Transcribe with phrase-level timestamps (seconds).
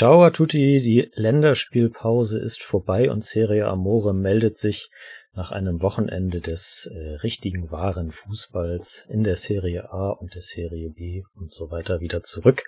[0.00, 4.88] Ciao a tutti, die Länderspielpause ist vorbei und Serie Amore meldet sich
[5.34, 10.88] nach einem Wochenende des äh, richtigen wahren Fußballs in der Serie A und der Serie
[10.88, 12.64] B und so weiter wieder zurück.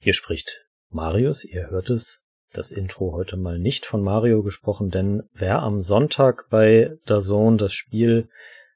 [0.00, 5.22] Hier spricht Marius, ihr hört es, das Intro heute mal nicht von Mario gesprochen, denn
[5.32, 8.26] wer am Sonntag bei Dazon das Spiel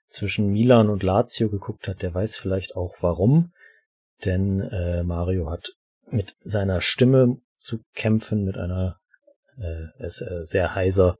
[0.06, 3.50] zwischen Milan und Lazio geguckt hat, der weiß vielleicht auch warum.
[4.24, 5.72] Denn äh, Mario hat
[6.10, 8.98] mit seiner Stimme zu kämpfen, mit einer
[9.58, 11.16] äh, ist äh, sehr heiser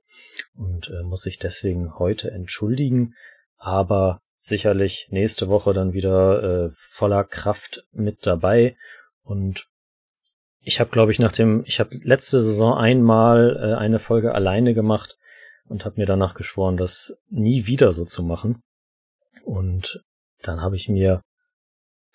[0.55, 3.13] und äh, muss sich deswegen heute entschuldigen,
[3.57, 8.75] aber sicherlich nächste Woche dann wieder äh, voller Kraft mit dabei
[9.23, 9.67] und
[10.67, 14.73] ich habe, glaube ich, nach dem, ich habe letzte Saison einmal äh, eine Folge alleine
[14.73, 15.17] gemacht
[15.69, 18.61] und habe mir danach geschworen, das nie wieder so zu machen.
[19.45, 20.01] Und
[20.41, 21.21] dann habe ich mir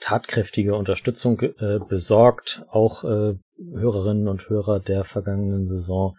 [0.00, 2.64] tatkräftige Unterstützung äh, besorgt.
[2.68, 6.16] Auch äh, Hörerinnen und Hörer der vergangenen Saison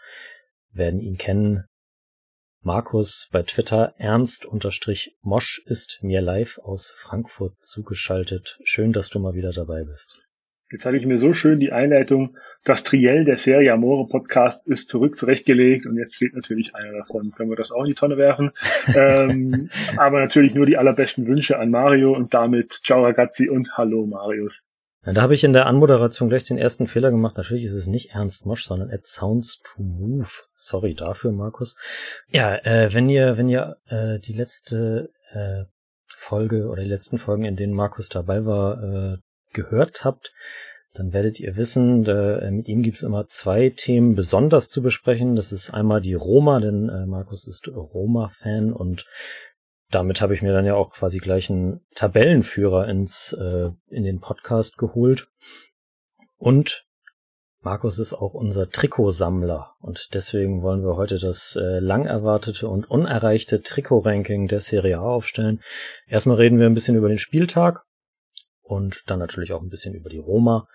[0.71, 1.65] werden ihn kennen.
[2.61, 8.57] Markus bei Twitter ernst unterstrich Mosch ist mir live aus Frankfurt zugeschaltet.
[8.63, 10.23] Schön, dass du mal wieder dabei bist.
[10.73, 14.89] Jetzt hatte ich mir so schön die Einleitung, das Triell der Serie Amore Podcast ist
[14.89, 17.29] zurück zurechtgelegt und jetzt fehlt natürlich einer davon.
[17.29, 18.49] Können wir das auch in die Tonne werfen?
[18.95, 24.07] ähm, aber natürlich nur die allerbesten Wünsche an Mario und damit ciao ragazzi und hallo
[24.07, 24.61] Marius.
[25.05, 27.37] Ja, da habe ich in der Anmoderation gleich den ersten Fehler gemacht.
[27.37, 30.31] Natürlich ist es nicht Ernst Mosch, sondern It Sounds to Move.
[30.55, 31.75] Sorry dafür, Markus.
[32.29, 35.65] Ja, äh, wenn ihr, wenn ihr äh, die letzte äh,
[36.15, 39.17] Folge oder die letzten Folgen, in denen Markus dabei war, äh,
[39.53, 40.33] gehört habt,
[40.93, 44.81] dann werdet ihr wissen, da, äh, mit ihm gibt es immer zwei Themen besonders zu
[44.83, 45.35] besprechen.
[45.35, 49.05] Das ist einmal die Roma, denn äh, Markus ist Roma-Fan und
[49.89, 54.19] damit habe ich mir dann ja auch quasi gleich einen Tabellenführer ins äh, in den
[54.19, 55.27] Podcast geholt.
[56.37, 56.85] Und
[57.61, 62.89] Markus ist auch unser Trikotsammler und deswegen wollen wir heute das äh, lang erwartete und
[62.89, 65.61] unerreichte Trikot-Ranking der Serie A aufstellen.
[66.05, 67.85] Erstmal reden wir ein bisschen über den Spieltag
[68.73, 70.67] und dann natürlich auch ein bisschen über die Roma.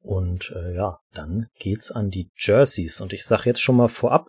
[0.00, 3.00] Und äh, ja, dann geht's an die Jerseys.
[3.00, 4.28] Und ich sag jetzt schon mal vorab,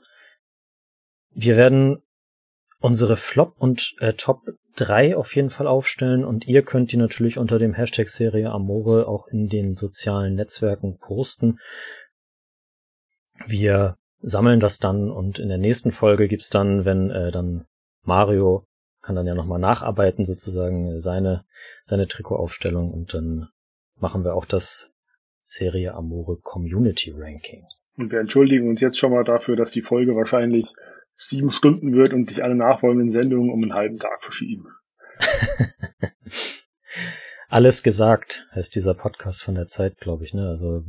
[1.32, 2.04] wir werden
[2.80, 4.42] unsere Flop und äh, Top
[4.76, 9.08] 3 auf jeden Fall aufstellen und ihr könnt die natürlich unter dem Hashtag Serie Amore
[9.08, 11.60] auch in den sozialen Netzwerken posten.
[13.46, 17.66] Wir sammeln das dann und in der nächsten Folge gibt's dann, wenn äh, dann
[18.04, 18.66] Mario
[19.04, 21.46] kann dann ja nochmal nacharbeiten, sozusagen seine,
[21.84, 23.50] seine Trikotaufstellung und dann
[24.00, 24.94] machen wir auch das
[25.42, 27.66] Serie Amore Community Ranking.
[27.98, 30.66] Und wir entschuldigen uns jetzt schon mal dafür, dass die Folge wahrscheinlich
[31.16, 34.68] sieben Stunden wird und sich alle nachfolgenden Sendungen um einen halben Tag verschieben.
[37.54, 40.34] Alles gesagt heißt dieser Podcast von der Zeit, glaube ich.
[40.34, 40.48] Ne?
[40.48, 40.84] Also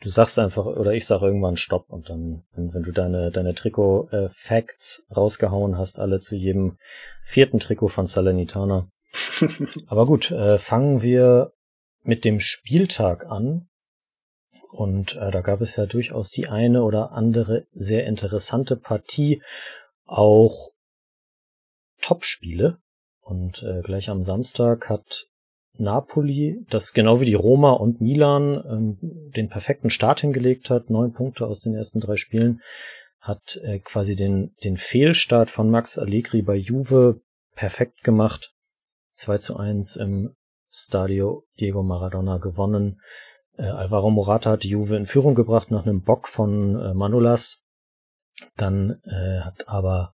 [0.00, 3.54] du sagst einfach oder ich sage irgendwann Stopp und dann, wenn, wenn du deine deine
[3.54, 6.78] Trikot-Facts äh, rausgehauen hast, alle zu jedem
[7.24, 8.90] vierten Trikot von Salernitana.
[9.86, 11.52] Aber gut, äh, fangen wir
[12.04, 13.68] mit dem Spieltag an.
[14.70, 19.42] Und äh, da gab es ja durchaus die eine oder andere sehr interessante Partie,
[20.06, 20.70] auch
[22.00, 22.78] Topspiele.
[23.20, 25.28] Und äh, gleich am Samstag hat
[25.80, 28.98] Napoli, das genau wie die Roma und Milan ähm,
[29.36, 32.60] den perfekten Start hingelegt hat, neun Punkte aus den ersten drei Spielen,
[33.20, 37.20] hat äh, quasi den, den Fehlstart von Max Allegri bei Juve
[37.54, 38.52] perfekt gemacht.
[39.12, 40.34] 2 zu 1 im
[40.70, 43.00] Stadio Diego Maradona gewonnen.
[43.56, 47.64] Äh, Alvaro Morata hat die Juve in Führung gebracht nach einem Bock von äh, Manolas.
[48.56, 50.14] Dann äh, hat aber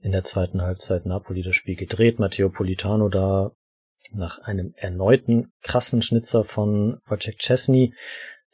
[0.00, 2.20] in der zweiten Halbzeit Napoli das Spiel gedreht.
[2.20, 3.50] Matteo Politano da
[4.12, 7.92] nach einem erneuten krassen Schnitzer von Wojciech Chesney.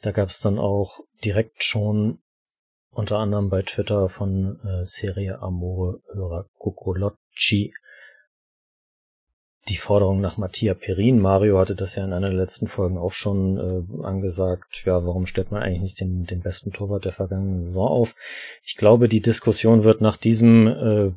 [0.02, 2.18] Da gab es dann auch direkt schon
[2.90, 7.72] unter anderem bei Twitter von äh, Serie Amore Hörer Cucolocci
[9.68, 11.18] die Forderung nach Mattia Perin.
[11.18, 14.82] Mario hatte das ja in einer der letzten Folgen auch schon äh, angesagt.
[14.84, 18.14] Ja, warum stellt man eigentlich nicht den, den besten Torwart der vergangenen Saison auf?
[18.62, 21.12] Ich glaube, die Diskussion wird nach diesem äh,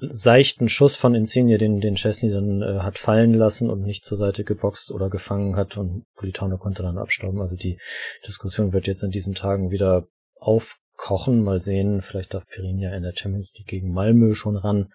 [0.00, 4.16] seichten Schuss von Insigne, den, den Chesney dann äh, hat fallen lassen und nicht zur
[4.18, 7.40] Seite geboxt oder gefangen hat und Politano konnte dann abstauben.
[7.40, 7.78] Also die
[8.26, 10.06] Diskussion wird jetzt in diesen Tagen wieder
[10.36, 11.42] aufkochen.
[11.42, 14.92] Mal sehen, vielleicht darf Perinia in der Champions League gegen Malmö schon ran.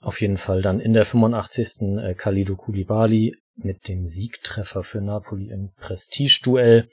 [0.00, 1.98] Auf jeden Fall dann in der 85.
[1.98, 6.88] Äh, Khalido Koulibaly mit dem Siegtreffer für Napoli im Prestige-Duell.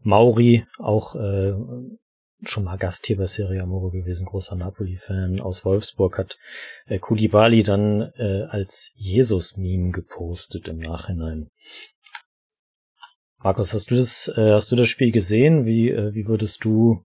[0.00, 1.54] Mauri, auch äh,
[2.48, 6.38] schon mal Gast hier bei Serie Amore gewesen, großer Napoli-Fan aus Wolfsburg, hat
[6.86, 11.48] äh, Kulibali dann äh, als Jesus-Meme gepostet im Nachhinein.
[13.42, 15.66] Markus, hast du das, äh, hast du das Spiel gesehen?
[15.66, 17.02] Wie, äh, wie würdest du,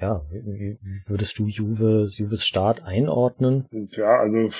[0.00, 3.68] ja, wie, wie würdest du Juve, Juves Start einordnen?
[3.90, 4.50] Ja, also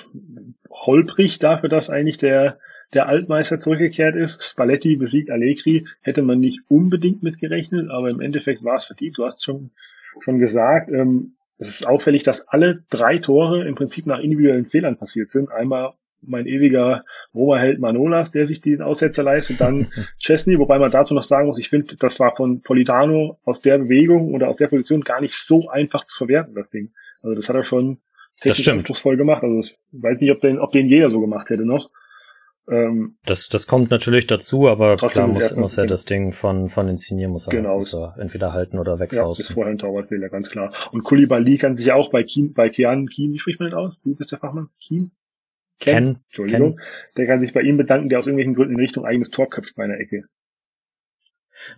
[0.70, 2.58] holprig dafür, dass eigentlich der
[2.94, 4.42] der Altmeister zurückgekehrt ist.
[4.42, 9.18] Spalletti besiegt Allegri, hätte man nicht unbedingt mitgerechnet, aber im Endeffekt war es verdient.
[9.18, 9.70] Du hast schon,
[10.20, 14.96] schon gesagt, ähm, es ist auffällig, dass alle drei Tore im Prinzip nach individuellen Fehlern
[14.96, 15.50] passiert sind.
[15.50, 15.92] Einmal
[16.24, 17.04] mein ewiger
[17.34, 21.58] Roma-Held Manolas, der sich den Aussetzer leistet, dann Chesney, wobei man dazu noch sagen muss,
[21.58, 25.34] ich finde, das war von Politano aus der Bewegung oder aus der Position gar nicht
[25.34, 26.92] so einfach zu verwerten, das Ding.
[27.22, 27.98] Also das hat er schon
[28.40, 29.42] technisch anspruchsvoll gemacht.
[29.42, 31.90] Also ich weiß nicht, ob den, ob den jeder so gemacht hätte noch.
[32.68, 36.88] Ähm, das, das kommt natürlich dazu, aber klar muss, muss er das Ding von, von
[36.88, 37.76] Insigne muss er, genau.
[37.76, 39.44] muss er entweder halten oder wegfausten.
[39.44, 40.72] Ja, ist vorher ein Torwartfehler, ganz klar.
[40.92, 43.78] Und Kulibali kann sich ja auch bei Kien, bei Kian, Kien, wie spricht man denn
[43.78, 44.00] aus?
[44.00, 44.68] Du bist der Fachmann?
[44.80, 45.10] Kien?
[45.80, 45.94] Ken?
[45.94, 46.76] Ken Entschuldigung.
[46.76, 46.84] Ken.
[47.16, 49.74] Der kann sich bei ihm bedanken, der aus irgendwelchen Gründen in Richtung eigenes Tor köpft
[49.74, 50.24] bei einer Ecke.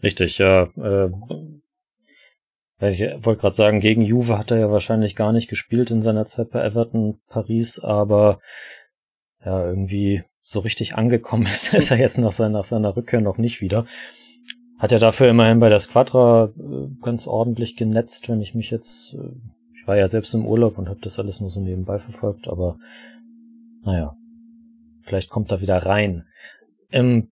[0.02, 0.64] Richtig, ja.
[0.76, 1.10] Äh,
[2.80, 6.26] ich wollte gerade sagen, gegen Juve hat er ja wahrscheinlich gar nicht gespielt in seiner
[6.26, 8.40] Zeit bei Everton Paris, aber
[9.42, 13.38] ja, irgendwie so richtig angekommen ist, ist er jetzt nach seiner, nach seiner Rückkehr noch
[13.38, 13.84] nicht wieder.
[14.78, 19.14] Hat ja dafür immerhin bei der Squadra äh, ganz ordentlich genetzt, wenn ich mich jetzt,
[19.14, 19.32] äh,
[19.72, 22.78] ich war ja selbst im Urlaub und habe das alles nur so nebenbei verfolgt, aber
[23.82, 24.16] naja,
[25.02, 26.26] vielleicht kommt er wieder rein.
[26.92, 27.30] Ähm,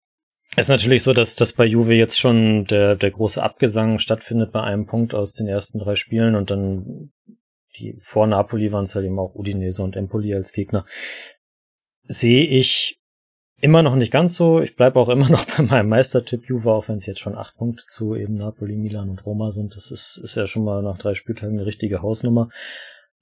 [0.56, 4.62] ist natürlich so, dass, dass bei Juve jetzt schon der, der große Abgesang stattfindet bei
[4.62, 7.12] einem Punkt aus den ersten drei Spielen und dann
[7.76, 10.84] die vor Napoli waren es halt eben auch Udinese und Empoli als Gegner.
[12.08, 12.99] Sehe ich
[13.60, 14.60] immer noch nicht ganz so.
[14.60, 17.56] Ich bleibe auch immer noch bei meinem Meistertipp Juve, auch wenn es jetzt schon acht
[17.56, 19.76] Punkte zu eben Napoli, Milan und Roma sind.
[19.76, 22.49] Das ist, ist ja schon mal nach drei Spieltagen eine richtige Hausnummer.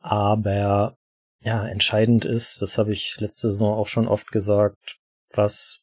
[0.01, 0.97] Aber
[1.43, 4.99] ja, entscheidend ist, das habe ich letzte Saison auch schon oft gesagt,
[5.35, 5.83] was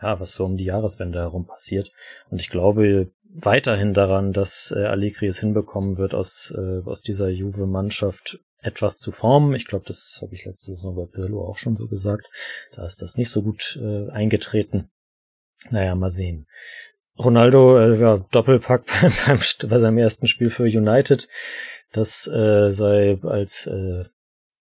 [0.00, 1.90] ja, was so um die Jahreswende herum passiert.
[2.30, 7.28] Und ich glaube weiterhin daran, dass äh, Allegri es hinbekommen wird, aus, äh, aus dieser
[7.28, 9.54] Juve-Mannschaft etwas zu formen.
[9.54, 12.28] Ich glaube, das habe ich letzte Saison bei Pirlo auch schon so gesagt.
[12.74, 14.90] Da ist das nicht so gut äh, eingetreten.
[15.70, 16.46] Naja, mal sehen.
[17.18, 18.84] Ronaldo, äh, ja, Doppelpack
[19.26, 19.38] beim,
[19.68, 21.28] bei seinem ersten Spiel für United.
[21.92, 24.04] Das äh, sei als äh,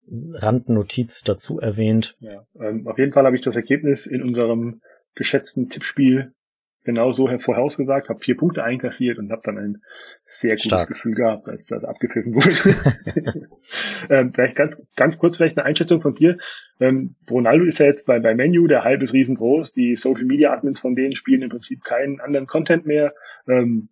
[0.08, 2.18] Randnotiz dazu erwähnt.
[2.20, 4.82] Ja, ähm, auf jeden Fall habe ich das Ergebnis in unserem
[5.16, 6.34] geschätzten Tippspiel
[6.84, 9.82] genau so vorausgesagt, habe vier Punkte einkassiert und habe dann ein
[10.26, 10.88] sehr gutes Stark.
[10.88, 13.50] Gefühl gehabt, als das abgepfiffen wurde.
[14.10, 16.38] ähm, vielleicht ganz, ganz kurz vielleicht eine Einschätzung von dir.
[16.80, 20.54] Ähm, Ronaldo ist ja jetzt bei, bei Menu, der Hype ist riesengroß, die Social Media
[20.54, 23.14] Admins von denen spielen im Prinzip keinen anderen Content mehr.
[23.48, 23.90] Ähm,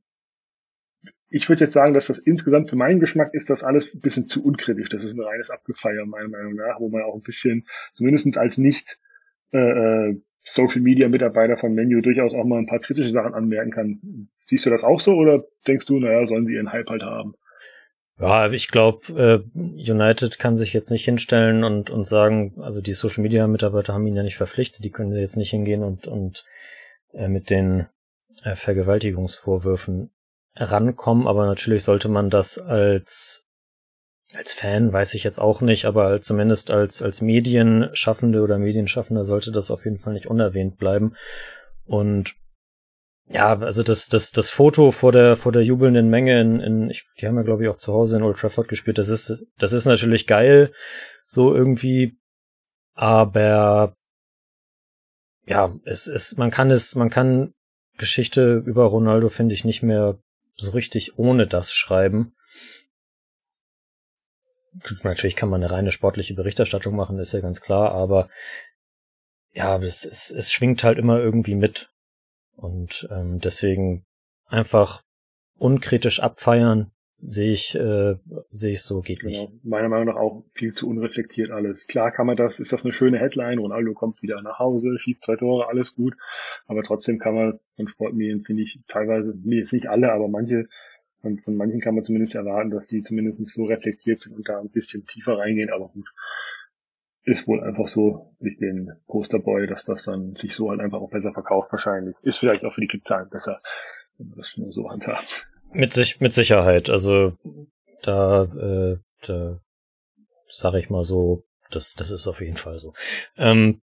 [1.32, 4.28] ich würde jetzt sagen, dass das insgesamt für meinen Geschmack ist das alles ein bisschen
[4.28, 4.90] zu unkritisch.
[4.90, 8.58] Das ist ein reines Abgefeier, meiner Meinung nach, wo man auch ein bisschen, zumindest als
[8.58, 8.98] nicht
[9.52, 10.22] äh, äh
[10.54, 14.30] Social Media Mitarbeiter von Menu durchaus auch mal ein paar kritische Sachen anmerken kann.
[14.48, 17.36] Siehst du das auch so oder denkst du, naja, sollen sie ihren Hype halt haben?
[18.20, 22.94] Ja, ich glaube, äh, United kann sich jetzt nicht hinstellen und, und sagen, also die
[22.94, 26.44] Social Media Mitarbeiter haben ihn ja nicht verpflichtet, die können jetzt nicht hingehen und, und
[27.14, 27.88] äh, mit den
[28.44, 30.12] äh, Vergewaltigungsvorwürfen
[30.58, 33.49] rankommen, aber natürlich sollte man das als
[34.36, 39.52] als Fan weiß ich jetzt auch nicht, aber zumindest als, als Medienschaffende oder Medienschaffender sollte
[39.52, 41.16] das auf jeden Fall nicht unerwähnt bleiben.
[41.86, 42.36] Und
[43.28, 47.06] ja, also das, das, das Foto vor der, vor der jubelnden Menge in, in ich,
[47.20, 48.98] die haben ja glaube ich auch zu Hause in Old Trafford gespielt.
[48.98, 50.72] Das ist, das ist natürlich geil,
[51.26, 52.18] so irgendwie.
[52.94, 53.96] Aber
[55.46, 57.54] ja, es ist, man kann es, man kann
[57.98, 60.20] Geschichte über Ronaldo finde ich nicht mehr
[60.56, 62.34] so richtig ohne das schreiben
[65.04, 68.30] natürlich kann man eine reine sportliche Berichterstattung machen, ist ja ganz klar, aber
[69.54, 71.90] ja, es, es, es schwingt halt immer irgendwie mit.
[72.56, 74.06] Und ähm, deswegen
[74.46, 75.04] einfach
[75.58, 78.16] unkritisch abfeiern, sehe ich, äh,
[78.52, 79.50] sehe ich so, geht nicht.
[79.64, 81.88] Meiner Meinung nach auch viel zu unreflektiert alles.
[81.88, 85.24] Klar kann man das, ist das eine schöne Headline, Ronaldo kommt wieder nach Hause, schießt
[85.24, 86.16] zwei Tore, alles gut.
[86.68, 90.68] Aber trotzdem kann man von Sportmedien, finde ich, teilweise, nee, jetzt nicht alle, aber manche
[91.22, 94.60] Und von manchen kann man zumindest erwarten, dass die zumindest so reflektiert sind und da
[94.60, 96.08] ein bisschen tiefer reingehen, aber gut.
[97.24, 101.12] Ist wohl einfach so durch den Posterboy, dass das dann sich so halt einfach auch
[101.12, 102.16] besser verkauft wahrscheinlich.
[102.24, 103.62] Ist vielleicht auch für die Klickzahlen besser,
[104.18, 105.48] wenn man das nur so handhabt.
[105.72, 106.90] Mit sich, mit Sicherheit.
[106.90, 107.34] Also
[108.02, 108.98] da, äh,
[109.28, 109.60] da
[110.48, 112.94] sage ich mal so, das, das ist auf jeden Fall so.
[113.38, 113.82] Ähm,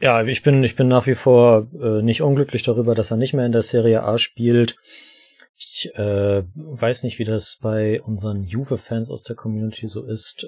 [0.00, 3.32] ja, ich bin, ich bin nach wie vor äh, nicht unglücklich darüber, dass er nicht
[3.32, 4.76] mehr in der Serie A spielt.
[5.58, 10.46] Ich äh, weiß nicht, wie das bei unseren Juve-Fans aus der Community so ist.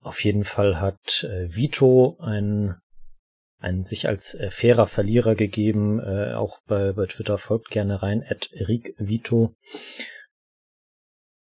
[0.00, 2.76] Auf jeden Fall hat äh, Vito ein,
[3.58, 5.98] ein sich als äh, fairer Verlierer gegeben.
[6.00, 9.54] Äh, auch bei, bei Twitter folgt gerne rein, at Vito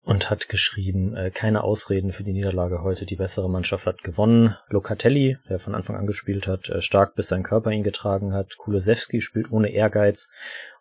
[0.06, 3.06] und hat geschrieben, äh, keine Ausreden für die Niederlage heute.
[3.06, 4.56] Die bessere Mannschaft hat gewonnen.
[4.68, 8.56] Locatelli, der von Anfang an gespielt hat, äh, stark bis sein Körper ihn getragen hat.
[8.56, 10.28] Kulosewski spielt ohne Ehrgeiz.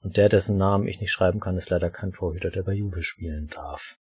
[0.03, 3.01] Und der, dessen Namen ich nicht schreiben kann, ist leider kein Torhüter, der bei Juve
[3.01, 3.97] spielen darf.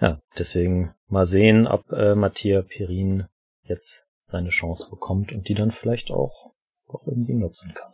[0.00, 3.28] Ja, deswegen mal sehen, ob äh, Mattia Perin
[3.62, 6.52] jetzt seine Chance bekommt und die dann vielleicht auch,
[6.88, 7.92] auch irgendwie nutzen kann.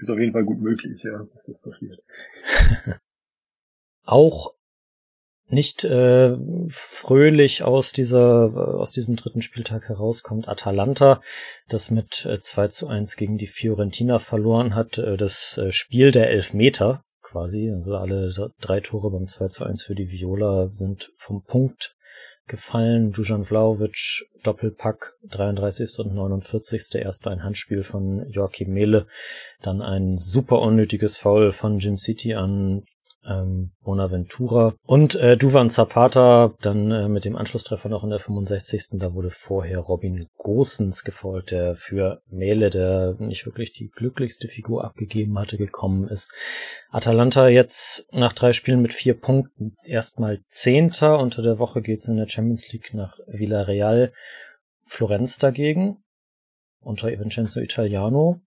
[0.00, 2.00] Ist auf jeden Fall gut möglich, ja, dass das passiert.
[4.04, 4.54] auch
[5.50, 6.36] nicht äh,
[6.68, 10.48] fröhlich aus dieser aus diesem dritten Spieltag herauskommt.
[10.48, 11.20] Atalanta,
[11.68, 16.10] das mit äh, 2 zu 1 gegen die Fiorentina verloren hat, äh, das äh, Spiel
[16.10, 21.10] der Elfmeter quasi, also alle drei Tore beim 2 zu 1 für die Viola sind
[21.14, 21.94] vom Punkt
[22.48, 23.12] gefallen.
[23.12, 25.98] Dujan Vlaovic, Doppelpack, 33.
[26.00, 26.94] und 49.
[26.94, 29.06] Erst ein Handspiel von Joachim Mehle,
[29.60, 32.84] dann ein super unnötiges Foul von Jim City an
[33.26, 38.98] ähm, Bonaventura und äh, Duvan Zapata dann äh, mit dem Anschlusstreffer noch in der 65.
[38.98, 44.84] Da wurde vorher Robin Gosens gefolgt, der für Mele, der nicht wirklich die glücklichste Figur
[44.84, 46.32] abgegeben hatte, gekommen ist.
[46.90, 51.18] Atalanta jetzt nach drei Spielen mit vier Punkten erstmal Zehnter.
[51.18, 54.12] Unter der Woche geht's in der Champions League nach Villarreal.
[54.84, 55.98] Florenz dagegen
[56.80, 58.40] unter Vincenzo Italiano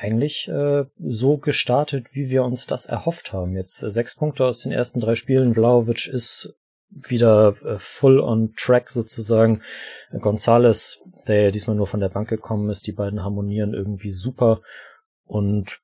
[0.00, 3.54] eigentlich äh, so gestartet, wie wir uns das erhofft haben.
[3.54, 5.52] Jetzt äh, sechs Punkte aus den ersten drei Spielen.
[5.54, 6.54] Vlaovic ist
[6.88, 9.60] wieder äh, full on track sozusagen.
[10.20, 14.62] Gonzales, der ja diesmal nur von der Bank gekommen ist, die beiden harmonieren irgendwie super.
[15.24, 15.80] Und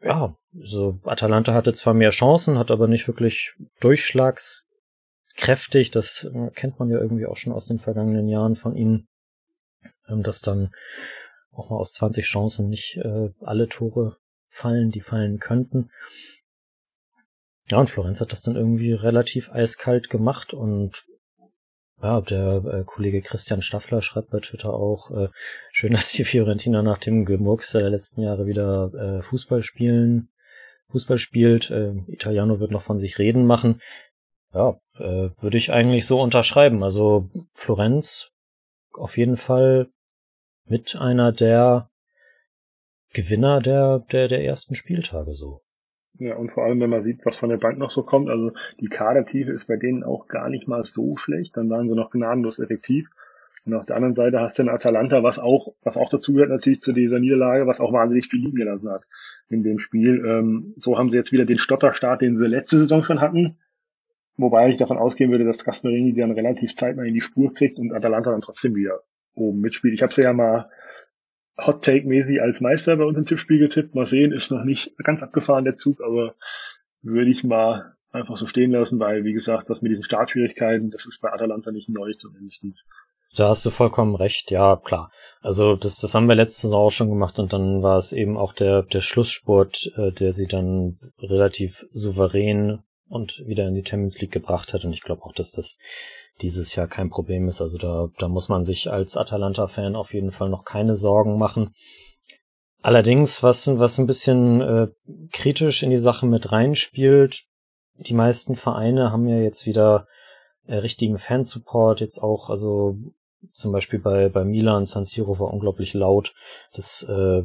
[0.00, 5.90] ja, so Atalanta hatte zwar mehr Chancen, hat aber nicht wirklich durchschlagskräftig.
[5.90, 9.08] Das äh, kennt man ja irgendwie auch schon aus den vergangenen Jahren von ihnen,
[10.08, 10.72] ähm, dass dann
[11.58, 14.16] auch mal aus 20 Chancen nicht äh, alle Tore
[14.48, 15.90] fallen, die fallen könnten.
[17.68, 21.04] Ja, und Florenz hat das dann irgendwie relativ eiskalt gemacht und
[22.00, 25.28] ja, der äh, Kollege Christian Staffler schreibt bei Twitter auch, äh,
[25.72, 30.30] schön, dass die Fiorentina nach dem Gemurks der letzten Jahre wieder äh, Fußball spielen,
[30.88, 31.70] Fußball spielt.
[31.70, 33.80] Äh, Italiano wird noch von sich reden machen.
[34.54, 36.82] Ja, äh, würde ich eigentlich so unterschreiben.
[36.82, 38.30] Also Florenz
[38.94, 39.88] auf jeden Fall
[40.70, 41.90] mit einer der
[43.14, 45.62] Gewinner der, der, der ersten Spieltage so.
[46.18, 48.52] Ja, und vor allem, wenn man sieht, was von der Bank noch so kommt, also
[48.80, 52.10] die Kadertiefe ist bei denen auch gar nicht mal so schlecht, dann waren sie noch
[52.10, 53.08] gnadenlos effektiv.
[53.64, 56.50] Und auf der anderen Seite hast du den Atalanta, was auch, was auch dazu gehört
[56.50, 59.04] natürlich zu dieser Niederlage, was auch wahnsinnig viel liegen gelassen hat
[59.48, 60.24] in dem Spiel.
[60.26, 63.58] Ähm, so haben sie jetzt wieder den Stotterstart, den sie letzte Saison schon hatten.
[64.36, 67.92] Wobei ich davon ausgehen würde, dass Gasperini dann relativ zeitnah in die Spur kriegt und
[67.92, 69.02] Atalanta dann trotzdem wieder
[69.34, 69.94] oben mitspielt.
[69.94, 70.70] Ich habe sie ja mal
[71.58, 73.94] Hot Take mäßig als Meister bei uns im Tippspiel getippt.
[73.94, 76.34] Mal sehen, ist noch nicht ganz abgefahren der Zug, aber
[77.02, 81.06] würde ich mal einfach so stehen lassen, weil wie gesagt, das mit diesen Startschwierigkeiten, das
[81.06, 82.86] ist bei Atalanta nicht neu zumindest.
[83.36, 85.10] Da hast du vollkommen recht, ja, klar.
[85.42, 88.38] Also das, das haben wir letzte Saison auch schon gemacht und dann war es eben
[88.38, 94.20] auch der, der Schlusssport, äh, der sie dann relativ souverän und wieder in die Champions
[94.20, 94.84] League gebracht hat.
[94.84, 95.78] Und ich glaube auch, dass das
[96.40, 97.60] dieses Jahr kein Problem ist.
[97.60, 101.74] Also da, da muss man sich als Atalanta-Fan auf jeden Fall noch keine Sorgen machen.
[102.80, 104.88] Allerdings, was, was ein bisschen äh,
[105.32, 107.42] kritisch in die Sache mit reinspielt,
[107.96, 110.06] die meisten Vereine haben ja jetzt wieder
[110.66, 112.96] äh, richtigen Fansupport, jetzt auch, also
[113.52, 116.34] zum Beispiel bei, bei Milan, San Siro war unglaublich laut.
[116.72, 117.42] Das äh,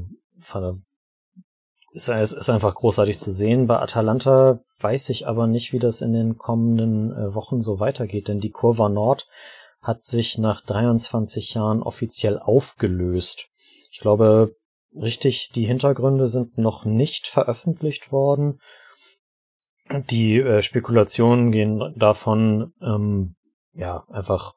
[1.93, 3.67] ist, ist einfach großartig zu sehen.
[3.67, 8.27] Bei Atalanta weiß ich aber nicht, wie das in den kommenden äh, Wochen so weitergeht,
[8.27, 9.27] denn die Kurva Nord
[9.81, 13.50] hat sich nach 23 Jahren offiziell aufgelöst.
[13.91, 14.55] Ich glaube,
[14.95, 18.59] richtig, die Hintergründe sind noch nicht veröffentlicht worden.
[20.09, 23.35] Die äh, Spekulationen gehen davon, ähm,
[23.73, 24.53] ja, einfach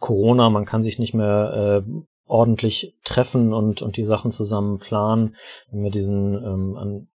[0.00, 1.90] Corona, man kann sich nicht mehr äh,
[2.26, 5.36] ordentlich treffen und, und die Sachen zusammen planen.
[5.70, 7.08] Wenn wir diesen ähm, an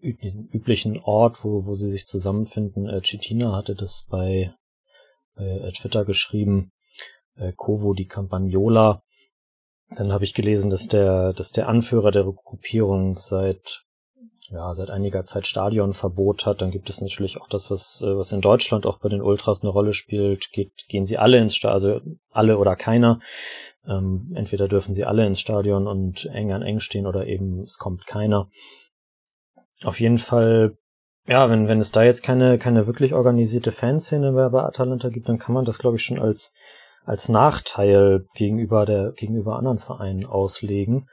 [0.00, 2.88] üblichen Ort, wo, wo sie sich zusammenfinden.
[2.88, 4.54] Äh, Chitina hatte das bei,
[5.34, 6.70] bei äh, Twitter geschrieben,
[7.36, 9.02] äh, Kovo di Campagnola.
[9.96, 13.86] Dann habe ich gelesen, dass der, dass der Anführer der Gruppierung seit
[14.48, 18.30] ja, seit einiger Zeit Stadionverbot hat, dann gibt es natürlich auch das, was, äh, was
[18.30, 20.52] in Deutschland auch bei den Ultras eine Rolle spielt.
[20.52, 22.00] Geht, gehen sie alle ins Stadion, also
[22.30, 23.18] alle oder keiner.
[23.88, 27.78] Ähm, entweder dürfen sie alle ins Stadion und eng an eng stehen oder eben es
[27.78, 28.48] kommt keiner.
[29.84, 30.76] Auf jeden Fall,
[31.26, 35.28] ja, wenn, wenn es da jetzt keine, keine wirklich organisierte Fanszene mehr bei Atalanta gibt,
[35.28, 36.52] dann kann man das, glaube ich, schon als,
[37.04, 41.08] als Nachteil gegenüber der, gegenüber anderen Vereinen auslegen.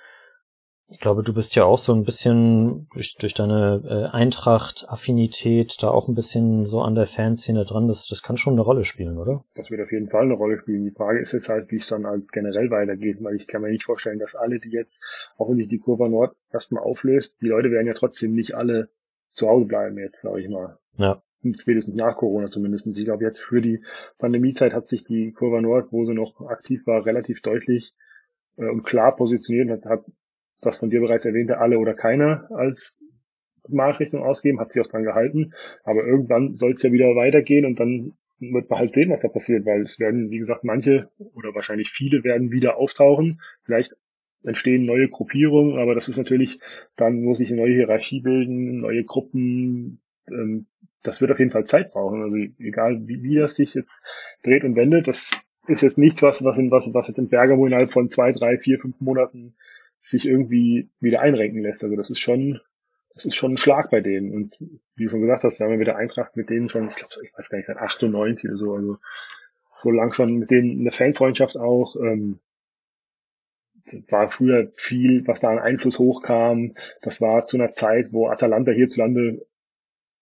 [0.93, 5.89] Ich glaube, du bist ja auch so ein bisschen durch, durch deine äh, Eintracht-Affinität da
[5.89, 7.87] auch ein bisschen so an der Fanszene dran.
[7.87, 9.43] Das, das kann schon eine Rolle spielen, oder?
[9.55, 10.85] Das wird auf jeden Fall eine Rolle spielen.
[10.85, 13.71] Die Frage ist jetzt halt, wie es dann halt generell weitergeht, weil ich kann mir
[13.71, 14.99] nicht vorstellen, dass alle, die jetzt,
[15.35, 18.89] auch wenn sich die Kurve Nord erstmal auflöst, die Leute werden ja trotzdem nicht alle
[19.31, 20.77] zu Hause bleiben jetzt, sage ich mal.
[20.97, 21.23] Ja.
[21.55, 22.85] Spätestens nach Corona zumindest.
[22.85, 23.83] Ich glaube, jetzt für die
[24.19, 27.95] Pandemiezeit hat sich die Kurve Nord, wo sie noch aktiv war, relativ deutlich
[28.57, 30.05] äh, und klar positioniert hat, hat
[30.63, 32.97] das von dir bereits erwähnte alle oder keiner als
[33.67, 35.53] Marschrichtung ausgeben, hat sie auch dran gehalten.
[35.83, 39.29] Aber irgendwann soll es ja wieder weitergehen und dann wird man halt sehen, was da
[39.29, 43.41] passiert, weil es werden, wie gesagt, manche oder wahrscheinlich viele werden wieder auftauchen.
[43.63, 43.95] Vielleicht
[44.43, 46.59] entstehen neue Gruppierungen, aber das ist natürlich,
[46.95, 50.01] dann muss sich eine neue Hierarchie bilden, neue Gruppen.
[50.29, 50.65] Ähm,
[51.01, 52.21] das wird auf jeden Fall Zeit brauchen.
[52.21, 54.01] Also egal wie, wie das sich jetzt
[54.43, 55.31] dreht und wendet, das
[55.67, 58.79] ist jetzt nichts, was, was, was, was jetzt in Bergamo innerhalb von zwei, drei, vier,
[58.79, 59.55] fünf Monaten
[60.03, 61.83] sich irgendwie wieder einrenken lässt.
[61.83, 62.59] Also das ist schon,
[63.15, 64.33] das ist schon ein Schlag bei denen.
[64.33, 64.57] Und
[64.95, 67.13] wie du schon gesagt hast, wir haben ja wieder Eintracht mit denen schon, ich glaube,
[67.23, 68.97] ich weiß gar nicht, seit 98 oder so, also
[69.77, 71.95] so lang schon mit denen eine Fanfreundschaft auch.
[71.95, 72.39] Ähm,
[73.85, 76.75] das war früher viel, was da an Einfluss hochkam.
[77.01, 79.45] Das war zu einer Zeit, wo Atalanta hierzulande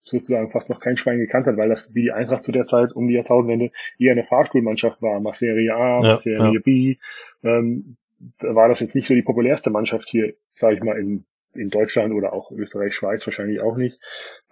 [0.03, 2.93] sozusagen fast noch kein Schwein gekannt hat, weil das wie die Eintracht zu der Zeit
[2.93, 5.19] um die Jahrtausendwende eher eine Fahrstuhlmannschaft war.
[5.19, 6.59] Mal Serie A, ja, Serie ja.
[6.59, 6.97] B.
[7.43, 7.97] Ähm,
[8.39, 12.13] war das jetzt nicht so die populärste Mannschaft hier, sage ich mal, in, in Deutschland
[12.13, 13.99] oder auch Österreich, Schweiz wahrscheinlich auch nicht.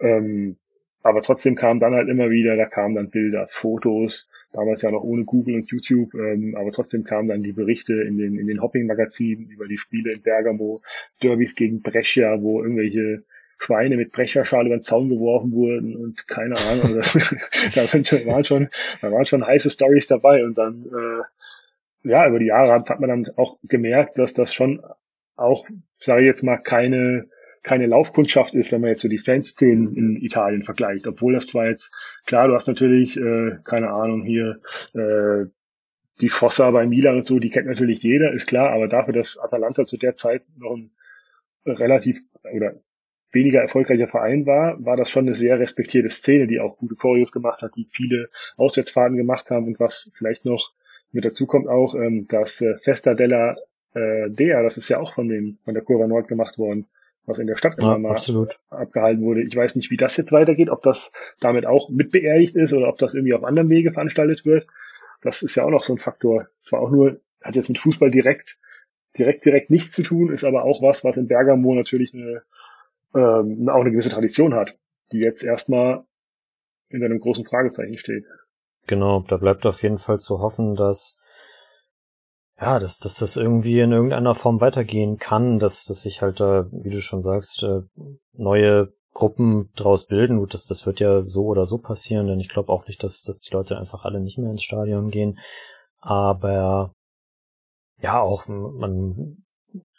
[0.00, 0.56] Ähm,
[1.02, 5.02] aber trotzdem kam dann halt immer wieder, da kamen dann Bilder, Fotos, damals ja noch
[5.02, 8.60] ohne Google und YouTube, ähm, aber trotzdem kamen dann die Berichte in den, in den
[8.60, 10.82] Hopping-Magazinen über die Spiele in Bergamo,
[11.22, 13.24] Derbys gegen Brescia, wo irgendwelche
[13.58, 16.94] Schweine mit Brecherschale über den Zaun geworfen wurden und keine Ahnung,
[17.74, 18.68] da waren schon,
[19.00, 21.22] da waren schon heiße Stories dabei und dann äh,
[22.02, 24.82] ja, über die Jahre hat man dann auch gemerkt, dass das schon
[25.36, 25.66] auch,
[25.98, 27.28] sage ich jetzt mal, keine
[27.62, 31.06] keine Laufkundschaft ist, wenn man jetzt so die Fanszenen in Italien vergleicht.
[31.06, 31.90] Obwohl das zwar jetzt,
[32.24, 34.60] klar, du hast natürlich, äh, keine Ahnung, hier
[34.94, 35.46] äh,
[36.20, 39.38] die Fossa bei Milan und so, die kennt natürlich jeder, ist klar, aber dafür, dass
[39.38, 40.90] Atalanta zu der Zeit noch ein
[41.66, 42.18] relativ
[42.54, 42.74] oder
[43.32, 47.30] weniger erfolgreicher Verein war, war das schon eine sehr respektierte Szene, die auch gute Choreos
[47.30, 50.72] gemacht hat, die viele Auswärtsfahrten gemacht haben und was vielleicht noch
[51.12, 53.56] mit dazu kommt auch, ähm, dass äh, Festa della
[53.94, 56.86] äh, Dea, das ist ja auch von den von der Kurva Nord gemacht worden,
[57.26, 58.60] was in der Stadt immer ja, mal absolut.
[58.70, 59.42] abgehalten wurde.
[59.42, 62.98] Ich weiß nicht, wie das jetzt weitergeht, ob das damit auch mitbeerdigt ist oder ob
[62.98, 64.66] das irgendwie auf anderem Wege veranstaltet wird.
[65.22, 66.48] Das ist ja auch noch so ein Faktor.
[66.62, 68.58] Zwar auch nur, hat jetzt mit Fußball direkt,
[69.18, 72.42] direkt, direkt nichts zu tun, ist aber auch was, was in Bergamo natürlich eine,
[73.14, 74.76] ähm, auch eine gewisse Tradition hat,
[75.12, 76.04] die jetzt erstmal
[76.88, 78.24] in einem großen Fragezeichen steht.
[78.90, 81.20] Genau, da bleibt auf jeden Fall zu hoffen, dass
[82.60, 86.66] ja, dass, dass das irgendwie in irgendeiner Form weitergehen kann, dass, dass sich halt da,
[86.72, 87.82] wie du schon sagst, äh,
[88.32, 90.38] neue Gruppen draus bilden.
[90.38, 93.22] Gut, das, das wird ja so oder so passieren, denn ich glaube auch nicht, dass,
[93.22, 95.38] dass die Leute einfach alle nicht mehr ins Stadion gehen.
[96.00, 96.92] Aber
[98.00, 99.44] ja, auch man,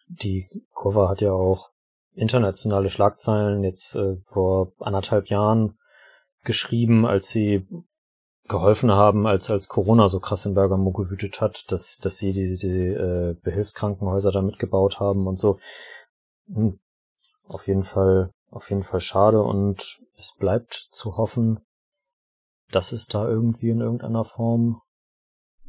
[0.10, 1.70] die Kurve hat ja auch
[2.14, 5.78] internationale Schlagzeilen jetzt äh, vor anderthalb Jahren
[6.44, 7.66] geschrieben, als sie
[8.52, 12.58] geholfen haben, als als Corona so krass in Bergamo gewütet hat, dass dass sie diese
[12.60, 15.58] die, äh, Behilfskrankenhäuser da mitgebaut haben und so.
[16.54, 16.80] Hm.
[17.48, 21.62] Auf jeden Fall auf jeden Fall schade und es bleibt zu hoffen,
[22.70, 24.82] dass es da irgendwie in irgendeiner Form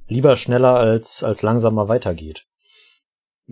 [0.08, 2.46] lieber schneller als als langsamer weitergeht.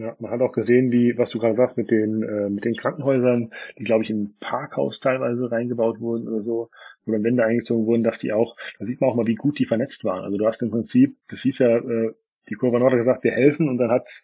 [0.00, 2.74] Ja, man hat auch gesehen, wie, was du gerade sagst, mit den, äh, mit den
[2.74, 6.70] Krankenhäusern, die, glaube ich, in ein Parkhaus teilweise reingebaut wurden oder so,
[7.04, 9.58] wo dann Wände eingezogen wurden, dass die auch, da sieht man auch mal, wie gut
[9.58, 10.24] die vernetzt waren.
[10.24, 12.14] Also du hast im Prinzip, das hieß ja, äh,
[12.48, 14.22] die Kurva Nord hat gesagt, wir helfen und dann hat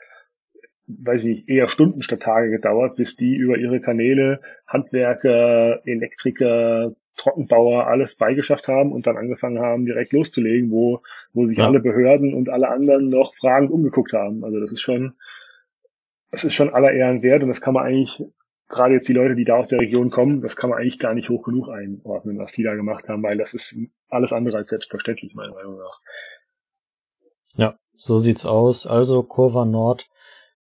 [0.89, 7.87] weiß ich, eher Stunden statt Tage gedauert, bis die über ihre Kanäle Handwerker, Elektriker, Trockenbauer
[7.87, 11.67] alles beigeschafft haben und dann angefangen haben, direkt loszulegen, wo, wo sich ja.
[11.67, 14.45] alle Behörden und alle anderen noch fragend umgeguckt haben.
[14.45, 15.15] Also das ist schon,
[16.37, 18.23] das ist schon aller Ehren wert und das kann man eigentlich
[18.69, 21.15] gerade jetzt die Leute, die da aus der Region kommen, das kann man eigentlich gar
[21.15, 23.75] nicht hoch genug einordnen, was die da gemacht haben, weil das ist
[24.11, 25.99] alles andere als selbstverständlich, meiner Meinung nach.
[27.55, 28.87] Ja, so sieht's aus.
[28.87, 30.11] Also Kurva Nord,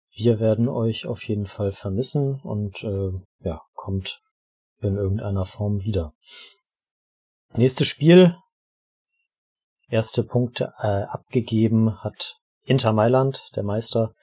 [0.09, 3.11] wir werden euch auf jeden Fall vermissen und äh,
[3.47, 4.19] ja, kommt
[4.79, 6.15] in irgendeiner Form wieder.
[7.53, 8.35] Nächstes Spiel.
[9.89, 14.15] Erste Punkte äh, abgegeben hat Inter Mailand, der Meister,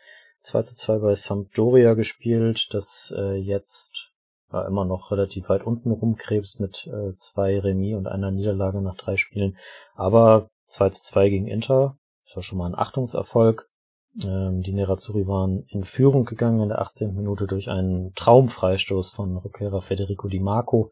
[0.43, 4.11] 2 zu 2 bei Sampdoria gespielt, das äh, jetzt
[4.53, 8.97] ja, immer noch relativ weit unten rumkrebst mit äh, zwei Remis und einer Niederlage nach
[8.97, 9.57] drei Spielen.
[9.95, 13.69] Aber 2 zu 2 gegen Inter, ist ja schon mal ein Achtungserfolg.
[14.23, 17.15] Ähm, die Nerazzurri waren in Führung gegangen in der 18.
[17.15, 20.91] Minute durch einen Traumfreistoß von Rocchera Federico Di Marco.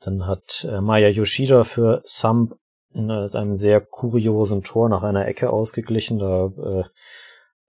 [0.00, 2.54] Dann hat äh, Maya Yoshida für Samp
[2.92, 6.18] in einem sehr kuriosen Tor nach einer Ecke ausgeglichen.
[6.18, 6.84] Da, äh,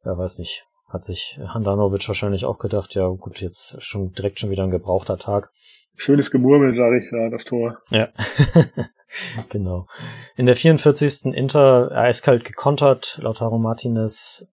[0.06, 4.50] ja, weiß nicht, hat sich Handanovic wahrscheinlich auch gedacht, ja gut, jetzt schon direkt schon
[4.50, 5.52] wieder ein gebrauchter Tag.
[5.96, 7.78] Schönes Gemurmel, sage ich, ja, das Tor.
[7.92, 8.10] Ja,
[9.50, 9.88] genau.
[10.36, 11.34] In der 44.
[11.34, 14.48] Inter eiskalt gekontert, Lautaro Martinez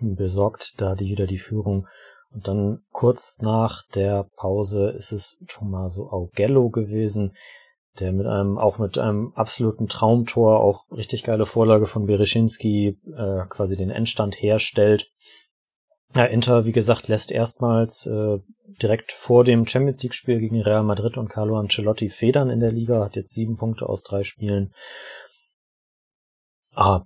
[0.00, 1.86] besorgt da die wieder die Führung.
[2.30, 7.34] Und dann kurz nach der Pause ist es Tommaso Augello gewesen,
[8.00, 13.46] der mit einem, auch mit einem absoluten Traumtor, auch richtig geile Vorlage von Bereschinski, äh,
[13.48, 15.10] quasi den Endstand herstellt.
[16.14, 18.38] Ja, Inter, wie gesagt, lässt erstmals äh,
[18.82, 22.72] direkt vor dem Champions League Spiel gegen Real Madrid und Carlo Ancelotti federn in der
[22.72, 24.72] Liga, hat jetzt sieben Punkte aus drei Spielen.
[26.74, 27.04] Ah,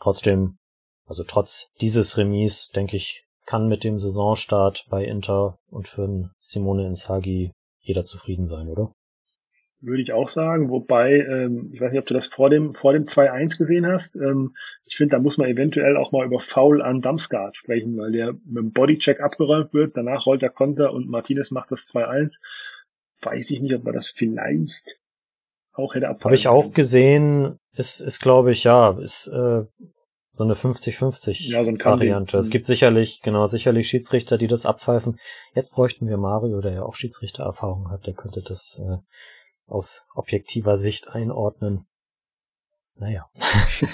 [0.00, 0.58] trotzdem,
[1.06, 6.86] also trotz dieses Remis, denke ich, kann mit dem Saisonstart bei Inter und für Simone
[6.86, 8.92] Inzaghi jeder zufrieden sein, oder?
[9.84, 12.92] Würde ich auch sagen, wobei, ähm, ich weiß nicht, ob du das vor dem, vor
[12.92, 14.14] dem 2-1 gesehen hast.
[14.16, 14.54] Ähm,
[14.86, 18.32] ich finde, da muss man eventuell auch mal über Foul an Damsgaard sprechen, weil der
[18.32, 22.36] mit dem Bodycheck abgeräumt wird, danach rollt der Konter und Martinez macht das 2-1.
[23.22, 24.98] Weiß ich nicht, ob man das vielleicht
[25.74, 29.64] auch hätte abfallen Habe ich auch gesehen, ist, ist glaube ich, ja, ist äh,
[30.30, 32.38] so eine 50-50 ja, so Variante.
[32.38, 32.52] Es mhm.
[32.52, 35.18] gibt sicherlich, genau, sicherlich Schiedsrichter, die das abpfeifen.
[35.54, 38.96] Jetzt bräuchten wir Mario, der ja auch Schiedsrichtererfahrung hat, der könnte das äh,
[39.66, 41.86] aus objektiver Sicht einordnen.
[42.98, 43.30] Naja.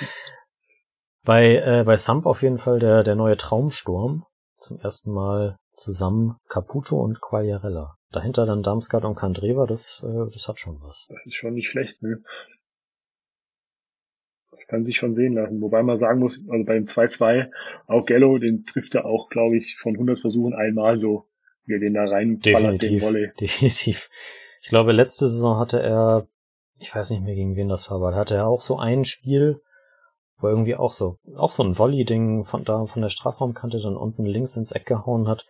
[1.24, 4.24] bei, äh, bei Samp auf jeden Fall der, der neue Traumsturm.
[4.58, 7.96] Zum ersten Mal zusammen Caputo und Quagliarella.
[8.10, 11.06] Dahinter dann Damsgaard und Kandreva, das, äh, das hat schon was.
[11.08, 12.22] Das ist schon nicht schlecht, ne?
[14.50, 15.60] Das kann sich schon sehen lassen.
[15.60, 17.50] Wobei man sagen muss, also beim 2-2,
[17.86, 21.28] auch Gello, den trifft er auch, glaube ich, von 100 Versuchen einmal so,
[21.66, 23.30] wie er den da rein definitiv, den Volley.
[23.40, 24.08] Definitiv.
[24.60, 26.26] Ich glaube, letzte Saison hatte er,
[26.78, 29.60] ich weiß nicht mehr gegen wen das war, aber hatte er auch so ein Spiel,
[30.38, 34.24] wo irgendwie auch so, auch so ein Volley-Ding von da, von der Strafraumkante dann unten
[34.24, 35.44] links ins Eck gehauen hat.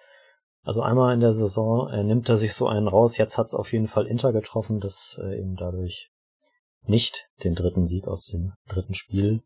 [0.63, 3.17] Also einmal in der Saison äh, nimmt er sich so einen raus.
[3.17, 6.11] Jetzt hat es auf jeden Fall Inter getroffen, das äh, eben dadurch
[6.83, 9.43] nicht den dritten Sieg aus dem dritten Spiel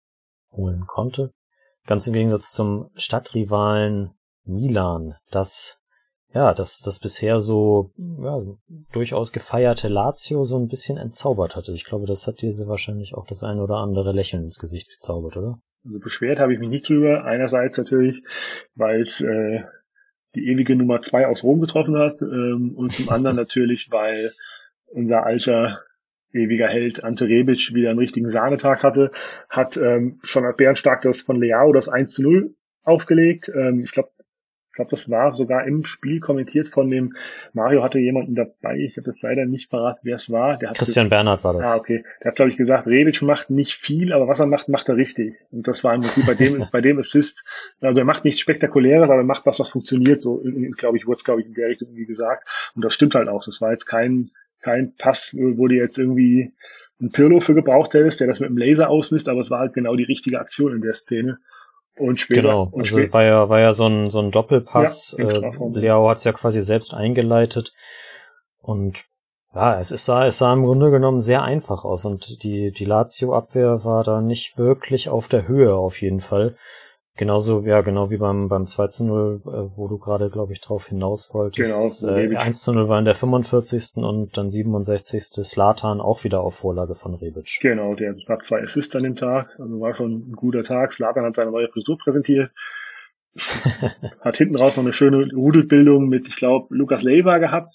[0.53, 1.33] holen konnte.
[1.87, 5.82] Ganz im Gegensatz zum Stadtrivalen Milan, das
[6.35, 8.41] ja, das, das bisher so ja,
[8.93, 11.73] durchaus gefeierte Lazio so ein bisschen entzaubert hatte.
[11.73, 15.37] Ich glaube, das hat diese wahrscheinlich auch das ein oder andere Lächeln ins Gesicht gezaubert,
[15.37, 15.55] oder?
[15.85, 17.25] Also beschwert habe ich mich nicht drüber.
[17.25, 18.23] Einerseits natürlich,
[18.75, 19.63] weil es äh,
[20.35, 24.33] die ewige Nummer zwei aus Rom getroffen hat ähm, und zum anderen natürlich, weil
[24.87, 25.81] unser alter
[26.33, 29.11] ewiger Held Ante Rebic wieder einen richtigen Sahnetag hatte,
[29.51, 33.51] hat ähm, schon bärenstark das von Leao das 1 zu 0 aufgelegt.
[33.55, 34.11] Ähm, ich glaube,
[34.73, 37.15] ich glaube, das war sogar im Spiel kommentiert von dem,
[37.53, 40.59] Mario hatte jemanden dabei, ich habe das leider nicht parat, wer es war.
[40.73, 41.75] Christian Bernhard war das.
[41.75, 42.07] Ah, okay.
[42.23, 44.97] Der hat, glaube ich, gesagt, Rebic macht nicht viel, aber was er macht, macht er
[44.97, 45.45] richtig.
[45.51, 47.45] Und das war im Prinzip bei dem, bei dem Assist,
[47.83, 50.43] also er macht nichts Spektakuläres, aber er macht was, was funktioniert, so,
[50.79, 52.49] glaube ich, wurde es, glaube ich, in der Richtung irgendwie gesagt.
[52.75, 53.45] Und das stimmt halt auch.
[53.45, 54.31] Das war jetzt kein,
[54.63, 56.55] kein Pass, wo du jetzt irgendwie
[56.99, 59.75] ein Pirlo für gebraucht hättest, der das mit dem Laser ausmisst, aber es war halt
[59.75, 61.41] genau die richtige Aktion in der Szene.
[61.97, 62.43] Und später.
[62.43, 65.17] Genau, und also später, war ja, war ja so ein, so ein Doppelpass.
[65.19, 67.73] Ja, äh, Leao hat es ja quasi selbst eingeleitet.
[68.61, 69.05] Und
[69.55, 72.05] ja, es, es, sah, es sah im Grunde genommen sehr einfach aus.
[72.05, 76.57] Und die, die Lazio-Abwehr war da nicht wirklich auf der Höhe auf jeden Fall.
[77.17, 80.63] Genauso, ja, genau wie beim, beim 2 zu 0, äh, wo du gerade, glaube ich,
[80.63, 81.71] drauf hinaus wolltest.
[81.71, 84.03] Genau, das, äh, 1 zu 0 war in der 45.
[84.03, 85.45] und dann 67.
[85.45, 87.59] Slatan auch wieder auf Vorlage von Rebic.
[87.61, 90.95] Genau, der hat zwei Assists an dem Tag, also war schon ein guter Tag.
[90.95, 92.51] Slatan hat seine neue Frisur präsentiert.
[94.21, 97.75] hat hinten raus noch eine schöne Rudelbildung mit, ich glaube, Lukas Leiva gehabt.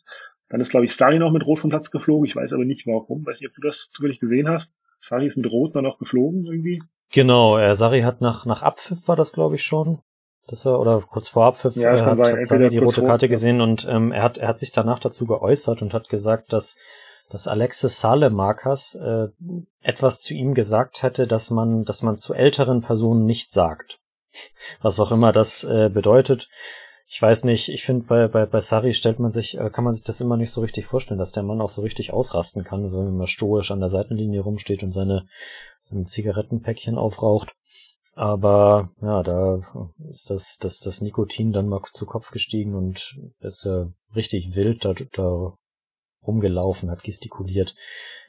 [0.49, 2.25] Dann ist, glaube ich, Stari noch mit Rot vom Platz geflogen.
[2.25, 3.25] Ich weiß aber nicht warum.
[3.25, 4.71] Weiß nicht, ob du das zufällig gesehen hast.
[5.01, 6.81] Sari ist mit Rot dann noch geflogen irgendwie.
[7.11, 10.01] Genau, äh, Sari hat nach, nach Abpfiff war das, glaube ich, schon.
[10.47, 13.61] dass er, oder kurz vor Abpfiff, ja, äh, hat, hat Sarri die rote Karte gesehen
[13.61, 16.77] und ähm, er hat, er hat sich danach dazu geäußert und hat gesagt, dass,
[17.29, 19.27] dass Alexis Salemakas äh,
[19.81, 23.99] etwas zu ihm gesagt hätte, dass man, dass man zu älteren Personen nicht sagt.
[24.81, 26.49] Was auch immer das äh, bedeutet.
[27.09, 29.93] Ich weiß nicht, ich finde, bei, bei, bei Sari stellt man sich, äh, kann man
[29.93, 32.91] sich das immer nicht so richtig vorstellen, dass der Mann auch so richtig ausrasten kann,
[32.91, 35.25] wenn man stoisch an der Seitenlinie rumsteht und seine,
[35.81, 37.55] seine Zigarettenpäckchen aufraucht.
[38.13, 39.61] Aber ja, da
[40.09, 44.83] ist das, das, das Nikotin dann mal zu Kopf gestiegen und ist äh, richtig wild
[44.83, 45.53] da, da
[46.27, 47.75] rumgelaufen, hat gestikuliert.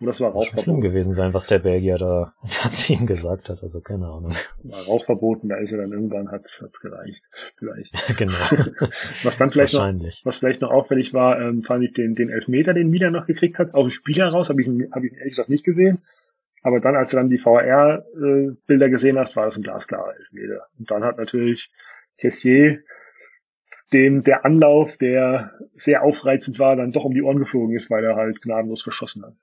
[0.00, 0.62] Und das war Rauchverbot.
[0.62, 3.62] schlimm gewesen sein, was der Belgier da, da zu ihm gesagt hat.
[3.62, 4.34] Also keine Ahnung.
[4.62, 7.24] War Rauchverboten, da ist er dann irgendwann, hat es gereicht.
[7.56, 7.92] Vielleicht.
[8.16, 8.32] genau.
[9.24, 9.92] was dann vielleicht noch,
[10.24, 13.58] was vielleicht noch auffällig war, ähm, fand ich den, den Elfmeter, den Milan noch gekriegt
[13.58, 16.02] hat, aus dem Spiel heraus, habe ich, hab ich ehrlich gesagt nicht gesehen.
[16.62, 20.66] Aber dann, als du dann die VR-Bilder äh, gesehen hast, war das ein glasklarer Elfmeter.
[20.78, 21.70] Und dann hat natürlich
[22.18, 22.80] Kessier
[23.92, 28.04] dem der Anlauf, der sehr aufreizend war, dann doch um die Ohren geflogen ist, weil
[28.04, 29.34] er halt gnadenlos geschossen hat.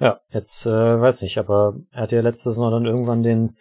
[0.00, 3.56] Ja, jetzt äh, weiß ich, aber er hat ja letztes Mal dann irgendwann den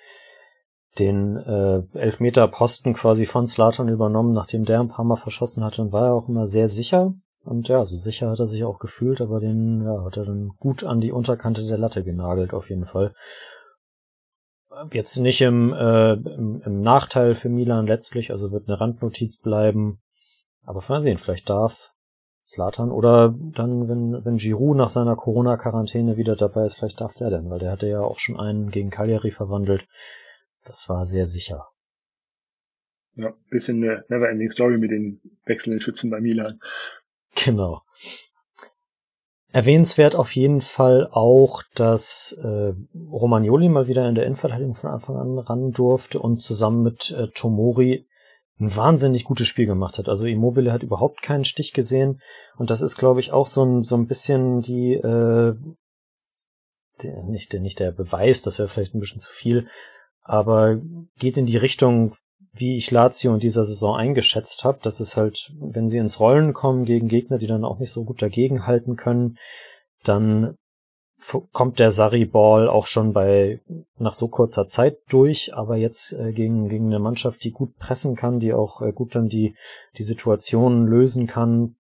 [1.00, 5.82] den äh, Elfmeter Posten quasi von Slatan übernommen, nachdem der ein paar Mal verschossen hatte
[5.82, 7.14] und war er auch immer sehr sicher.
[7.44, 10.50] Und ja, so sicher hat er sich auch gefühlt, aber den ja, hat er dann
[10.60, 13.14] gut an die Unterkante der Latte genagelt, auf jeden Fall.
[14.92, 20.00] Jetzt nicht im, äh, im, im Nachteil für Milan letztlich, also wird eine Randnotiz bleiben.
[20.64, 21.94] Aber mal sehen, vielleicht darf
[22.46, 27.30] Slatan oder dann, wenn, wenn Giroud nach seiner Corona-Quarantäne wieder dabei ist, vielleicht darf der
[27.30, 29.86] denn, weil der hatte ja auch schon einen gegen Cagliari verwandelt.
[30.64, 31.68] Das war sehr sicher.
[33.16, 36.60] Ja, bisschen eine never-ending Story mit den wechselnden Schützen bei Milan.
[37.44, 37.82] Genau.
[39.54, 42.74] Erwähnenswert auf jeden Fall auch, dass äh,
[43.10, 47.30] Romagnoli mal wieder in der Innenverteidigung von Anfang an ran durfte und zusammen mit äh,
[47.34, 48.08] Tomori
[48.60, 50.10] ein wahnsinnig gutes Spiel gemacht hat.
[50.10, 52.20] Also Immobile hat überhaupt keinen Stich gesehen
[52.58, 55.56] und das ist, glaube ich, auch so ein, so ein bisschen die, äh,
[57.02, 59.68] die nicht, nicht der Beweis, das wäre vielleicht ein bisschen zu viel,
[60.22, 60.82] aber
[61.20, 62.16] geht in die Richtung,
[62.54, 64.80] wie ich Lazio in dieser Saison eingeschätzt habe.
[64.82, 68.04] Das ist halt, wenn sie ins Rollen kommen gegen Gegner, die dann auch nicht so
[68.04, 69.38] gut dagegenhalten können,
[70.04, 70.56] dann
[71.52, 73.60] kommt der Sarri-Ball auch schon bei
[73.98, 78.16] nach so kurzer Zeit durch, aber jetzt äh, gegen, gegen eine Mannschaft, die gut pressen
[78.16, 79.56] kann, die auch äh, gut dann die,
[79.98, 81.76] die Situation lösen kann,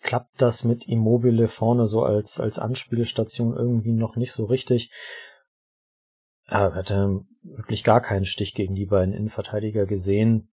[0.00, 4.90] klappt das mit Immobile vorne so als, als Anspielstation irgendwie noch nicht so richtig.
[6.52, 10.52] Er hatte wirklich gar keinen Stich gegen die beiden Innenverteidiger gesehen.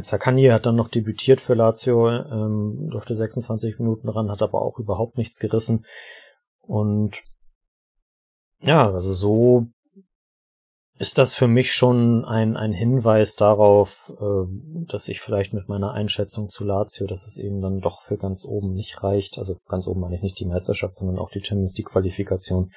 [0.00, 4.78] Zakani hat dann noch debütiert für Lazio, ähm, durfte 26 Minuten ran, hat aber auch
[4.78, 5.84] überhaupt nichts gerissen.
[6.60, 7.22] Und
[8.62, 9.66] ja, also so
[10.98, 14.46] ist das für mich schon ein, ein Hinweis darauf, äh,
[14.86, 18.46] dass ich vielleicht mit meiner Einschätzung zu Lazio, dass es eben dann doch für ganz
[18.46, 19.36] oben nicht reicht.
[19.36, 22.72] Also ganz oben meine ich nicht die Meisterschaft, sondern auch die Champions League Qualifikation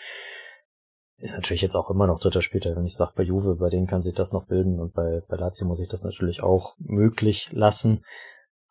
[1.21, 2.75] ist natürlich jetzt auch immer noch dritter Spieltag.
[2.75, 5.38] Wenn ich sage, bei Juve, bei denen kann sich das noch bilden und bei, bei
[5.38, 8.03] Lazio muss ich das natürlich auch möglich lassen.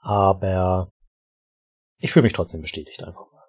[0.00, 0.90] Aber
[2.00, 3.42] ich fühle mich trotzdem bestätigt einfach mal.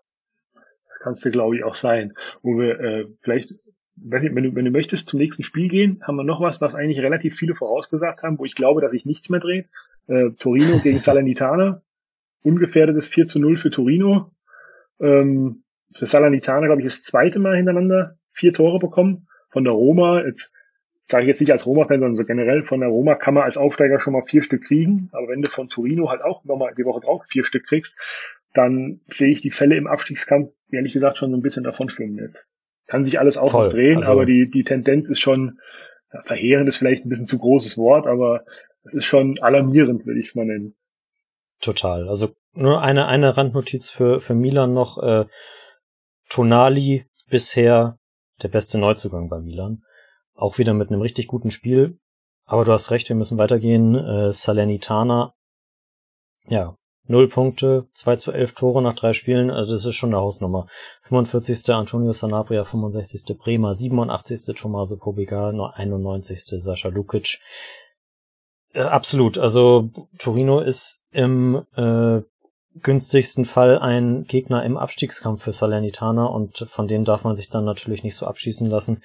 [0.54, 2.14] Das kannst du, glaube ich, auch sein.
[2.42, 3.56] Wo wir äh, vielleicht,
[3.96, 7.00] wenn du, wenn du möchtest, zum nächsten Spiel gehen, haben wir noch was, was eigentlich
[7.00, 9.68] relativ viele vorausgesagt haben, wo ich glaube, dass sich nichts mehr dreht.
[10.08, 11.82] Äh, Torino gegen Salernitana.
[12.44, 14.32] Ungefährdetes 4 zu 0 für Torino.
[15.00, 19.28] Ähm, für Salernitana, glaube ich, das zweite Mal hintereinander vier Tore bekommen.
[19.50, 20.52] Von der Roma, jetzt
[21.08, 23.58] sage ich jetzt nicht als Roma-Fan, sondern so generell von der Roma kann man als
[23.58, 25.10] Aufsteiger schon mal vier Stück kriegen.
[25.12, 27.98] Aber wenn du von Torino halt auch nochmal die Woche drauf vier Stück kriegst,
[28.54, 32.18] dann sehe ich die Fälle im Abstiegskampf, ehrlich gesagt, schon so ein bisschen davon schwimmen
[32.18, 32.46] jetzt.
[32.88, 35.60] Kann sich alles auch noch drehen, also, aber die, die Tendenz ist schon,
[36.12, 38.44] ja, verheerend ist vielleicht ein bisschen zu großes Wort, aber
[38.84, 40.76] es ist schon alarmierend, würde ich es mal nennen.
[41.62, 42.10] Total.
[42.10, 45.02] Also nur eine, eine Randnotiz für, für Milan noch.
[45.02, 45.26] Äh,
[46.30, 47.98] Tonali bisher
[48.44, 49.84] der beste Neuzugang bei Milan.
[50.34, 52.00] Auch wieder mit einem richtig guten Spiel.
[52.46, 53.96] Aber du hast recht, wir müssen weitergehen.
[53.96, 55.34] Äh, Salernitana,
[56.48, 56.76] ja,
[57.06, 60.68] null Punkte, 2 zu 11 Tore nach drei Spielen, also das ist schon eine Hausnummer.
[61.04, 61.70] 45.
[61.70, 63.38] Antonio Sanabria, 65.
[63.38, 64.56] Bremer, 87.
[64.56, 66.42] Tommaso Pobega, nur 91.
[66.44, 67.40] Sascha Lukic.
[68.74, 72.22] Äh, absolut, also Torino ist im äh,
[72.76, 77.66] günstigsten Fall ein Gegner im Abstiegskampf für Salernitana und von denen darf man sich dann
[77.66, 79.02] natürlich nicht so abschießen lassen.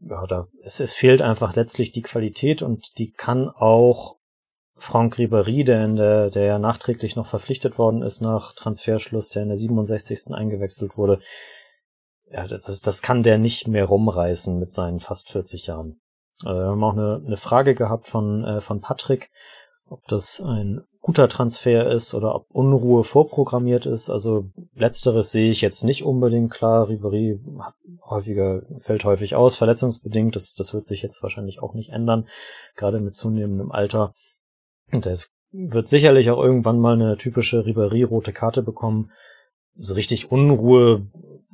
[0.00, 4.16] Ja, da, es, es fehlt einfach letztlich die Qualität und die kann auch
[4.74, 9.42] Franck Ribéry, der, in der, der ja nachträglich noch verpflichtet worden ist nach Transferschluss, der
[9.42, 10.32] in der 67.
[10.32, 11.20] eingewechselt wurde,
[12.30, 16.00] ja, das, das kann der nicht mehr rumreißen mit seinen fast 40 Jahren.
[16.42, 19.30] Äh, wir haben auch eine, eine Frage gehabt von, äh, von Patrick,
[19.86, 24.10] ob das ein guter Transfer ist oder ob Unruhe vorprogrammiert ist.
[24.10, 26.88] Also letzteres sehe ich jetzt nicht unbedingt klar.
[26.88, 27.40] Ribery
[28.04, 30.36] häufiger, fällt häufig aus, verletzungsbedingt.
[30.36, 32.26] Das, das wird sich jetzt wahrscheinlich auch nicht ändern,
[32.76, 34.14] gerade mit zunehmendem Alter.
[34.92, 35.16] Und er
[35.52, 39.10] wird sicherlich auch irgendwann mal eine typische Ribery-rote Karte bekommen.
[39.76, 41.06] So richtig Unruhe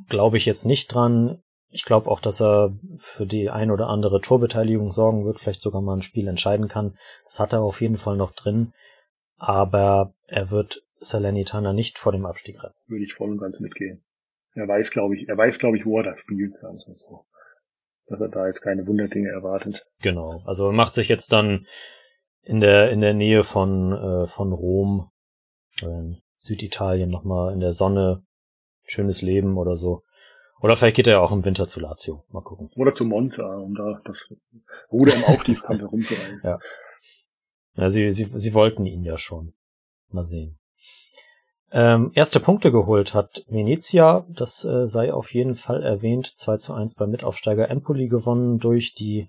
[0.09, 1.39] glaube ich jetzt nicht dran.
[1.71, 5.83] Ich glaube auch, dass er für die ein oder andere Torbeteiligung sorgen wird, vielleicht sogar
[5.83, 6.97] mal ein Spiel entscheiden kann.
[7.27, 8.73] Das hat er auf jeden Fall noch drin
[9.37, 12.77] aber er wird Salernitana nicht vor dem Abstieg retten.
[12.87, 14.03] Würde ich voll und ganz mitgehen.
[14.55, 17.27] Er weiß, glaube ich, er weiß, glaube ich, wo er das spielt, sagen wir so.
[18.07, 19.85] Dass er da jetzt keine Wunderdinge erwartet.
[20.01, 20.41] Genau.
[20.47, 21.67] Also er macht sich jetzt dann
[22.43, 25.11] in der, in der Nähe von, äh, von Rom,
[25.83, 28.23] äh, Süditalien nochmal in der Sonne,
[28.85, 30.03] schönes Leben oder so.
[30.61, 32.25] Oder vielleicht geht er ja auch im Winter zu Lazio.
[32.31, 32.71] Mal gucken.
[32.77, 34.33] Oder zu Monza, um da das
[34.91, 36.41] Ruder im Aufstiegskampf herumzureißen.
[36.43, 36.59] Ja.
[37.77, 39.55] Ja, sie, sie, sie wollten ihn ja schon.
[40.11, 40.59] Mal sehen.
[41.73, 46.75] Ähm, erste Punkte geholt hat Venezia, das äh, sei auf jeden Fall erwähnt, 2 zu
[46.75, 49.29] 1 beim Mitaufsteiger Empoli gewonnen durch die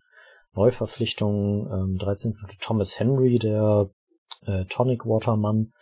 [0.54, 2.36] Neuverpflichtung ähm, 13.
[2.60, 3.90] Thomas Henry, der
[4.46, 5.74] äh, Tonic Watermann,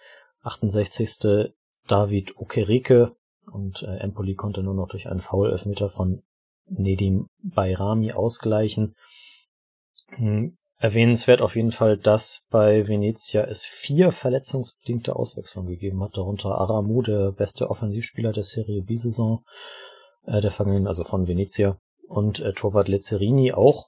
[0.41, 1.53] 68.
[1.87, 3.15] David Okereke
[3.51, 6.23] und äh, Empoli konnte nur noch durch einen Foul-Elfmeter von
[6.67, 8.95] Nedim Bayrami ausgleichen.
[10.77, 17.01] Erwähnenswert auf jeden Fall, dass bei Venezia es vier verletzungsbedingte Auswechslungen gegeben hat, darunter Aramu,
[17.01, 19.45] der beste Offensivspieler der Serie B-Saison
[20.25, 21.77] äh, der vergangenen, also von Venezia,
[22.09, 23.87] und äh, Torwart Lezzerini auch.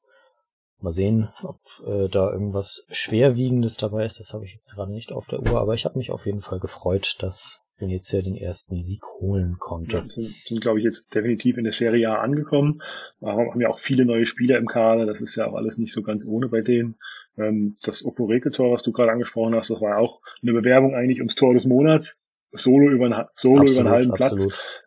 [0.79, 4.19] Mal sehen, ob äh, da irgendwas Schwerwiegendes dabei ist.
[4.19, 6.41] Das habe ich jetzt gerade nicht auf der Uhr, aber ich habe mich auf jeden
[6.41, 9.97] Fall gefreut, dass Venezia den ersten Sieg holen konnte.
[9.97, 12.81] Ja, sind, sind glaube ich, jetzt definitiv in der Serie A angekommen.
[13.19, 15.05] Wir haben ja auch viele neue Spieler im Kader.
[15.05, 16.95] Das ist ja auch alles nicht so ganz ohne bei denen.
[17.37, 21.35] Ähm, das Oporeke-Tor, was du gerade angesprochen hast, das war auch eine Bewerbung eigentlich ums
[21.35, 22.17] Tor des Monats.
[22.51, 24.35] Solo über einen, Solo absolut, über einen halben Platz.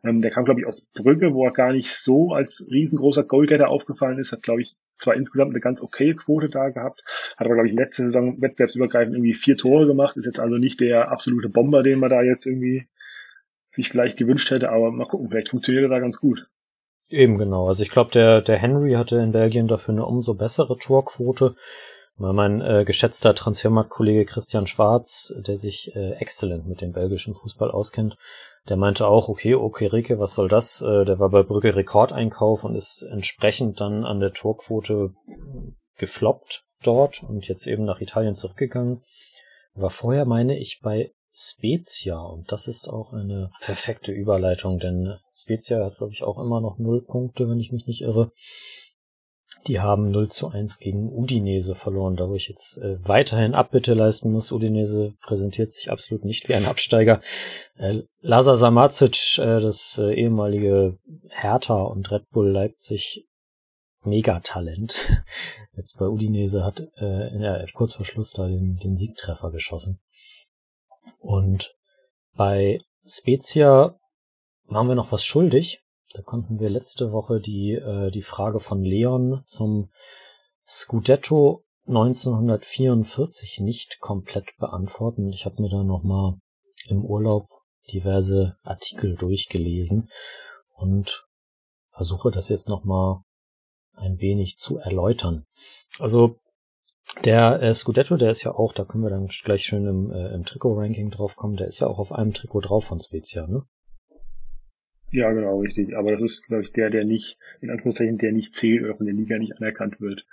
[0.02, 3.68] Ähm, der kam, glaube ich, aus Brügge, wo er gar nicht so als riesengroßer Goalgetter
[3.68, 4.32] aufgefallen ist.
[4.32, 7.02] Hat, glaube ich, zwar insgesamt eine ganz okay Quote da gehabt,
[7.36, 10.16] hat aber, glaube ich, letzte Saison wettbewerbsübergreifend irgendwie vier Tore gemacht.
[10.16, 12.86] Ist jetzt also nicht der absolute Bomber, den man da jetzt irgendwie
[13.72, 16.48] sich vielleicht gewünscht hätte, aber mal gucken, vielleicht funktioniert er da ganz gut.
[17.10, 17.66] Eben genau.
[17.66, 21.54] Also ich glaube, der, der Henry hatte in Belgien dafür eine umso bessere Torquote.
[22.22, 28.18] Mein äh, geschätzter Transfermarktkollege Christian Schwarz, der sich äh, exzellent mit dem belgischen Fußball auskennt,
[28.68, 30.82] der meinte auch, okay, okay, Rike, was soll das?
[30.82, 35.14] Äh, der war bei Brügge Rekordeinkauf und ist entsprechend dann an der Torquote
[35.96, 39.02] gefloppt dort und jetzt eben nach Italien zurückgegangen.
[39.72, 45.82] War vorher, meine ich, bei Spezia und das ist auch eine perfekte Überleitung, denn Spezia
[45.82, 48.30] hat, glaube ich, auch immer noch null Punkte, wenn ich mich nicht irre.
[49.66, 53.94] Die haben 0 zu 1 gegen Udinese verloren, da wo ich jetzt äh, weiterhin Abbitte
[53.94, 54.52] leisten muss.
[54.52, 57.18] Udinese präsentiert sich absolut nicht wie ein Absteiger.
[57.76, 63.26] Äh, Lazar Samacic, äh, das äh, ehemalige Hertha und Red Bull Leipzig
[64.02, 64.96] Megatalent,
[65.76, 70.00] jetzt bei Udinese hat äh, ja, kurz vor Schluss da den, den Siegtreffer geschossen.
[71.18, 71.74] Und
[72.34, 73.98] bei Spezia
[74.64, 75.82] waren wir noch was schuldig.
[76.12, 79.90] Da konnten wir letzte Woche die, äh, die Frage von Leon zum
[80.66, 85.32] Scudetto 1944 nicht komplett beantworten.
[85.32, 86.34] Ich habe mir da nochmal
[86.86, 87.48] im Urlaub
[87.92, 90.10] diverse Artikel durchgelesen
[90.74, 91.26] und
[91.90, 93.20] versuche das jetzt nochmal
[93.94, 95.44] ein wenig zu erläutern.
[95.98, 96.36] Also
[97.24, 100.32] der äh, Scudetto, der ist ja auch, da können wir dann gleich schön im, äh,
[100.32, 103.64] im Trikot-Ranking draufkommen, der ist ja auch auf einem Trikot drauf von Spezia, ne?
[105.12, 105.96] Ja, genau, richtig.
[105.96, 109.06] Aber das ist, glaube ich, der, der nicht, in Anführungszeichen, der nicht zählt oder von
[109.06, 110.24] der Liga nicht anerkannt wird.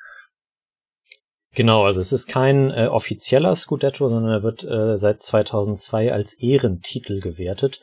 [1.55, 6.33] Genau, also es ist kein äh, offizieller Scudetto, sondern er wird äh, seit 2002 als
[6.33, 7.81] Ehrentitel gewertet.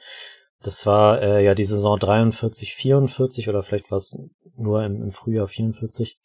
[0.63, 4.17] Das war äh, ja die Saison 43, 44 oder vielleicht war es
[4.57, 6.21] nur im, im Frühjahr 44.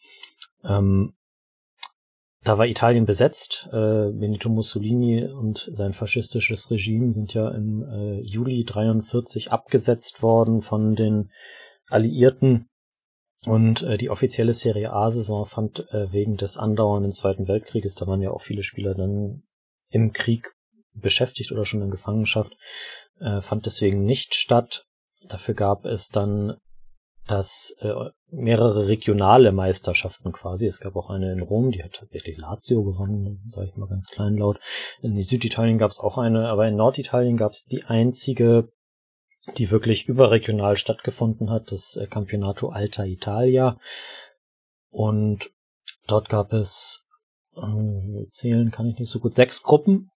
[0.63, 1.13] Ähm,
[2.43, 3.67] da war Italien besetzt.
[3.71, 10.61] Äh, Benito Mussolini und sein faschistisches Regime sind ja im äh, Juli 43 abgesetzt worden
[10.61, 11.31] von den
[11.87, 12.69] Alliierten.
[13.45, 18.21] Und äh, die offizielle Serie A-Saison fand äh, wegen des andauernden Zweiten Weltkrieges, da waren
[18.21, 19.43] ja auch viele Spieler dann
[19.89, 20.53] im Krieg
[20.93, 22.53] beschäftigt oder schon in Gefangenschaft,
[23.19, 24.85] äh, fand deswegen nicht statt.
[25.27, 26.57] Dafür gab es dann
[27.29, 27.93] dass äh,
[28.31, 30.65] mehrere regionale Meisterschaften quasi.
[30.65, 34.07] Es gab auch eine in Rom, die hat tatsächlich Lazio gewonnen, sage ich mal ganz
[34.07, 34.59] kleinlaut.
[35.01, 38.71] In Süditalien gab es auch eine, aber in Norditalien gab es die einzige,
[39.57, 43.77] die wirklich überregional stattgefunden hat, das äh, Campionato Alta Italia.
[44.89, 45.51] Und
[46.07, 47.07] dort gab es,
[47.55, 50.09] äh, zählen kann ich nicht so gut, sechs Gruppen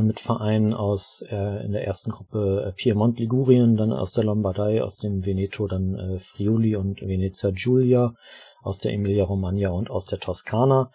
[0.00, 4.82] mit Vereinen aus äh, in der ersten Gruppe äh, Piemont Ligurien, dann aus der Lombardei,
[4.82, 8.14] aus dem Veneto dann äh, Friuli und Venezia Giulia,
[8.62, 10.90] aus der Emilia Romagna und aus der Toskana.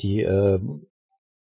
[0.00, 0.60] Die äh,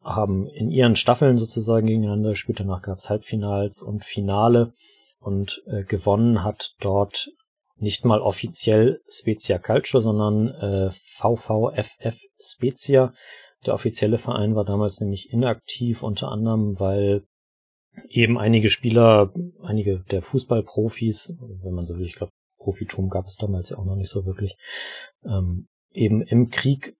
[0.03, 2.59] haben in ihren Staffeln sozusagen gegeneinander gespielt.
[2.59, 4.73] Danach gab es Halbfinals und Finale
[5.19, 7.29] und äh, gewonnen hat dort
[7.77, 13.13] nicht mal offiziell Spezia Calcio, sondern äh, VVFF Spezia.
[13.65, 17.23] Der offizielle Verein war damals nämlich inaktiv, unter anderem, weil
[18.09, 23.37] eben einige Spieler, einige der Fußballprofis, wenn man so will, ich glaube, Profitum gab es
[23.37, 24.55] damals ja auch noch nicht so wirklich,
[25.25, 26.95] ähm, eben im Krieg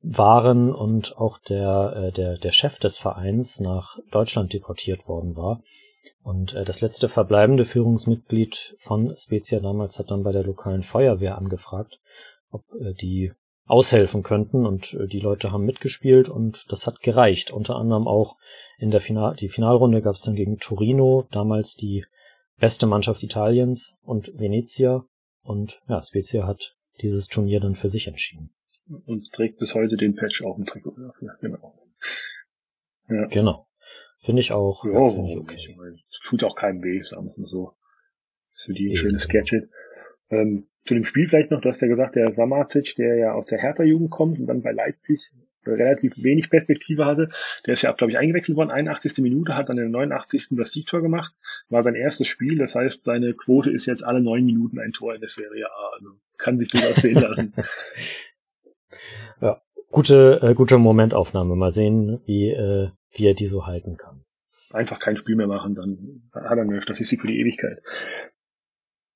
[0.00, 5.62] waren und auch der, äh, der, der Chef des Vereins nach Deutschland deportiert worden war.
[6.22, 11.38] Und äh, das letzte verbleibende Führungsmitglied von Spezia damals hat dann bei der lokalen Feuerwehr
[11.38, 11.98] angefragt,
[12.50, 13.32] ob äh, die
[13.66, 17.50] aushelfen könnten und äh, die Leute haben mitgespielt und das hat gereicht.
[17.50, 18.36] Unter anderem auch
[18.78, 22.04] in der Final die Finalrunde gab es dann gegen Torino, damals die
[22.58, 25.06] beste Mannschaft Italiens und Venezia
[25.42, 28.50] und ja, Spezia hat dieses Turnier dann für sich entschieden.
[29.06, 31.74] Und trägt bis heute den Patch auf dem Trikot dafür, genau.
[33.08, 33.26] Ja.
[33.26, 33.66] Genau.
[34.18, 35.76] Finde ich auch ja, ziemlich okay.
[36.10, 37.72] Es tut auch keinem weh, sagen wir mal so.
[38.64, 39.68] Für die ein schönes Gadget.
[40.30, 43.46] Ähm, zu dem Spiel vielleicht noch, du hast ja gesagt, der Samacic, der ja aus
[43.46, 45.32] der Hertha-Jugend kommt und dann bei Leipzig
[45.66, 47.30] relativ wenig Perspektive hatte,
[47.66, 49.18] der ist ja, glaube ich, eingewechselt worden, 81.
[49.18, 50.48] Minute, hat dann in der 89.
[50.50, 51.34] das Siegtor gemacht,
[51.70, 55.14] war sein erstes Spiel, das heißt, seine Quote ist jetzt alle neun Minuten ein Tor
[55.14, 57.54] in der Serie A, also kann sich durchaus sehen lassen.
[59.40, 59.58] ja,
[59.90, 64.22] gute, äh, gute Momentaufnahme, mal sehen, wie, äh, wie er die so halten kann.
[64.70, 67.80] Einfach kein Spiel mehr machen, dann hat er eine Statistik für die Ewigkeit.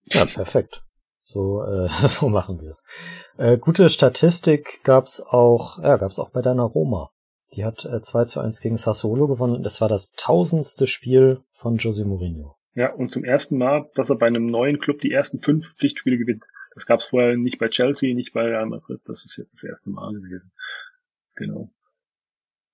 [0.07, 0.83] Ja, perfekt.
[1.29, 2.87] So, äh, so machen wir es.
[3.37, 7.11] Äh, gute Statistik gab's auch, ja, gab's auch bei deiner Roma.
[7.55, 9.63] Die hat äh, 2 zu 1 gegen Sassuolo gewonnen.
[9.63, 12.57] Das war das tausendste Spiel von Jose Mourinho.
[12.75, 16.17] Ja, und zum ersten Mal, dass er bei einem neuen Club die ersten fünf Pflichtspiele
[16.17, 16.45] gewinnt.
[16.75, 19.01] Das gab's vorher nicht bei Chelsea, nicht bei Real Madrid.
[19.05, 20.51] Das ist jetzt das erste Mal gewesen.
[21.37, 21.71] Genau.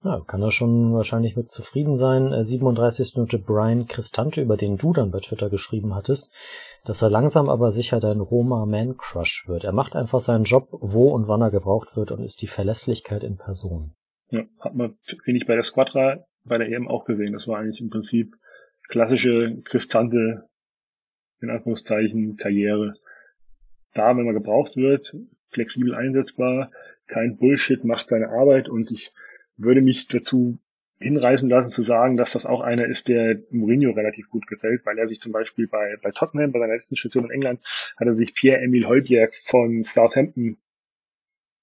[0.05, 2.31] Ja, kann er schon wahrscheinlich mit zufrieden sein.
[2.31, 3.15] 37.
[3.15, 6.31] Äh, Minute Brian Cristante, über den du dann bei Twitter geschrieben hattest,
[6.85, 9.65] dass er langsam aber sicher dein Roma Man Crush wird.
[9.65, 13.25] Er macht einfach seinen Job, wo und wann er gebraucht wird und ist die Verlässlichkeit
[13.25, 13.95] in Person.
[14.29, 17.33] Ja, hat man, ich, bei der Squadra bei der EM auch gesehen.
[17.33, 18.37] Das war eigentlich im Prinzip
[18.89, 20.49] klassische Cristante,
[21.41, 22.95] in Anführungszeichen, Karriere.
[23.95, 25.17] Da, wenn man gebraucht wird,
[25.51, 26.71] flexibel einsetzbar,
[27.07, 29.13] kein Bullshit, macht seine Arbeit und ich
[29.57, 30.59] würde mich dazu
[30.99, 34.99] hinreißen lassen zu sagen, dass das auch einer ist, der Mourinho relativ gut gefällt, weil
[34.99, 37.61] er sich zum Beispiel bei, bei Tottenham, bei seiner letzten Station in England,
[37.97, 40.59] hat er sich Pierre-Emile Heubjerg von Southampton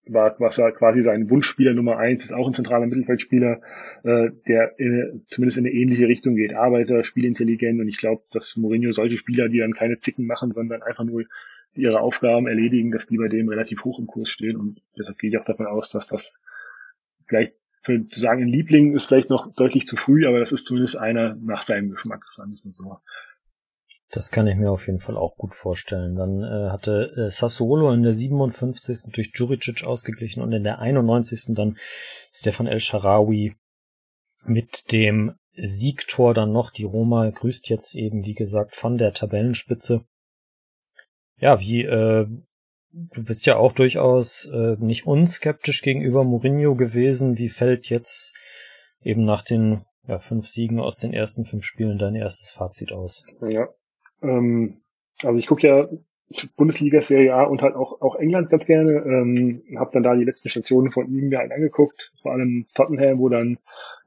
[0.08, 3.62] war, was quasi sein Wunschspieler Nummer eins ist, auch ein zentraler Mittelfeldspieler,
[4.04, 6.56] äh, der in, zumindest in eine ähnliche Richtung geht.
[6.56, 10.82] Arbeiter, spielintelligent und ich glaube, dass Mourinho solche Spieler, die dann keine Zicken machen, sondern
[10.82, 11.26] einfach nur
[11.74, 15.30] ihre Aufgaben erledigen, dass die bei dem relativ hoch im Kurs stehen und deshalb gehe
[15.30, 16.34] ich auch davon aus, dass das
[17.28, 17.54] vielleicht
[17.84, 20.98] für zu sagen, ein Liebling ist vielleicht noch deutlich zu früh, aber das ist zumindest
[20.98, 22.98] einer nach seinem Geschmack, sagen wir so.
[24.12, 26.16] Das kann ich mir auf jeden Fall auch gut vorstellen.
[26.16, 29.14] Dann äh, hatte äh, Sassuolo in der 57.
[29.14, 31.56] durch Juricic ausgeglichen und in der 91.
[31.56, 31.78] dann
[32.32, 33.56] Stefan El Sharawi
[34.46, 36.72] mit dem Siegtor dann noch.
[36.72, 40.04] Die Roma grüßt jetzt eben, wie gesagt, von der Tabellenspitze.
[41.38, 42.28] Ja, wie äh,
[42.94, 47.38] du bist ja auch durchaus äh, nicht unskeptisch gegenüber Mourinho gewesen.
[47.38, 48.36] Wie fällt jetzt
[49.02, 53.26] eben nach den ja, fünf Siegen aus den ersten fünf Spielen dein erstes Fazit aus?
[53.42, 53.70] Ja,
[54.22, 54.82] ähm,
[55.22, 55.90] also ich gucke ja
[56.56, 59.04] Bundesliga, Serie A und halt auch, auch England ganz gerne.
[59.06, 63.20] Ähm, habe dann da die letzten Stationen von ihm mir halt angeguckt, vor allem Tottenham,
[63.20, 63.58] wo dann,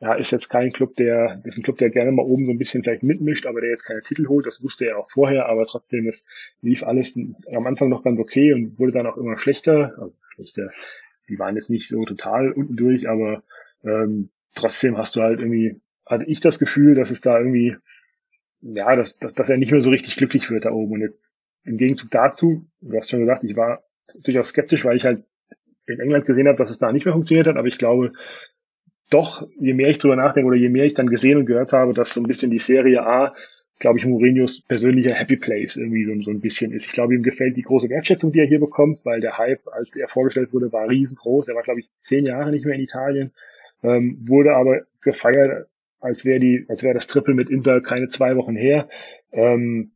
[0.01, 2.59] ja, ist jetzt kein Club, der, ist ein Club, der gerne mal oben so ein
[2.59, 5.67] bisschen vielleicht mitmischt, aber der jetzt keine Titel holt, das wusste er auch vorher, aber
[5.67, 6.25] trotzdem, es
[6.61, 10.71] lief alles am Anfang noch ganz okay und wurde dann auch immer schlechter, also schlechter,
[11.29, 13.43] die waren jetzt nicht so total unten durch, aber
[13.85, 17.77] ähm, trotzdem hast du halt irgendwie, hatte ich das Gefühl, dass es da irgendwie,
[18.61, 20.95] ja, dass, dass, dass er nicht mehr so richtig glücklich wird da oben.
[20.95, 21.35] Und jetzt
[21.65, 23.85] im Gegenzug dazu, du hast schon gesagt, ich war
[24.23, 25.25] durchaus skeptisch, weil ich halt
[25.87, 28.13] in England gesehen habe, dass es da nicht mehr funktioniert hat, aber ich glaube,
[29.11, 31.95] doch, je mehr ich drüber nachdenke oder je mehr ich dann gesehen und gehört habe,
[31.95, 33.35] dass so ein bisschen die Serie A,
[33.79, 36.87] glaube ich, Mourinhos persönlicher Happy Place irgendwie so, so ein bisschen ist.
[36.87, 39.95] Ich glaube, ihm gefällt die große Wertschätzung, die er hier bekommt, weil der Hype, als
[39.97, 41.49] er vorgestellt wurde, war riesengroß.
[41.49, 43.33] Er war, glaube ich, zehn Jahre nicht mehr in Italien,
[43.83, 45.69] ähm, wurde aber gefeiert,
[46.01, 48.89] als wäre die, als wäre das Triple mit Inter keine zwei Wochen her.
[49.33, 49.93] Ähm,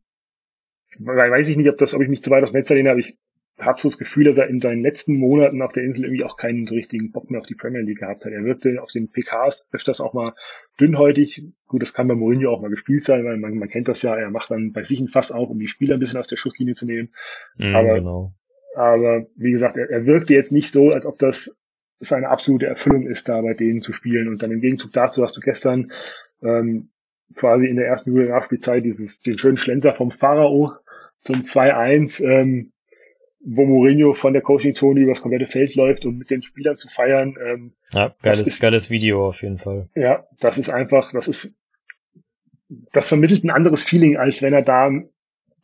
[0.97, 3.17] weiß ich nicht, ob das, ob ich mich zu weit dem Fenster lehne, aber ich
[3.65, 6.37] habe so das Gefühl, dass er in seinen letzten Monaten auf der Insel irgendwie auch
[6.37, 8.31] keinen so richtigen Bock mehr auf die Premier League gehabt hat.
[8.31, 10.33] Er wirkte auf den PKs öfters auch mal
[10.79, 11.43] dünnhäutig.
[11.67, 14.15] Gut, das kann bei Mourinho auch mal gespielt sein, weil man, man kennt das ja,
[14.15, 16.37] er macht dann bei sich ein Fass auf, um die Spieler ein bisschen aus der
[16.37, 17.09] Schusslinie zu nehmen.
[17.57, 18.33] Mm, aber, genau.
[18.75, 21.55] aber wie gesagt, er, er wirkte jetzt nicht so, als ob das
[21.99, 24.27] seine absolute Erfüllung ist, da bei denen zu spielen.
[24.29, 25.91] Und dann im Gegenzug dazu hast du gestern
[26.41, 26.89] ähm,
[27.35, 30.73] quasi in der ersten Minute Nachspielzeit dieses, den schönen Schlenzer vom Pharao
[31.21, 32.23] zum 2-1.
[32.23, 32.71] Ähm,
[33.41, 37.35] wo Mourinho von der Coaching-Zone übers komplette Feld läuft, um mit den Spielern zu feiern.
[37.43, 39.87] Ähm, ja, geiles, ist, geiles Video auf jeden Fall.
[39.95, 41.53] Ja, das ist einfach, das ist,
[42.91, 44.91] das vermittelt ein anderes Feeling, als wenn er da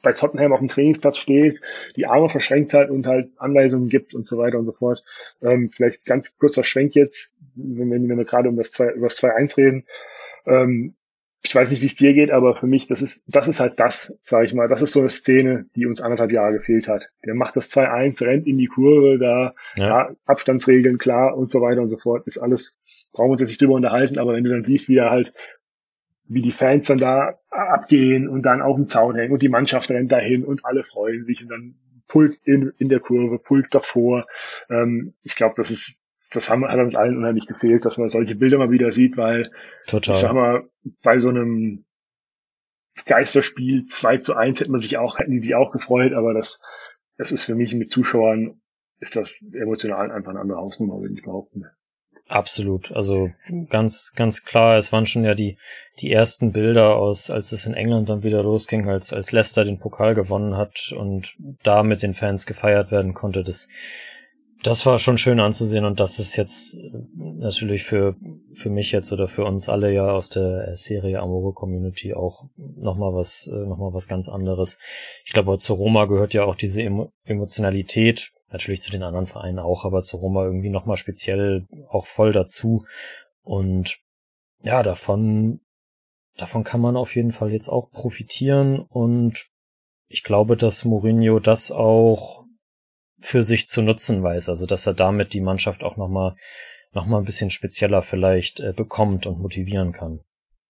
[0.02, 1.60] bei Tottenham auf dem Trainingsplatz steht,
[1.96, 5.04] die Arme verschränkt hat und halt Anweisungen gibt und so weiter und so fort.
[5.42, 9.18] Ähm, vielleicht ganz kurzer Schwenk jetzt, wenn, wenn wir gerade um das 2, über das
[9.18, 9.86] 2-1 reden.
[10.46, 10.96] Ähm,
[11.48, 13.80] ich weiß nicht, wie es dir geht, aber für mich, das ist, das ist halt
[13.80, 17.10] das, sage ich mal, das ist so eine Szene, die uns anderthalb Jahre gefehlt hat.
[17.24, 19.88] Der macht das 2-1, rennt in die Kurve, da ja.
[19.88, 20.16] ja.
[20.26, 22.74] Abstandsregeln klar und so weiter und so fort, ist alles,
[23.14, 25.34] brauchen wir uns jetzt nicht drüber unterhalten, aber wenn du dann siehst, wie er halt,
[26.28, 29.92] wie die Fans dann da abgehen und dann auf dem Zaun hängen und die Mannschaft
[29.92, 31.76] rennt dahin und alle freuen sich und dann
[32.08, 34.26] Pulk in, in der Kurve, Pulk davor.
[34.70, 36.00] Ähm, ich glaube, das ist
[36.30, 39.52] das haben, hat uns allen unheimlich gefehlt, dass man solche Bilder mal wieder sieht, weil
[39.88, 40.16] Total.
[40.16, 40.70] ich sag mal,
[41.04, 41.86] bei so einem
[43.06, 46.60] Geisterspiel 2 zu 1 hätte man sich auch, hätten die sich auch gefreut, aber das,
[47.18, 48.62] das ist für mich mit Zuschauern,
[49.00, 51.66] ist das emotional einfach eine andere Hausnummer, würde ich behaupten.
[52.28, 52.92] Absolut.
[52.92, 53.30] Also
[53.70, 55.58] ganz, ganz klar, es waren schon ja die,
[56.00, 59.78] die ersten Bilder aus, als es in England dann wieder losging, als, als Leicester den
[59.78, 63.44] Pokal gewonnen hat und da mit den Fans gefeiert werden konnte.
[63.44, 63.68] Das,
[64.66, 68.16] das war schon schön anzusehen und das ist jetzt äh, natürlich für,
[68.52, 73.14] für mich jetzt oder für uns alle ja aus der Serie Amore Community auch nochmal
[73.14, 74.80] was, äh, noch mal was ganz anderes.
[75.26, 76.82] Ich glaube, zu Roma gehört ja auch diese
[77.26, 82.32] Emotionalität, natürlich zu den anderen Vereinen auch, aber zu Roma irgendwie nochmal speziell auch voll
[82.32, 82.86] dazu
[83.44, 84.00] und
[84.64, 85.62] ja, davon,
[86.38, 89.48] davon kann man auf jeden Fall jetzt auch profitieren und
[90.08, 92.45] ich glaube, dass Mourinho das auch
[93.20, 94.50] für sich zu nutzen weiß.
[94.50, 96.36] Also dass er damit die Mannschaft auch nochmal
[96.94, 100.22] noch mal ein bisschen spezieller vielleicht äh, bekommt und motivieren kann.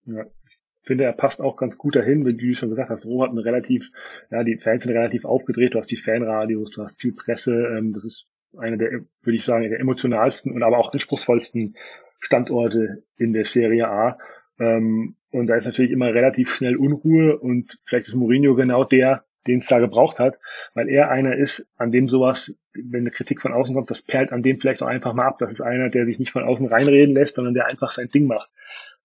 [0.06, 3.24] Ja, ich finde, er passt auch ganz gut dahin, wie du schon gesagt hast, Rom
[3.24, 3.89] hat eine relativ,
[4.32, 7.93] ja, die Fans sind relativ aufgedreht, du hast die Fanradios, du hast viel Presse, ähm,
[7.93, 8.28] das ist
[8.58, 11.76] einer der, würde ich sagen, der emotionalsten und aber auch anspruchsvollsten
[12.20, 14.18] Standorte in der Serie A.
[14.60, 19.26] Ähm, und da ist natürlich immer relativ schnell Unruhe und vielleicht ist Mourinho genau der,
[19.48, 20.39] den es da gebraucht hat,
[20.74, 24.32] weil er einer ist, an dem sowas, wenn eine Kritik von außen kommt, das perlt
[24.32, 25.38] an dem vielleicht auch einfach mal ab.
[25.39, 28.26] Das ist einer, der sich nicht von außen reinreden lässt, sondern der einfach sein Ding
[28.28, 28.50] macht.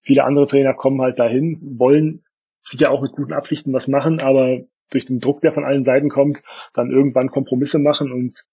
[0.02, 2.24] Viele andere Trainer kommen halt dahin, wollen
[2.64, 6.08] sicher auch mit guten Absichten was machen, aber durch den Druck, der von allen Seiten
[6.08, 6.42] kommt,
[6.74, 8.44] dann irgendwann Kompromisse machen und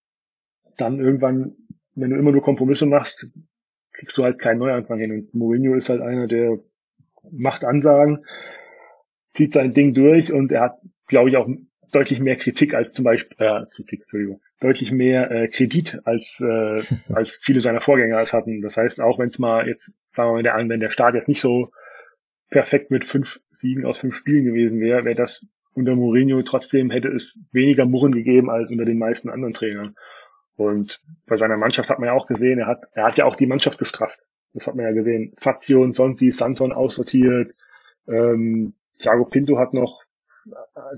[0.77, 1.55] dann irgendwann,
[1.95, 3.27] wenn du immer nur Kompromisse machst,
[3.93, 5.11] kriegst du halt keinen Neuanfang hin.
[5.11, 6.59] Und Mourinho ist halt einer, der
[7.31, 8.25] macht Ansagen,
[9.33, 11.47] zieht sein Ding durch und er hat, glaube ich, auch
[11.91, 16.81] deutlich mehr Kritik als zum Beispiel, äh, Kritik, Entschuldigung, deutlich mehr äh, Kredit als, äh,
[17.13, 18.61] als viele seiner Vorgänger es hatten.
[18.61, 21.27] Das heißt, auch wenn es mal jetzt, sagen wir mal, der, wenn der Start jetzt
[21.27, 21.71] nicht so
[22.49, 25.45] perfekt mit fünf Siegen aus fünf Spielen gewesen wäre, wäre das
[25.77, 29.95] unter Mourinho trotzdem hätte es weniger Murren gegeben als unter den meisten anderen Trainern.
[30.55, 33.35] Und bei seiner Mannschaft hat man ja auch gesehen, er hat, er hat ja auch
[33.35, 34.19] die Mannschaft gestrafft.
[34.53, 35.35] Das hat man ja gesehen.
[35.37, 37.53] Fazio, Sonsi, Santon aussortiert.
[38.07, 40.01] Ähm, Thiago Pinto hat noch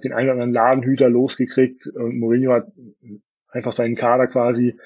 [0.04, 2.72] den einen oder anderen Ladenhüter losgekriegt und Mourinho hat
[3.50, 4.78] einfach seinen Kader quasi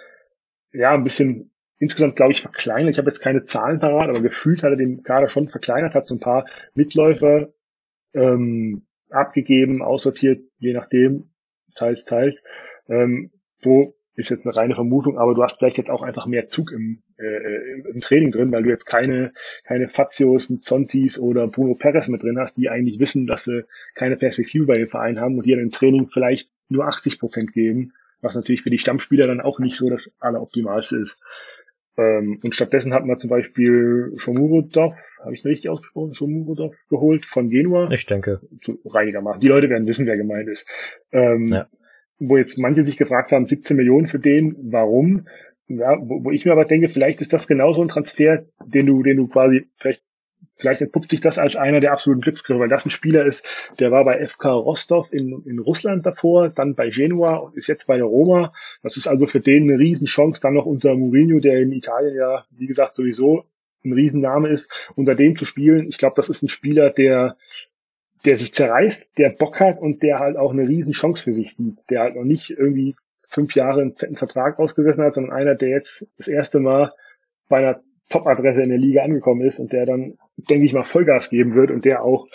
[0.72, 2.92] ja ein bisschen insgesamt glaube ich verkleinert.
[2.92, 6.08] Ich habe jetzt keine Zahlen parat, aber gefühlt hat er den Kader schon verkleinert, hat
[6.08, 7.50] so ein paar Mitläufer
[8.14, 11.30] ähm, abgegeben, aussortiert, je nachdem,
[11.76, 12.42] teils, teils,
[12.88, 16.48] ähm, wo ist jetzt eine reine Vermutung, aber du hast vielleicht jetzt auch einfach mehr
[16.48, 19.34] Zug im, äh, im Training drin, weil du jetzt keine,
[19.64, 24.16] keine Fazios, Zontis oder Bruno Perez mit drin hast, die eigentlich wissen, dass sie keine
[24.16, 27.94] Perspektive bei dem Verein haben und die dann im Training vielleicht nur 80 Prozent geben,
[28.22, 31.18] was natürlich für die Stammspieler dann auch nicht so das Alleroptimalste ist.
[31.98, 37.26] Ähm, und stattdessen hat man zum Beispiel Shomurodov, habe ich es richtig ausgesprochen, Shomurodov geholt
[37.26, 37.92] von Genua.
[37.92, 38.42] Ich denke.
[38.62, 39.42] Zu reinigermaßen.
[39.42, 40.68] Die Leute werden wissen, wer gemeint ist.
[41.12, 41.68] Ähm, ja
[42.20, 45.28] wo jetzt manche sich gefragt haben, 17 Millionen für den, warum?
[45.68, 49.04] Ja, wo, wo ich mir aber denke, vielleicht ist das genauso ein Transfer, den du,
[49.04, 50.04] den du quasi, vielleicht,
[50.56, 53.46] vielleicht entpuppt sich das als einer der absoluten Glücksgriffe, weil das ein Spieler ist,
[53.80, 57.88] der war bei FK Rostov in, in Russland davor, dann bei Genua und ist jetzt
[57.88, 58.54] bei der Roma.
[58.82, 62.46] Das ist also für den eine Riesenchance, dann noch unter Mourinho, der in Italien ja,
[62.52, 63.46] wie gesagt, sowieso
[63.86, 65.88] ein Riesenname ist, unter dem zu spielen.
[65.88, 67.38] Ich glaube, das ist ein Spieler, der
[68.26, 71.56] der sich zerreißt, der Bock hat und der halt auch eine riesen Chance für sich
[71.56, 72.96] sieht, der halt noch nicht irgendwie
[73.30, 76.94] fünf Jahre einen fetten Vertrag ausgesessen hat, sondern einer, der jetzt das erste Mal
[77.50, 81.30] bei einer Top-Adresse in der Liga angekommen ist und der dann, denke ich mal, Vollgas
[81.30, 82.28] geben wird und der auch,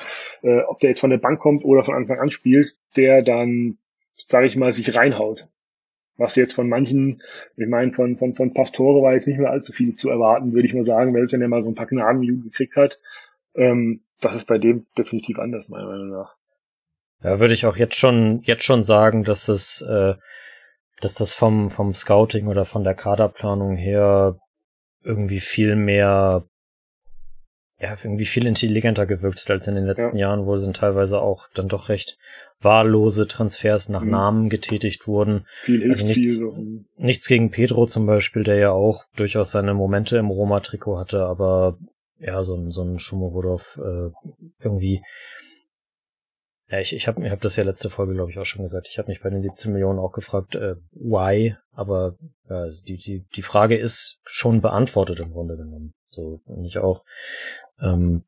[0.42, 3.78] äh, ob der jetzt von der Bank kommt oder von Anfang an spielt, der dann,
[4.16, 5.46] sage ich mal, sich reinhaut.
[6.16, 7.22] Was jetzt von manchen,
[7.56, 10.66] ich meine, von, von, von Pastore war jetzt nicht mehr allzu viel zu erwarten, würde
[10.66, 12.98] ich mal sagen, weil er mal so ein paar Gnadenminuten gekriegt hat.
[13.54, 16.34] Ähm, das ist bei dem definitiv anders, meiner Meinung nach.
[17.22, 20.14] Ja, würde ich auch jetzt schon, jetzt schon sagen, dass es, äh,
[21.00, 24.38] dass das vom, vom Scouting oder von der Kaderplanung her
[25.02, 26.44] irgendwie viel mehr,
[27.80, 30.28] ja, irgendwie viel intelligenter gewirkt hat als in den letzten ja.
[30.28, 32.18] Jahren, wo sind teilweise auch dann doch recht
[32.60, 34.10] wahllose Transfers nach mhm.
[34.10, 35.46] Namen getätigt wurden.
[35.62, 36.56] Viel also nichts, so.
[36.96, 41.78] nichts gegen Pedro zum Beispiel, der ja auch durchaus seine Momente im Roma-Trikot hatte, aber
[42.18, 44.10] ja, so ein, so ein Schumowodov äh,
[44.60, 45.02] irgendwie
[46.70, 48.88] ja, ich, ich habe ich hab das ja letzte Folge, glaube ich, auch schon gesagt.
[48.90, 52.16] Ich habe mich bei den 17 Millionen auch gefragt, äh, why, aber
[52.48, 55.94] ja, also die, die, die Frage ist schon beantwortet im Grunde genommen.
[56.08, 57.04] So, und ich auch
[57.80, 58.24] ähm,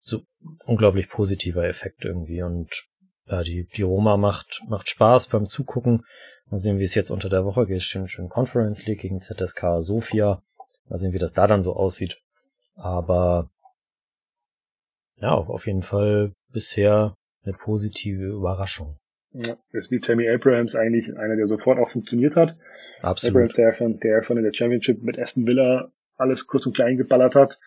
[0.00, 0.20] so
[0.66, 2.42] unglaublich positiver Effekt irgendwie.
[2.42, 2.84] Und
[3.26, 6.04] ja, die, die Roma macht, macht Spaß beim Zugucken.
[6.50, 7.82] Mal sehen, wie es jetzt unter der Woche geht.
[7.82, 10.42] Schön, schön Conference League gegen ZSK Sofia.
[10.88, 12.20] Mal sehen, wie das da dann so aussieht.
[12.74, 13.48] Aber
[15.16, 17.14] ja, auf, auf jeden Fall bisher
[17.44, 18.96] eine positive Überraschung.
[19.32, 22.56] Ja, ist wie Tammy Abrahams eigentlich einer, der sofort auch funktioniert hat.
[23.02, 23.36] Absolut.
[23.36, 26.96] Abrahams, der schon, der schon in der Championship mit Aston Villa alles kurz und klein
[26.96, 27.58] geballert hat.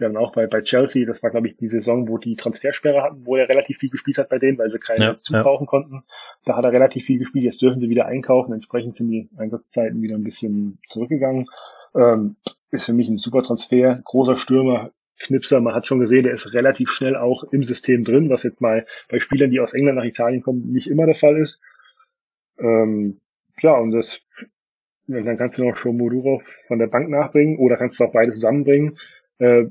[0.00, 3.02] Der dann auch bei, bei Chelsea, das war glaube ich die Saison, wo die Transfersperre
[3.02, 5.70] hatten, wo er relativ viel gespielt hat bei denen, weil sie keine ja, zukaufen ja.
[5.70, 6.02] konnten.
[6.44, 10.00] Da hat er relativ viel gespielt, jetzt dürfen sie wieder einkaufen, entsprechend sind die Einsatzzeiten
[10.00, 11.46] wieder ein bisschen zurückgegangen.
[11.94, 12.36] Ähm,
[12.70, 16.52] ist für mich ein super Transfer, großer Stürmer, Knipser, man hat schon gesehen, der ist
[16.52, 20.04] relativ schnell auch im System drin, was jetzt mal bei Spielern, die aus England nach
[20.04, 21.60] Italien kommen, nicht immer der Fall ist.
[22.58, 23.20] Ähm,
[23.60, 24.20] ja, und das,
[25.06, 28.32] dann kannst du noch schon Moduro von der Bank nachbringen oder kannst du auch beide
[28.32, 28.98] zusammenbringen.
[29.38, 29.66] Äh,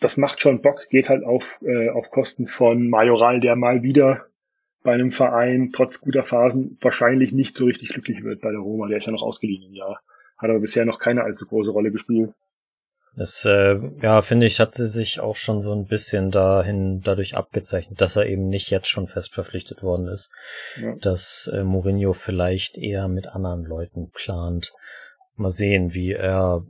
[0.00, 4.26] das macht schon Bock, geht halt auf, äh, auf Kosten von Majoral, der mal wieder
[4.82, 8.88] bei einem Verein trotz guter Phasen wahrscheinlich nicht so richtig glücklich wird bei der Roma.
[8.88, 10.00] Der ist ja noch ausgeliehen im Jahr.
[10.42, 12.34] Hat aber bisher noch keine allzu große Rolle gespielt.
[13.16, 17.36] Das, äh, ja, finde ich, hat sie sich auch schon so ein bisschen dahin dadurch
[17.36, 20.32] abgezeichnet, dass er eben nicht jetzt schon fest verpflichtet worden ist,
[20.80, 20.94] ja.
[20.96, 24.72] dass äh, Mourinho vielleicht eher mit anderen Leuten plant.
[25.36, 26.64] Mal sehen, wie er,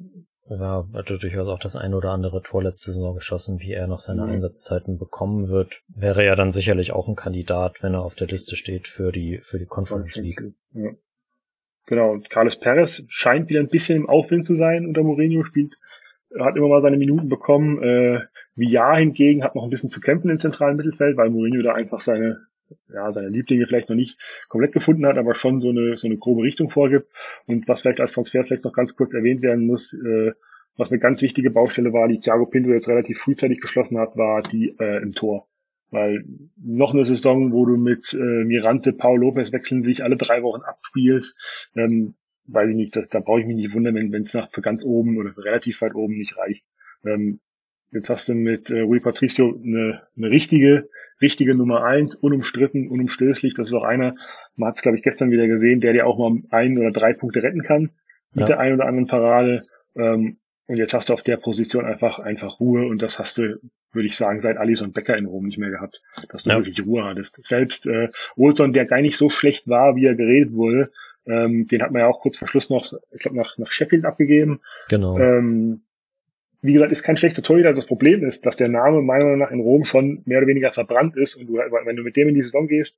[0.49, 4.01] ja, hat durchaus auch das ein oder andere Tor letzte Saison geschossen, wie er noch
[4.01, 4.33] seine mhm.
[4.33, 8.57] Einsatzzeiten bekommen wird, wäre er dann sicherlich auch ein Kandidat, wenn er auf der Liste
[8.57, 10.43] steht für die, für die Conference League.
[10.75, 10.91] Ja.
[11.87, 15.77] Genau, und Carlos Perez scheint wieder ein bisschen im Aufwind zu sein unter Mourinho, spielt
[16.39, 17.83] hat immer mal seine Minuten bekommen.
[17.83, 18.21] Äh,
[18.55, 22.01] Villar hingegen hat noch ein bisschen zu kämpfen im zentralen Mittelfeld, weil Mourinho da einfach
[22.01, 22.47] seine,
[22.93, 24.19] ja, seine Lieblinge vielleicht noch nicht
[24.49, 27.09] komplett gefunden hat, aber schon so eine, so eine grobe Richtung vorgibt.
[27.47, 30.33] Und was vielleicht als Transfer vielleicht noch ganz kurz erwähnt werden muss, äh,
[30.77, 34.43] was eine ganz wichtige Baustelle war, die Thiago Pinto jetzt relativ frühzeitig geschlossen hat, war
[34.43, 35.47] die äh, im Tor.
[35.93, 36.25] Weil
[36.57, 40.63] noch eine Saison, wo du mit äh, Mirante, Paul Lopez wechseln sich alle drei Wochen
[40.63, 41.37] abspielst,
[41.77, 42.15] ähm,
[42.47, 44.85] weiß ich nicht, das, da brauche ich mich nicht wundern, wenn es nach für ganz
[44.85, 46.67] oben oder relativ weit oben nicht reicht.
[47.05, 47.41] Ähm,
[47.91, 50.89] jetzt hast du mit äh, Rui Patricio eine, eine richtige,
[51.21, 53.55] richtige Nummer eins, unumstritten, unumstößlich.
[53.55, 54.15] Das ist auch einer,
[54.57, 57.13] man hat es, glaube ich, gestern wieder gesehen, der dir auch mal ein oder drei
[57.13, 57.91] Punkte retten kann
[58.33, 58.47] mit ja.
[58.47, 59.63] der einen oder anderen Parade.
[59.95, 63.61] Ähm, und jetzt hast du auf der Position einfach, einfach Ruhe und das hast du,
[63.95, 66.57] würde ich sagen, seit Alisson Becker in Rom nicht mehr gehabt, dass du ja.
[66.57, 67.45] wirklich Ruhe hattest.
[67.45, 70.91] Selbst äh, Olson, der gar nicht so schlecht war, wie er geredet wurde,
[71.27, 74.05] ähm, den hat man ja auch kurz vor Schluss noch, ich glaube, nach, nach Sheffield
[74.05, 74.61] abgegeben.
[74.89, 75.19] Genau.
[75.19, 75.83] Ähm,
[76.63, 77.75] wie gesagt, ist kein schlechter Torhüter.
[77.75, 80.73] Das Problem ist, dass der Name meiner Meinung nach in Rom schon mehr oder weniger
[80.73, 81.35] verbrannt ist.
[81.35, 82.97] Und du, wenn du mit dem in die Saison gehst,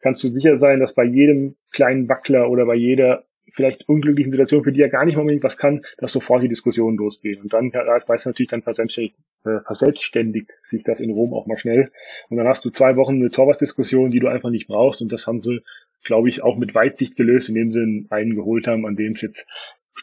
[0.00, 3.24] kannst du sicher sein, dass bei jedem kleinen Wackler oder bei jeder
[3.54, 6.96] vielleicht unglücklichen Situation, für die er gar nicht unbedingt was kann, dass sofort die Diskussionen
[6.96, 7.40] losgehen.
[7.40, 11.46] Und dann ja, das weiß natürlich dann verselbstständigt, äh, verselbstständigt sich das in Rom auch
[11.46, 11.90] mal schnell.
[12.28, 15.02] Und dann hast du zwei Wochen eine Torwartdiskussion, die du einfach nicht brauchst.
[15.02, 15.60] Und das haben sie
[16.04, 19.46] glaube ich, auch mit Weitsicht gelöst, indem sie einen geholt haben, an dem es jetzt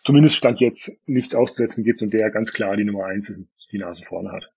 [0.03, 3.77] zumindest Stand jetzt nichts auszusetzen gibt und der ganz klar die Nummer eins ist, die
[3.77, 4.51] Nase vorne hat.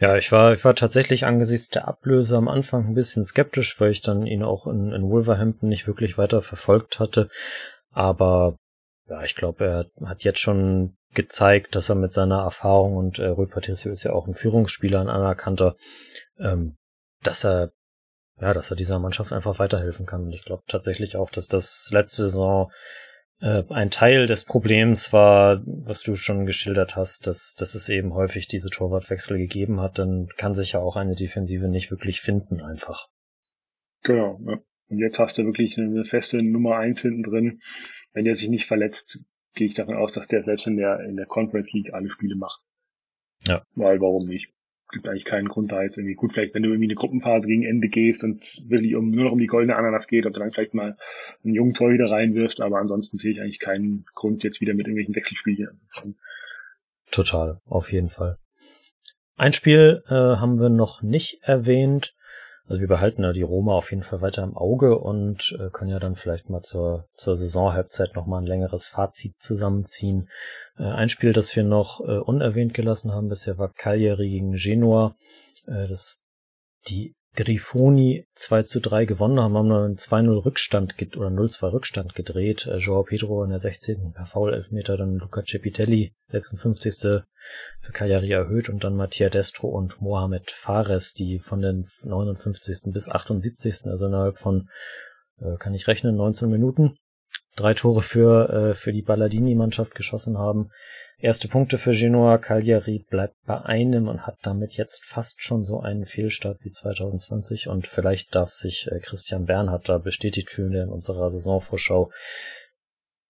[0.00, 3.90] Ja, ich war, ich war tatsächlich angesichts der Ablöse am Anfang ein bisschen skeptisch, weil
[3.90, 7.28] ich dann ihn auch in, in Wolverhampton nicht wirklich weiter verfolgt hatte.
[7.90, 8.56] Aber
[9.08, 13.26] ja, ich glaube, er hat jetzt schon gezeigt, dass er mit seiner Erfahrung und äh,
[13.26, 15.74] Rui Patricio ist ja auch ein Führungsspieler, ein anerkannter,
[16.38, 16.76] ähm,
[17.22, 17.72] dass er
[18.40, 20.26] ja, dass er dieser Mannschaft einfach weiterhelfen kann.
[20.26, 22.70] Und ich glaube tatsächlich auch, dass das letzte Saison
[23.40, 28.48] ein Teil des Problems war, was du schon geschildert hast, dass, dass es eben häufig
[28.48, 29.98] diese Torwartwechsel gegeben hat.
[29.98, 33.08] Dann kann sich ja auch eine Defensive nicht wirklich finden einfach.
[34.02, 34.40] Genau.
[34.44, 34.58] Ja.
[34.88, 37.60] Und jetzt hast du wirklich eine feste Nummer eins hinten drin.
[38.12, 39.18] Wenn der sich nicht verletzt,
[39.54, 42.34] gehe ich davon aus, dass der selbst in der, in der Conference League alle Spiele
[42.36, 42.62] macht.
[43.46, 43.62] Ja.
[43.74, 44.52] Weil warum nicht?
[44.90, 46.14] Gibt eigentlich keinen Grund da jetzt irgendwie.
[46.14, 49.32] Gut, vielleicht wenn du irgendwie eine Gruppenphase gegen Ende gehst und wirklich um, nur noch
[49.32, 50.96] um die goldene Ananas geht, ob du dann vielleicht mal
[51.44, 54.86] einen jungen Tor wieder reinwirfst, aber ansonsten sehe ich eigentlich keinen Grund, jetzt wieder mit
[54.86, 56.18] irgendwelchen Wechselspielen anzufangen.
[57.10, 58.36] Total, auf jeden Fall.
[59.36, 62.14] Ein Spiel äh, haben wir noch nicht erwähnt.
[62.68, 65.90] Also wir behalten ja die Roma auf jeden Fall weiter im Auge und äh, können
[65.90, 70.28] ja dann vielleicht mal zur, zur Saisonhalbzeit nochmal ein längeres Fazit zusammenziehen.
[70.76, 75.16] Äh, ein Spiel, das wir noch äh, unerwähnt gelassen haben bisher, war Cagliari gegen Genua.
[75.66, 76.20] Äh, das
[76.88, 82.66] die Grifoni 2 zu 3 gewonnen haben, haben einen 2-0 Rückstand oder 0-2 Rückstand gedreht.
[82.66, 84.12] Äh, Joao Pedro in der 16.
[84.12, 87.22] per Foul-Elfmeter, dann Luca Cepitelli 56.
[87.80, 92.92] für Cagliari erhöht und dann Mattia Destro und Mohamed Fares, die von den 59.
[92.92, 93.86] bis 78.
[93.86, 94.68] also innerhalb von,
[95.40, 96.98] äh, kann ich rechnen, 19 Minuten
[97.58, 100.70] drei Tore für, äh, für die Balladini-Mannschaft geschossen haben.
[101.18, 102.38] Erste Punkte für Genoa.
[102.38, 107.68] Cagliari bleibt bei einem und hat damit jetzt fast schon so einen Fehlstart wie 2020.
[107.68, 112.10] Und vielleicht darf sich äh, Christian Bernhard da bestätigt fühlen, der in unserer Saisonvorschau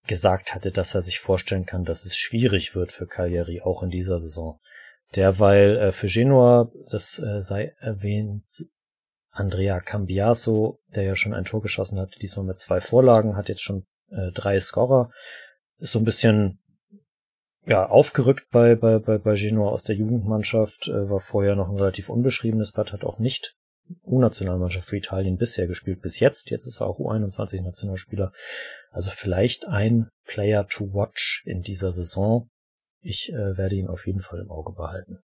[0.06, 3.90] gesagt hatte, dass er sich vorstellen kann, dass es schwierig wird für Cagliari auch in
[3.90, 4.58] dieser Saison.
[5.14, 8.44] Derweil äh, für Genoa, das äh, sei erwähnt,
[9.30, 13.62] Andrea Cambiaso, der ja schon ein Tor geschossen hat, diesmal mit zwei Vorlagen, hat jetzt
[13.62, 15.10] schon äh, drei Scorer.
[15.78, 16.58] Ist so ein bisschen
[17.66, 21.76] ja, aufgerückt bei, bei, bei, bei Genoa aus der Jugendmannschaft, äh, war vorher noch ein
[21.76, 23.54] relativ unbeschriebenes Blatt, hat auch nicht
[24.04, 26.50] U-Nationalmannschaft für Italien bisher gespielt, bis jetzt.
[26.50, 28.32] Jetzt ist er auch U21-Nationalspieler.
[28.90, 32.48] Also vielleicht ein Player to watch in dieser Saison.
[33.00, 35.18] Ich äh, werde ihn auf jeden Fall im Auge behalten.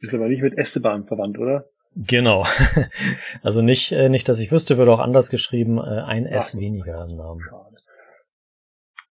[0.00, 1.66] Ist aber nicht mit Esteban verwandt, oder?
[1.94, 2.46] Genau.
[3.42, 7.06] also nicht, äh, nicht, dass ich wüsste, wird auch anders geschrieben, äh, ein S weniger
[7.08, 7.40] im Namen.
[7.40, 7.71] Schade.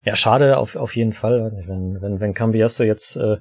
[0.08, 1.42] Ja, schade auf, auf jeden Fall.
[1.42, 3.36] Weiß nicht, wenn, wenn, wenn Cambiasso jetzt, äh,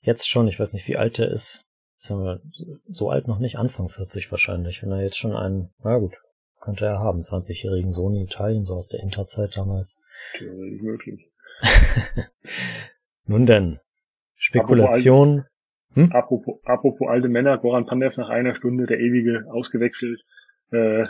[0.00, 1.68] jetzt schon, ich weiß nicht, wie alt er ist,
[2.00, 6.20] so alt noch nicht, Anfang 40 wahrscheinlich, wenn er jetzt schon einen, na gut,
[6.60, 9.96] könnte er haben, 20-jährigen Sohn in Italien, so aus der Interzeit damals.
[10.40, 11.30] Nicht möglich.
[13.26, 13.78] Nun denn,
[14.34, 15.44] Spekulation.
[15.44, 16.12] Apropos, hm?
[16.12, 20.20] apropos, apropos alte Männer, Goran Pandev nach einer Stunde, der ewige, ausgewechselt,
[20.72, 21.06] äh,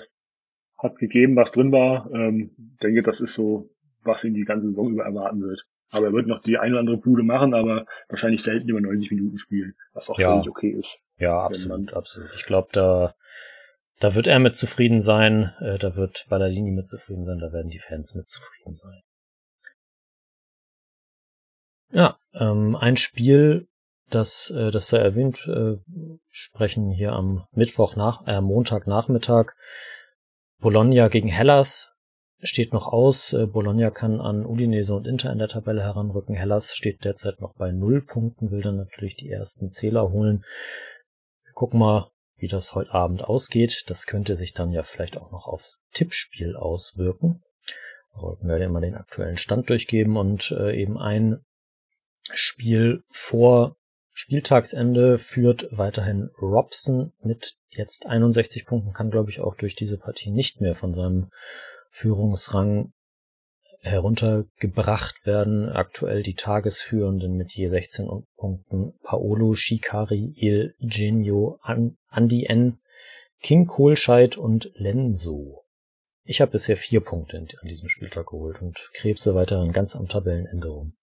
[0.76, 2.10] hat gegeben, was drin war.
[2.12, 2.50] Ähm,
[2.82, 3.70] denke, das ist so
[4.06, 5.66] was ihn die ganze Saison über erwarten wird.
[5.90, 9.10] Aber er wird noch die eine oder andere Bude machen, aber wahrscheinlich selten über 90
[9.12, 10.32] Minuten spielen, was auch ja.
[10.32, 10.98] völlig okay ist.
[11.18, 12.30] Ja, absolut, absolut.
[12.34, 13.14] Ich glaube, da,
[14.00, 17.70] da wird er mit zufrieden sein, äh, da wird Balladini mit zufrieden sein, da werden
[17.70, 19.00] die Fans mit zufrieden sein.
[21.92, 23.68] Ja, ähm, ein Spiel,
[24.10, 25.76] das, äh, das sei erwähnt, äh,
[26.28, 29.52] sprechen hier am Mittwoch nach, äh, Montagnachmittag
[30.58, 31.95] Bologna gegen Hellas
[32.40, 33.32] steht noch aus.
[33.32, 36.34] Äh, Bologna kann an Udinese und Inter in der Tabelle heranrücken.
[36.34, 40.44] Hellas steht derzeit noch bei null Punkten, will dann natürlich die ersten Zähler holen.
[41.44, 43.84] Wir gucken mal, wie das heute Abend ausgeht.
[43.88, 47.42] Das könnte sich dann ja vielleicht auch noch aufs Tippspiel auswirken.
[48.14, 51.40] Da wollten wir ja immer den aktuellen Stand durchgeben und äh, eben ein
[52.32, 53.76] Spiel vor
[54.18, 60.30] Spieltagsende führt weiterhin Robson mit jetzt 61 Punkten, kann glaube ich auch durch diese Partie
[60.30, 61.30] nicht mehr von seinem
[61.96, 62.92] Führungsrang
[63.80, 65.70] heruntergebracht werden.
[65.70, 71.58] Aktuell die Tagesführenden mit je 16 Punkten Paolo Shikari, Il Genio,
[72.10, 72.78] Andy N,
[73.40, 75.64] King Kohlscheid und Lenso.
[76.24, 80.68] Ich habe bisher vier Punkte an diesem Spieltag geholt und krebse weiterhin ganz am Tabellenende
[80.68, 80.96] rum.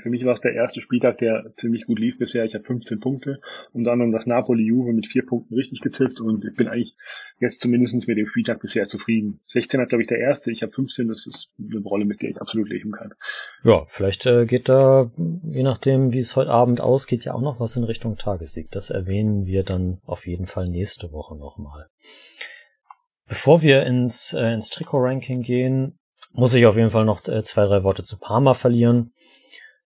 [0.00, 2.44] Für mich war es der erste Spieltag, der ziemlich gut lief bisher.
[2.44, 3.40] Ich habe 15 Punkte,
[3.72, 6.94] unter anderem das Napoli-Juve mit vier Punkten richtig getippt und ich bin eigentlich
[7.40, 9.40] jetzt zumindest mit dem Spieltag bisher zufrieden.
[9.46, 12.30] 16 hat, glaube ich, der erste, ich habe 15, das ist eine Rolle, mit der
[12.30, 13.12] ich absolut leben kann.
[13.64, 17.58] Ja, vielleicht äh, geht da, je nachdem, wie es heute Abend ausgeht, ja auch noch
[17.58, 18.70] was in Richtung Tagessieg.
[18.70, 21.88] Das erwähnen wir dann auf jeden Fall nächste Woche nochmal.
[23.26, 25.98] Bevor wir ins, äh, ins Trikot-Ranking gehen,
[26.32, 29.12] muss ich auf jeden Fall noch äh, zwei, drei Worte zu Parma verlieren.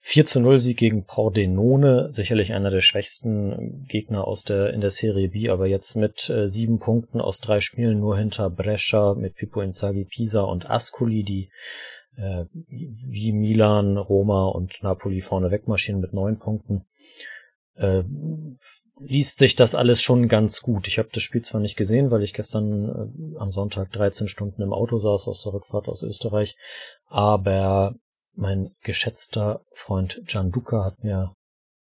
[0.02, 4.90] 4 zu 0 Sieg gegen Pordenone, sicherlich einer der schwächsten Gegner aus der, in der
[4.90, 9.34] Serie B, aber jetzt mit äh, sieben Punkten aus drei Spielen nur hinter Brescia mit
[9.34, 11.50] Pippo Inzaghi, Pisa und Ascoli, die
[12.16, 16.86] äh, wie Milan, Roma und Napoli vorne wegmarschieren mit neun Punkten.
[17.74, 18.02] Äh,
[19.00, 20.88] liest sich das alles schon ganz gut.
[20.88, 24.62] Ich habe das Spiel zwar nicht gesehen, weil ich gestern äh, am Sonntag 13 Stunden
[24.62, 26.56] im Auto saß aus der Rückfahrt aus Österreich,
[27.06, 27.94] aber
[28.40, 31.34] mein geschätzter Freund Gianduca hat mir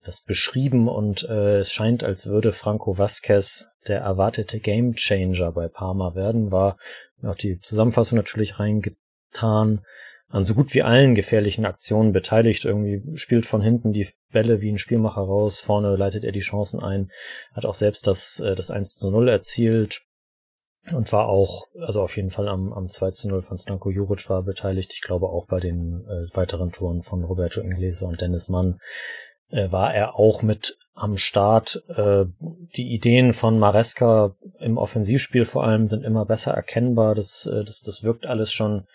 [0.04, 6.14] das beschrieben und äh, es scheint, als würde Franco Vasquez der erwartete Gamechanger bei Parma
[6.14, 6.78] werden, war
[7.24, 9.84] auch die Zusammenfassung natürlich reingetan,
[10.28, 14.72] an so gut wie allen gefährlichen Aktionen beteiligt, irgendwie spielt von hinten die Bälle wie
[14.72, 17.10] ein Spielmacher raus, vorne leitet er die Chancen ein,
[17.54, 20.02] hat auch selbst das, äh, das 1 zu 0 erzielt,
[20.92, 24.30] und war auch, also auf jeden Fall am, am 2 zu 0 von Stanko Juric
[24.30, 24.94] war beteiligt.
[24.94, 28.80] Ich glaube auch bei den äh, weiteren Toren von Roberto Inglese und Dennis Mann
[29.50, 31.84] äh, war er auch mit am Start.
[31.90, 32.26] Äh,
[32.76, 37.16] die Ideen von Maresca im Offensivspiel vor allem sind immer besser erkennbar.
[37.16, 38.86] Das, äh, das, das wirkt alles schon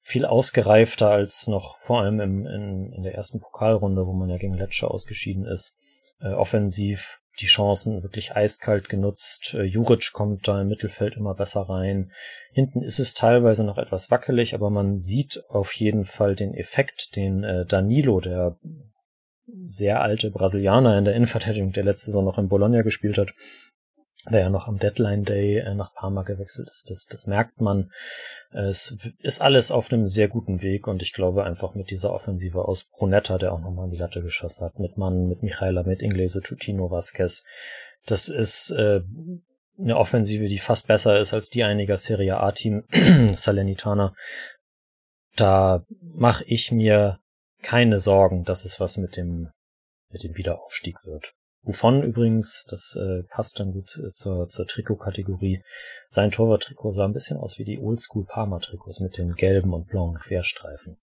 [0.00, 4.38] viel ausgereifter als noch vor allem im, in, in der ersten Pokalrunde, wo man ja
[4.38, 5.76] gegen Lecce ausgeschieden ist.
[6.20, 9.54] Äh, offensiv die Chancen wirklich eiskalt genutzt.
[9.54, 12.10] Äh, Juric kommt da im Mittelfeld immer besser rein.
[12.52, 17.16] Hinten ist es teilweise noch etwas wackelig, aber man sieht auf jeden Fall den Effekt,
[17.16, 18.58] den äh, Danilo, der
[19.66, 23.32] sehr alte Brasilianer in der Innenverteidigung, der letzte Saison noch in Bologna gespielt hat,
[24.30, 26.90] der ja noch am Deadline Day äh, nach Parma gewechselt ist.
[26.90, 27.90] Das, das merkt man.
[28.50, 32.66] Es ist alles auf einem sehr guten Weg und ich glaube einfach mit dieser Offensive
[32.66, 36.02] aus Brunetta, der auch nochmal in die Latte geschossen hat, mit Mann, mit Michaela, mit
[36.02, 37.44] Inglese, Tutino, Vasquez,
[38.06, 39.00] das ist äh,
[39.78, 42.84] eine Offensive, die fast besser ist als die einiger Serie A-Team
[43.32, 44.14] Salernitana.
[45.36, 47.18] Da mache ich mir
[47.62, 49.50] keine Sorgen, dass es was mit dem
[50.10, 51.34] mit dem Wiederaufstieg wird.
[51.68, 55.60] Wovon übrigens, das äh, passt dann gut äh, zur, zur Trikotkategorie,
[56.08, 60.16] sein Torwart-Trikot sah ein bisschen aus wie die Oldschool Parma-Trikots mit den gelben und blauen
[60.16, 60.96] Querstreifen.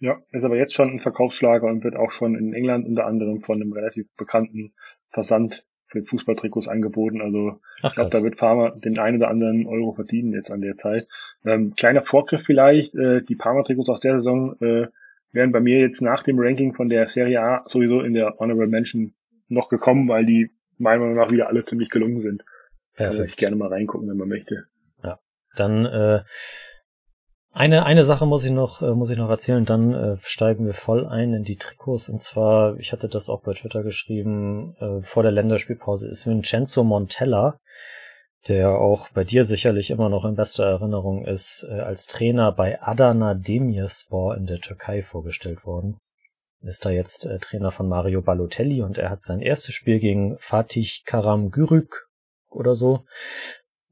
[0.00, 3.42] Ja, ist aber jetzt schon ein Verkaufsschlager und wird auch schon in England unter anderem
[3.42, 4.72] von einem relativ bekannten
[5.10, 7.20] Versand für Fußballtrikots angeboten.
[7.20, 10.62] Also Ach, ich glaube, da wird Parma den einen oder anderen Euro verdienen jetzt an
[10.62, 11.06] der Zeit.
[11.44, 14.86] Ähm, kleiner Vorgriff vielleicht, äh, die Parma-Trikots aus der Saison äh,
[15.32, 18.68] werden bei mir jetzt nach dem Ranking von der Serie A sowieso in der Honorable
[18.68, 19.12] Mention
[19.48, 22.44] noch gekommen, weil die meiner Meinung nach wieder alle ziemlich gelungen sind.
[22.94, 23.20] Perfekt.
[23.20, 24.66] Also ich gerne mal reingucken, wenn man möchte.
[25.02, 25.18] Ja.
[25.56, 26.20] Dann äh,
[27.50, 29.64] eine eine Sache muss ich noch äh, muss ich noch erzählen.
[29.64, 32.08] Dann äh, steigen wir voll ein in die Trikots.
[32.08, 34.74] Und zwar, ich hatte das auch bei Twitter geschrieben.
[34.78, 37.58] Äh, vor der Länderspielpause ist Vincenzo Montella,
[38.48, 42.80] der auch bei dir sicherlich immer noch in bester Erinnerung ist, äh, als Trainer bei
[42.82, 45.98] Adana Demirspor in der Türkei vorgestellt worden
[46.62, 50.36] ist da jetzt äh, Trainer von Mario Balotelli und er hat sein erstes Spiel gegen
[50.38, 52.08] Fatih Karam Gürük
[52.50, 53.04] oder so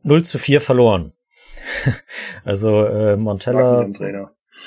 [0.02, 1.12] 0 zu 4 verloren.
[2.44, 3.86] also äh, Montella.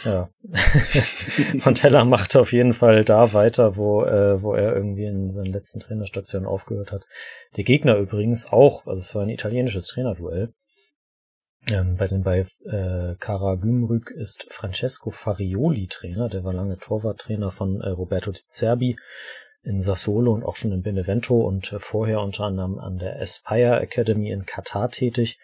[0.06, 0.30] Ja.
[1.66, 5.80] Montella macht auf jeden Fall da weiter, wo, äh, wo er irgendwie in seinen letzten
[5.80, 7.06] Trainerstationen aufgehört hat.
[7.58, 10.54] Der Gegner übrigens auch, also es war ein italienisches Trainerduell.
[11.68, 17.52] Ähm, bei den bei äh, Kara Gümrük ist Francesco Farioli Trainer, der war lange Torwarttrainer
[17.52, 18.96] von äh, Roberto Di Zerbi
[19.64, 23.82] in Sassuolo und auch schon in Benevento und äh, vorher unter anderem an der Aspire
[23.82, 25.38] Academy in Katar tätig.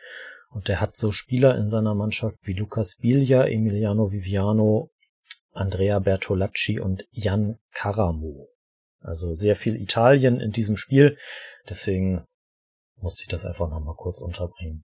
[0.49, 4.89] Und der hat so Spieler in seiner Mannschaft wie Lucas Biglia, Emiliano Viviano,
[5.51, 8.47] Andrea Bertolacci und Jan Caramo.
[9.01, 11.18] Also sehr viel Italien in diesem Spiel.
[11.70, 12.24] Deswegen
[12.95, 14.84] musste ich das einfach nochmal kurz unterbringen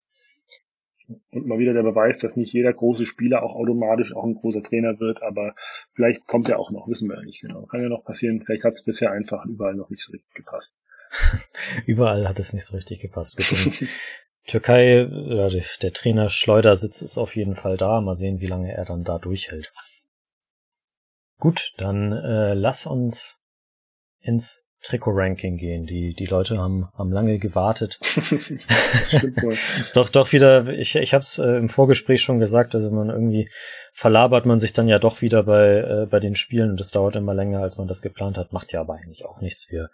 [1.31, 4.63] und mal wieder der Beweis, dass nicht jeder große Spieler auch automatisch auch ein großer
[4.63, 5.55] Trainer wird, aber
[5.93, 7.65] vielleicht kommt er auch noch, wissen wir ja nicht genau.
[7.65, 10.73] Kann ja noch passieren, vielleicht hat es bisher einfach überall noch nicht so richtig gepasst.
[11.85, 13.37] überall hat es nicht so richtig gepasst.
[14.45, 18.01] Türkei, der Trainer Schleudersitz ist auf jeden Fall da.
[18.01, 19.71] Mal sehen, wie lange er dann da durchhält.
[21.39, 23.41] Gut, dann äh, lass uns
[24.19, 25.85] ins Trikot-Ranking gehen.
[25.85, 27.99] Die, die Leute haben, haben lange gewartet.
[29.81, 33.09] ist doch, doch wieder, ich, ich habe es äh, im Vorgespräch schon gesagt, also man
[33.09, 33.49] irgendwie
[33.93, 37.15] verlabert man sich dann ja doch wieder bei, äh, bei den Spielen und das dauert
[37.15, 39.67] immer länger, als man das geplant hat, macht ja aber eigentlich auch nichts.
[39.69, 39.89] Wir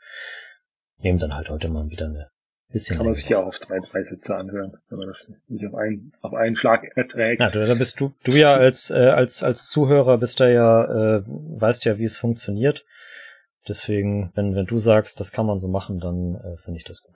[0.97, 2.29] nehmen dann halt heute mal wieder eine
[2.71, 2.97] bisschen.
[2.97, 5.75] Kann man sich ja auch auf zwei, drei Sätze anhören, wenn man das nicht auf
[5.75, 7.41] einen, auf einen Schlag erträgt.
[7.41, 11.23] Ja, da bist du, du ja als, äh, als, als Zuhörer bist da ja, äh,
[11.25, 12.85] weißt ja, wie es funktioniert.
[13.67, 17.03] Deswegen, wenn, wenn du sagst, das kann man so machen, dann äh, finde ich das
[17.03, 17.15] gut.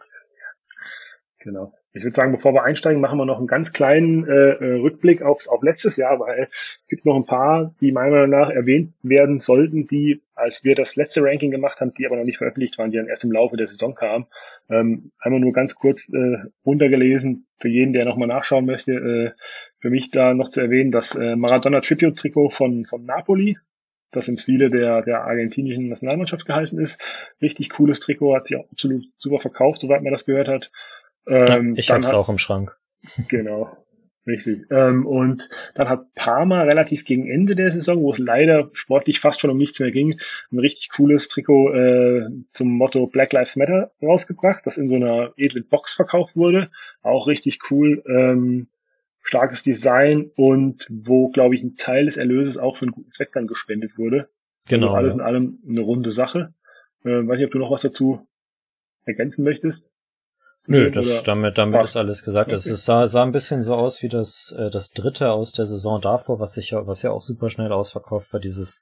[1.43, 1.73] Genau.
[1.91, 5.21] Ich würde sagen, bevor wir einsteigen, machen wir noch einen ganz kleinen äh, äh, Rückblick
[5.21, 8.93] aufs, auf letztes Jahr, weil es gibt noch ein paar, die meiner Meinung nach erwähnt
[9.03, 12.77] werden sollten, die, als wir das letzte Ranking gemacht haben, die aber noch nicht veröffentlicht
[12.79, 14.25] waren, die dann erst im Laufe der Saison kamen.
[14.69, 19.31] Ähm, einmal nur ganz kurz äh, runtergelesen, für jeden, der nochmal nachschauen möchte, äh,
[19.79, 23.57] für mich da noch zu erwähnen, das äh, Maradona Tribute Trikot von, von Napoli,
[24.14, 26.99] das im Stile der, der argentinischen Nationalmannschaft gehalten ist.
[27.41, 30.72] Richtig cooles Trikot, hat sich auch absolut super verkauft, soweit man das gehört hat.
[31.28, 32.78] Ähm, ja, ich hab's auch im Schrank.
[33.30, 33.84] Genau.
[34.26, 34.61] Richtig.
[34.72, 39.41] Ähm, und dann hat Parma relativ gegen Ende der Saison, wo es leider sportlich fast
[39.41, 40.18] schon um nichts mehr ging,
[40.51, 45.34] ein richtig cooles Trikot äh, zum Motto Black Lives Matter rausgebracht, das in so einer
[45.36, 46.70] edlen Box verkauft wurde.
[47.01, 48.01] Auch richtig cool.
[48.07, 48.68] Ähm,
[49.24, 53.32] starkes Design und wo, glaube ich, ein Teil des Erlöses auch für einen guten Zweck
[53.34, 54.30] dann gespendet wurde.
[54.67, 54.88] Genau.
[54.88, 55.19] Also alles ja.
[55.19, 56.53] in allem eine runde Sache.
[57.03, 58.28] Äh, weiß nicht, ob du noch was dazu
[59.05, 59.89] ergänzen möchtest.
[60.65, 62.51] Nö, das, damit, damit ist alles gesagt.
[62.53, 62.76] Es okay.
[62.76, 66.39] sah, sah ein bisschen so aus wie das, äh, das dritte aus der Saison davor,
[66.39, 68.82] was sich ja, was ja auch super schnell ausverkauft war, dieses,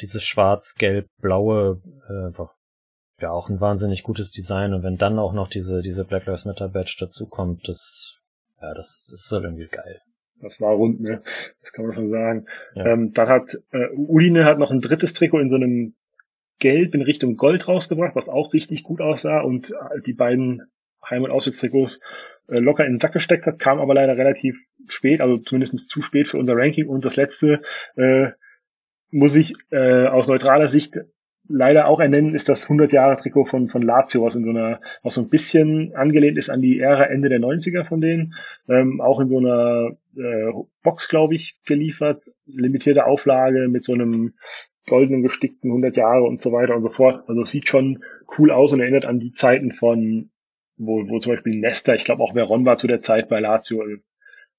[0.00, 2.42] dieses schwarz-gelb-blaue, äh,
[3.20, 4.72] ja, auch ein wahnsinnig gutes Design.
[4.72, 8.19] Und wenn dann auch noch diese, diese Black Lives Matter Badge dazukommt, das,
[8.60, 10.00] ja, das ist halt irgendwie geil.
[10.40, 11.22] Das war rund, ne?
[11.62, 12.46] Das kann man schon sagen.
[12.74, 12.86] Ja.
[12.86, 15.94] Ähm, dann hat, äh, Udine hat noch ein drittes Trikot in so einem
[16.58, 20.62] Gelb in Richtung Gold rausgebracht, was auch richtig gut aussah und äh, die beiden
[21.08, 22.00] Heim- und Auswärtstrikots
[22.48, 24.56] äh, locker in den Sack gesteckt hat, kam aber leider relativ
[24.88, 26.88] spät, also zumindest zu spät für unser Ranking.
[26.88, 27.62] Und das letzte
[27.96, 28.28] äh,
[29.10, 30.98] muss ich äh, aus neutraler Sicht
[31.50, 35.22] leider auch ernennen, ist das 100-Jahre-Trikot von, von Lazio, was in so einer, was so
[35.22, 38.34] ein bisschen angelehnt ist an die Ära Ende der 90er von denen,
[38.68, 44.34] ähm, auch in so einer äh, Box, glaube ich, geliefert, limitierte Auflage mit so einem
[44.86, 47.24] goldenen gestickten 100 Jahre und so weiter und so fort.
[47.28, 48.04] Also sieht schon
[48.38, 50.30] cool aus und erinnert an die Zeiten von
[50.76, 53.82] wo, wo zum Beispiel Nesta, ich glaube auch Veron war zu der Zeit bei Lazio,
[53.82, 53.96] also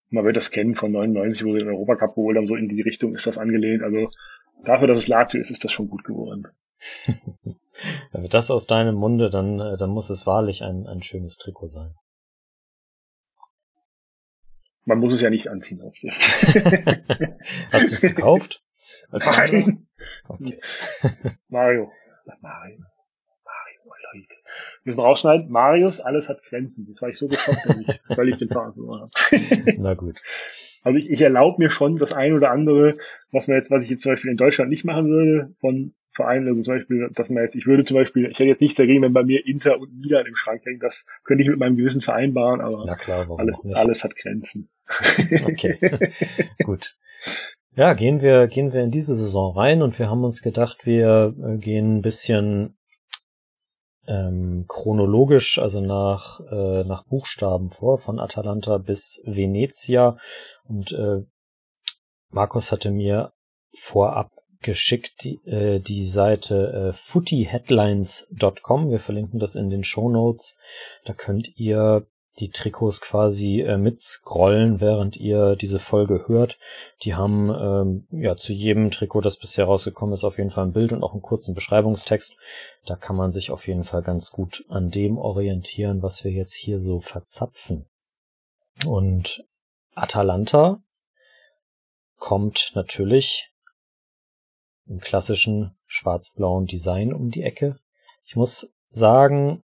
[0.10, 2.82] man wird das kennen von 99, wo sie den Europacup geholt haben, so in die
[2.82, 3.82] Richtung ist das angelehnt.
[3.82, 4.10] Also
[4.64, 6.48] dafür, dass es Lazio ist, ist das schon gut geworden.
[8.12, 11.68] Wenn das aus deinem Munde, dann, äh, dann muss es wahrlich ein, ein schönes Trikot
[11.68, 11.96] sein.
[14.86, 15.82] Man muss es ja nicht anziehen.
[15.84, 18.64] Hast du es gekauft?
[19.12, 19.88] Nein.
[20.28, 20.60] Okay.
[21.50, 21.92] Mario.
[22.42, 22.80] Mario.
[24.84, 25.50] Müssen wir rausschneiden.
[25.50, 26.88] Marius, alles hat Grenzen.
[26.90, 29.76] Das war ich so geschockt, dass ich völlig den Faden verloren habe.
[29.78, 30.22] Na gut.
[30.84, 32.96] Also ich, ich erlaube mir schon das ein oder andere,
[33.32, 36.48] was man jetzt, was ich jetzt zum Beispiel in Deutschland nicht machen würde, von Vereinen,
[36.48, 39.02] also zum Beispiel, dass man jetzt, ich würde zum Beispiel, ich hätte jetzt nichts dagegen,
[39.02, 42.02] wenn bei mir Inter und Milan im Schrank hängen, das könnte ich mit meinem Gewissen
[42.02, 44.70] vereinbaren, aber klar, alles, alles hat Grenzen.
[45.46, 45.78] Okay,
[46.64, 46.98] gut.
[47.74, 51.34] Ja, gehen wir, gehen wir in diese Saison rein und wir haben uns gedacht, wir
[51.42, 52.78] äh, gehen ein bisschen
[54.08, 60.18] ähm, chronologisch, also nach, äh, nach Buchstaben vor, von Atalanta bis Venezia.
[60.64, 61.22] Und äh,
[62.30, 63.32] Markus hatte mir
[63.74, 64.32] vorab
[64.62, 68.90] geschickt die, äh, die Seite äh, footyheadlines.com.
[68.90, 70.58] Wir verlinken das in den Show Notes.
[71.06, 72.08] Da könnt ihr
[72.40, 76.58] die Trikots quasi äh, mitscrollen, während ihr diese Folge hört.
[77.04, 80.74] Die haben ähm, ja zu jedem Trikot, das bisher rausgekommen ist, auf jeden Fall ein
[80.74, 82.36] Bild und auch einen kurzen Beschreibungstext.
[82.86, 86.56] Da kann man sich auf jeden Fall ganz gut an dem orientieren, was wir jetzt
[86.56, 87.86] hier so verzapfen.
[88.86, 89.44] Und
[89.94, 90.82] Atalanta
[92.18, 93.51] kommt natürlich
[94.88, 97.76] im klassischen schwarz-blauen Design um die Ecke.
[98.26, 99.64] Ich muss sagen,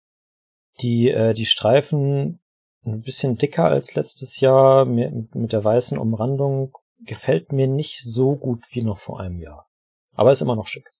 [0.80, 2.40] die, äh, die Streifen
[2.84, 6.76] ein bisschen dicker als letztes Jahr mit der weißen Umrandung.
[7.04, 9.66] Gefällt mir nicht so gut wie noch vor einem Jahr.
[10.14, 10.90] Aber ist immer noch schick.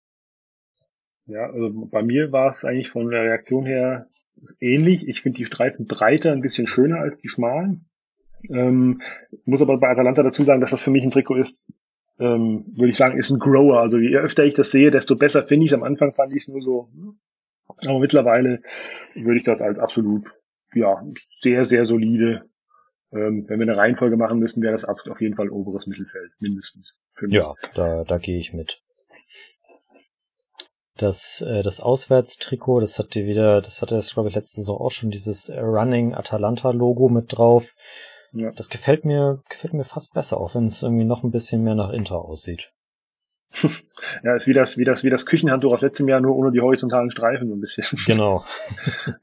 [1.26, 4.08] Ja, also bei mir war es eigentlich von der Reaktion her
[4.60, 5.06] ähnlich.
[5.06, 7.88] Ich finde die Streifen breiter ein bisschen schöner als die schmalen.
[8.48, 9.02] Ähm,
[9.44, 11.70] muss aber bei Atalanta dazu sagen, dass das für mich ein Trikot ist,
[12.20, 13.80] ähm, würde ich sagen, ist ein Grower.
[13.80, 15.76] Also je öfter ich das sehe, desto besser finde ich es.
[15.76, 17.18] Am Anfang fand ich es nur so, hm.
[17.86, 18.56] aber mittlerweile
[19.14, 20.30] würde ich das als absolut
[20.74, 22.48] ja, sehr, sehr solide.
[23.12, 26.94] Ähm, wenn wir eine Reihenfolge machen müssen, wäre das auf jeden Fall oberes Mittelfeld, mindestens.
[27.28, 28.80] Ja, da, da gehe ich mit.
[30.96, 34.78] Das, äh, das Auswärtstrikot, das hat die wieder, das hatte das, glaube ich, letzte Saison
[34.78, 37.74] auch schon, dieses Running Atalanta Logo mit drauf.
[38.32, 38.50] Ja.
[38.52, 41.74] Das gefällt mir, gefällt mir fast besser, auch wenn es irgendwie noch ein bisschen mehr
[41.74, 42.72] nach Inter aussieht.
[44.22, 46.60] ja, ist wie das, wie das, wie das Küchenhandtuch aus letztem Jahr, nur ohne die
[46.60, 47.84] horizontalen Streifen so ein bisschen.
[48.06, 48.44] Genau.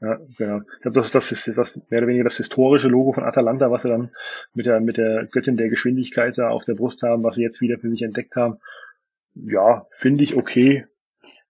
[0.00, 0.60] ja, genau.
[0.60, 3.70] Ich glaube, das ist das, ist das mehr oder weniger das historische Logo von Atalanta,
[3.70, 4.10] was sie dann
[4.52, 7.60] mit der, mit der Göttin der Geschwindigkeit da auf der Brust haben, was sie jetzt
[7.60, 8.58] wieder für sich entdeckt haben.
[9.34, 10.86] Ja, finde ich okay.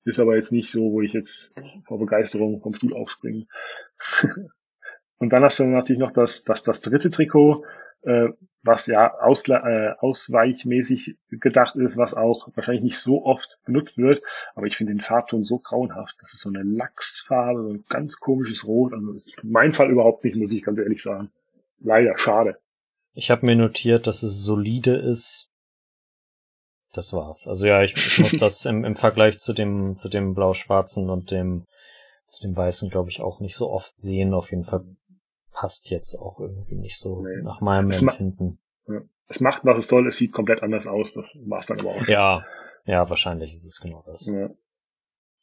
[0.05, 1.53] Ist aber jetzt nicht so, wo ich jetzt
[1.87, 3.47] vor Begeisterung vom Stuhl aufspringe.
[5.19, 7.65] Und dann hast du natürlich noch das, das, das dritte Trikot,
[8.03, 8.29] äh,
[8.63, 14.23] was ja ausle äh, ausweichmäßig gedacht ist, was auch wahrscheinlich nicht so oft benutzt wird.
[14.55, 16.15] Aber ich finde den Farbton so grauenhaft.
[16.21, 18.93] Das ist so eine Lachsfarbe, so ein ganz komisches Rot.
[18.93, 21.31] Also mein Fall überhaupt nicht, muss ich ganz ehrlich sagen.
[21.81, 22.59] Leider, schade.
[23.15, 25.51] Ich habe mir notiert, dass es solide ist.
[26.93, 27.47] Das war's.
[27.47, 31.31] Also ja, ich, ich muss das im, im Vergleich zu dem, zu dem blau-schwarzen und
[31.31, 31.65] dem,
[32.27, 34.35] zu dem weißen, glaube ich, auch nicht so oft sehen.
[34.35, 34.85] Auf jeden Fall
[35.59, 37.43] passt jetzt auch irgendwie nicht so nee.
[37.43, 38.61] nach meinem es Empfinden.
[38.87, 39.01] Ja.
[39.27, 41.13] Es macht, was es soll, es sieht komplett anders aus.
[41.13, 42.07] Das war es dann aber auch.
[42.07, 42.45] Ja,
[42.85, 44.27] ja, wahrscheinlich ist es genau das.
[44.27, 44.51] Ja.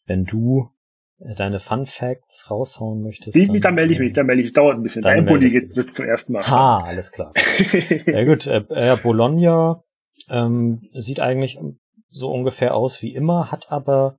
[0.05, 0.71] Wenn du
[1.19, 3.35] äh, deine Fun Facts raushauen möchtest.
[3.35, 4.47] Die, dann, dann melde ich mich, dann melde ich.
[4.47, 5.01] Es dauert ein bisschen.
[5.01, 6.47] Dein du wird zum ersten Mal.
[6.47, 7.33] Ha, alles klar.
[8.05, 9.83] ja gut, äh, äh, Bologna
[10.29, 11.59] ähm, sieht eigentlich
[12.09, 14.17] so ungefähr aus wie immer, hat aber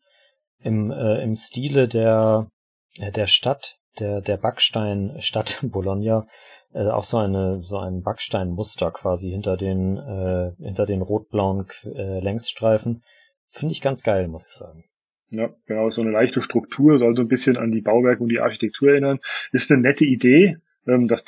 [0.58, 2.50] im, äh, im Stile der,
[2.98, 6.26] äh, der Stadt, der, der Backsteinstadt Bologna,
[6.72, 12.20] äh, auch so eine, so ein Backsteinmuster quasi hinter den, äh, hinter den rot-blauen äh,
[12.20, 13.02] Längsstreifen.
[13.48, 14.84] Finde ich ganz geil, muss ich sagen.
[15.30, 18.40] Ja, genau, so eine leichte Struktur, soll so ein bisschen an die Bauwerke und die
[18.40, 19.18] Architektur erinnern.
[19.52, 20.58] Ist eine nette Idee.
[20.86, 21.24] Ähm, das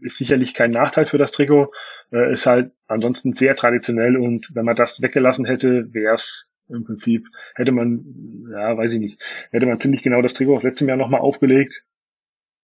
[0.00, 1.72] ist sicherlich kein Nachteil für das Trikot.
[2.12, 6.84] Äh, ist halt ansonsten sehr traditionell und wenn man das weggelassen hätte, wäre es im
[6.84, 10.88] Prinzip, hätte man, ja, weiß ich nicht, hätte man ziemlich genau das Trikot aus letztem
[10.88, 11.84] Jahr nochmal aufgelegt.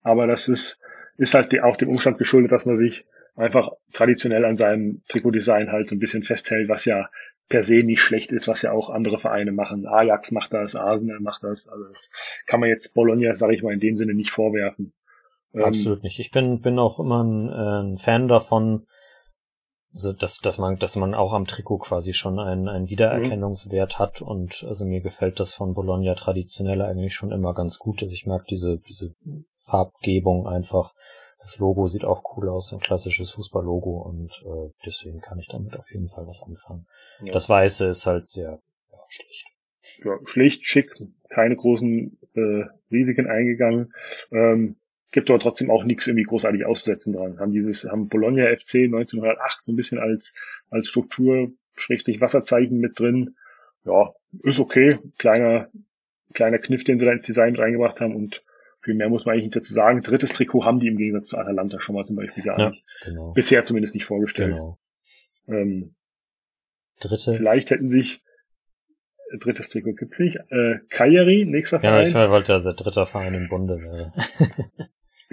[0.01, 0.79] Aber das ist,
[1.17, 5.89] ist halt auch dem Umstand geschuldet, dass man sich einfach traditionell an seinem Trikotdesign halt
[5.89, 7.09] so ein bisschen festhält, was ja
[7.49, 9.85] per se nicht schlecht ist, was ja auch andere Vereine machen.
[9.85, 11.67] Ajax macht das, Arsenal macht das.
[11.67, 12.09] Also das
[12.45, 14.93] kann man jetzt Bologna, sage ich mal, in dem Sinne nicht vorwerfen.
[15.53, 16.19] Ähm, Absolut nicht.
[16.19, 18.85] Ich bin, bin auch immer ein, äh, ein Fan davon,
[19.93, 23.99] also dass, dass man, dass man auch am Trikot quasi schon einen, einen Wiedererkennungswert mhm.
[23.99, 28.01] hat und also mir gefällt das von Bologna traditionell eigentlich schon immer ganz gut.
[28.01, 29.13] Also ich mag diese, diese
[29.55, 30.93] Farbgebung einfach.
[31.39, 35.77] Das Logo sieht auch cool aus, ein klassisches Fußballlogo und äh, deswegen kann ich damit
[35.77, 36.85] auf jeden Fall was anfangen.
[37.21, 37.33] Ja.
[37.33, 39.45] Das Weiße ist halt sehr ja, schlicht.
[40.05, 40.89] Ja, schlicht, schick,
[41.29, 43.93] keine großen äh, Risiken eingegangen.
[44.31, 44.77] Ähm,
[45.13, 47.39] gibt aber trotzdem auch nichts irgendwie großartig auszusetzen dran.
[47.39, 50.33] Haben dieses, haben Bologna FC 1908 so ein bisschen als,
[50.69, 53.35] als Struktur, schrägstrich Wasserzeichen mit drin.
[53.85, 54.99] Ja, ist okay.
[55.17, 55.69] Kleiner,
[56.33, 58.43] kleiner Kniff, den sie da ins Design reingebracht haben und
[58.81, 60.01] viel mehr muss man eigentlich nicht dazu sagen.
[60.01, 62.83] Drittes Trikot haben die im Gegensatz zu Atalanta schon mal zum Beispiel gar ja, nicht.
[63.05, 63.31] Genau.
[63.31, 64.55] Bisher zumindest nicht vorgestellt.
[64.55, 64.77] Genau.
[65.47, 65.95] Ähm,
[66.99, 67.33] Dritte.
[67.33, 68.21] Vielleicht hätten sich
[69.31, 70.37] äh, drittes Trikot gibt's nicht.
[70.49, 72.03] Äh, Cagliari, nächster Verein.
[72.05, 74.11] Ja, ich wollte also dritter Verein im Bunde wäre.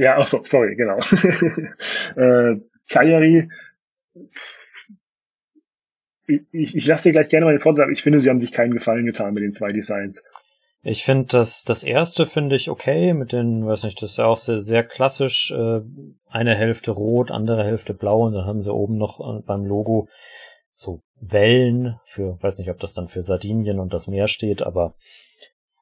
[0.00, 0.98] Ja, ach so, sorry, genau.
[2.16, 3.48] äh, Cagliari,
[6.26, 8.74] ich, ich lasse dir gleich gerne mal den Vortrag, ich finde, sie haben sich keinen
[8.74, 10.22] Gefallen getan mit den zwei Designs.
[10.82, 14.26] Ich finde das, das erste finde ich okay, mit den, weiß nicht, das ist ja
[14.26, 15.80] auch sehr, sehr klassisch, äh,
[16.26, 20.08] eine Hälfte rot, andere Hälfte blau und dann haben sie oben noch äh, beim Logo
[20.72, 24.94] so Wellen für, weiß nicht, ob das dann für Sardinien und das Meer steht, aber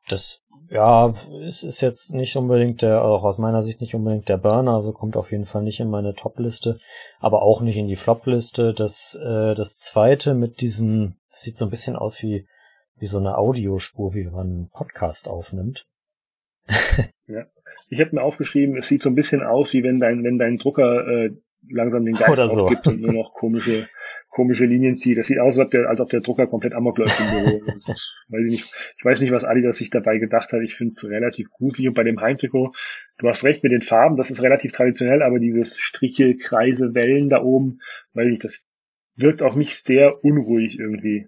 [0.08, 1.14] das, ja,
[1.46, 4.92] es ist jetzt nicht unbedingt der, auch aus meiner Sicht nicht unbedingt der Burner, also
[4.92, 6.78] kommt auf jeden Fall nicht in meine Top-Liste,
[7.20, 8.74] aber auch nicht in die Flop-Liste.
[8.74, 12.46] Das, äh, das zweite mit diesen, das sieht so ein bisschen aus wie,
[12.98, 15.86] wie so eine Audiospur, wie man einen Podcast aufnimmt.
[17.26, 17.46] ja.
[17.90, 20.58] Ich habe mir aufgeschrieben, es sieht so ein bisschen aus, wie wenn dein, wenn dein
[20.58, 21.30] Drucker äh,
[21.70, 22.66] langsam den Geist Oder so.
[22.66, 23.88] und nur noch komische,
[24.38, 25.18] komische Linien zieht.
[25.18, 27.60] Das sieht aus, als ob der, als ob der Drucker komplett amok läuft im Büro.
[28.28, 30.62] weiß ich, nicht, ich weiß nicht, was Adidas sich dabei gedacht hat.
[30.62, 31.88] Ich finde es relativ gruselig.
[31.88, 32.70] Und bei dem Heimtrikot,
[33.18, 37.28] du hast recht mit den Farben, das ist relativ traditionell, aber dieses Striche, Kreise, Wellen
[37.28, 37.80] da oben,
[38.14, 38.64] weiß ich, das
[39.16, 41.26] wirkt auf mich sehr unruhig irgendwie.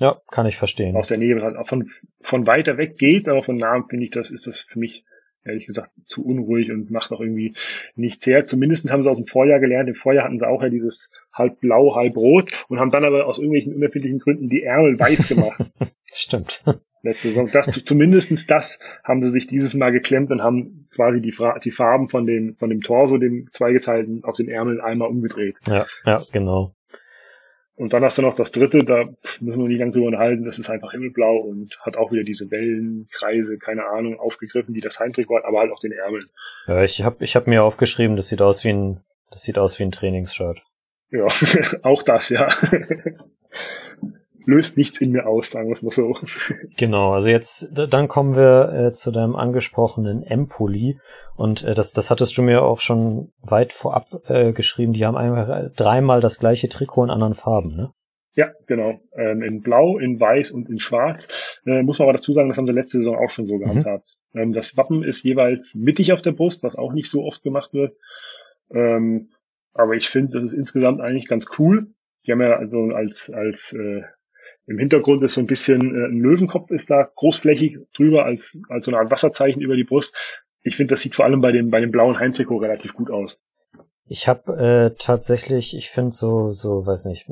[0.00, 0.96] Ja, kann ich verstehen.
[0.96, 4.48] Aus der Nähe, von, von weiter weg geht, aber von nahem finde ich, das ist
[4.48, 5.04] das für mich
[5.44, 7.54] ehrlich gesagt zu unruhig und macht auch irgendwie
[7.94, 8.46] nichts her.
[8.46, 9.88] Zumindest haben sie aus dem Vorjahr gelernt.
[9.88, 13.26] Im Vorjahr hatten sie auch ja dieses halb blau, halb rot und haben dann aber
[13.26, 15.64] aus irgendwelchen unerfindlichen Gründen die Ärmel weiß gemacht.
[16.12, 16.64] Stimmt.
[17.02, 17.48] Letzte Saison.
[17.50, 21.34] Das, zumindestens das haben sie sich dieses Mal geklemmt und haben quasi die,
[21.64, 25.56] die Farben von dem, von dem Torso, dem zweigeteilten, auf den Ärmeln einmal umgedreht.
[25.66, 26.74] Ja, ja, genau.
[27.80, 29.06] Und dann hast du noch das dritte, da
[29.40, 32.50] müssen wir nicht lange drüber unterhalten, das ist einfach himmelblau und hat auch wieder diese
[32.50, 36.28] Wellenkreise, keine Ahnung, aufgegriffen, die das Heimtrikot hat, aber halt auch den Ärmel.
[36.66, 39.00] Ja, ich habe ich hab mir aufgeschrieben, das sieht aus wie ein,
[39.30, 40.62] das sieht aus wie ein Trainingsshirt.
[41.10, 41.26] Ja,
[41.82, 42.48] auch das, ja
[44.50, 46.16] löst nichts in mir aus, sagen wir es mal so.
[46.76, 50.98] Genau, also jetzt, dann kommen wir äh, zu deinem angesprochenen Empoli
[51.36, 55.16] und äh, das, das hattest du mir auch schon weit vorab äh, geschrieben, die haben
[55.16, 57.92] einfach dreimal das gleiche Trikot in anderen Farben, ne?
[58.34, 59.00] Ja, genau.
[59.12, 61.26] Ähm, in Blau, in Weiß und in Schwarz.
[61.66, 64.16] Äh, muss man aber dazu sagen, das haben sie letzte Saison auch schon so gehandhabt.
[64.32, 64.40] Mhm.
[64.40, 67.74] Ähm, das Wappen ist jeweils mittig auf der Brust, was auch nicht so oft gemacht
[67.74, 67.96] wird.
[68.72, 69.30] Ähm,
[69.74, 71.88] aber ich finde, das ist insgesamt eigentlich ganz cool.
[72.26, 74.02] Die haben ja also als, als äh,
[74.70, 78.84] im Hintergrund ist so ein bisschen äh, ein Löwenkopf ist da großflächig drüber als, als
[78.84, 80.14] so eine Art Wasserzeichen über die Brust.
[80.62, 83.36] Ich finde, das sieht vor allem bei dem, bei dem blauen Heimtrikot relativ gut aus.
[84.04, 87.28] Ich habe äh, tatsächlich, ich finde so, so, weiß nicht,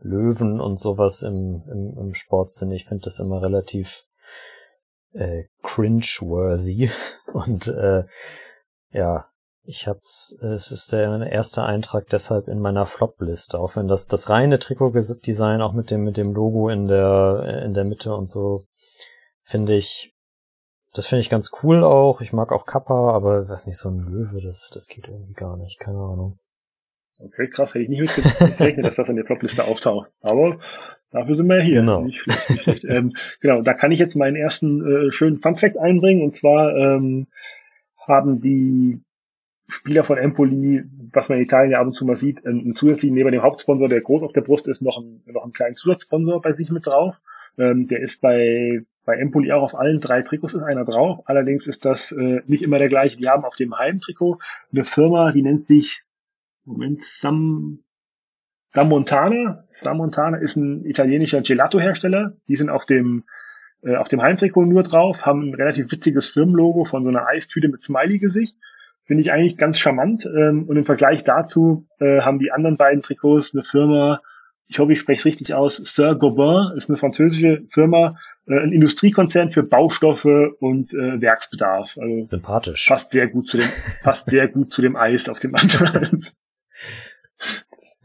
[0.00, 4.04] Löwen und sowas im, im, im Sportsinn, ich finde das immer relativ
[5.12, 6.90] äh, cringe-worthy.
[7.34, 8.04] Und äh,
[8.92, 9.26] ja,
[9.70, 14.30] Ich hab's, es ist der erste Eintrag deshalb in meiner Flop-Liste, auch wenn das, das
[14.30, 18.62] reine Trikot-Design auch mit dem, mit dem Logo in der, in der Mitte und so,
[19.42, 20.14] finde ich,
[20.94, 22.22] das finde ich ganz cool auch.
[22.22, 25.58] Ich mag auch Kappa, aber weiß nicht, so ein Löwe, das, das geht irgendwie gar
[25.58, 26.38] nicht, keine Ahnung.
[27.20, 30.10] Okay, krass, hätte ich nicht mitgerechnet, dass das in der Flop-Liste auftaucht.
[30.22, 30.60] Aber
[31.12, 31.80] dafür sind wir ja hier.
[31.80, 32.04] Genau.
[32.04, 32.84] Nicht nicht schlecht.
[32.84, 36.22] ähm, genau, da kann ich jetzt meinen ersten äh, schönen Fun-Fact einbringen.
[36.22, 37.26] Und zwar ähm,
[38.06, 39.02] haben die
[39.70, 40.82] Spieler von Empoli,
[41.12, 43.88] was man in Italien ja ab und zu mal sieht, einen zusätzlichen, neben dem Hauptsponsor,
[43.88, 46.86] der groß auf der Brust ist, noch einen, noch einen kleinen Zusatzsponsor bei sich mit
[46.86, 47.16] drauf.
[47.58, 51.20] Ähm, der ist bei, bei Empoli auch auf allen drei Trikots ist einer drauf.
[51.26, 53.18] Allerdings ist das äh, nicht immer der gleiche.
[53.18, 54.38] Die haben auf dem Heimtrikot
[54.72, 56.02] eine Firma, die nennt sich,
[56.64, 57.80] Moment, Sam,
[58.64, 59.64] Samontana.
[59.70, 62.36] Samontana ist ein italienischer Gelato-Hersteller.
[62.48, 63.24] Die sind auf dem,
[63.82, 67.68] äh, auf dem Heimtrikot nur drauf, haben ein relativ witziges Firmenlogo von so einer Eistüte
[67.68, 68.56] mit Smiley-Gesicht.
[69.08, 70.26] Finde ich eigentlich ganz charmant.
[70.26, 74.20] Ähm, und im Vergleich dazu äh, haben die anderen beiden Trikots eine Firma,
[74.66, 78.70] ich hoffe, ich spreche es richtig aus, Sir Gobain ist eine französische Firma, äh, ein
[78.70, 81.96] Industriekonzern für Baustoffe und äh, Werksbedarf.
[81.96, 82.86] Also Sympathisch.
[82.86, 83.68] Passt sehr gut zu dem,
[84.02, 86.26] passt sehr gut zu dem Eis auf dem anderen.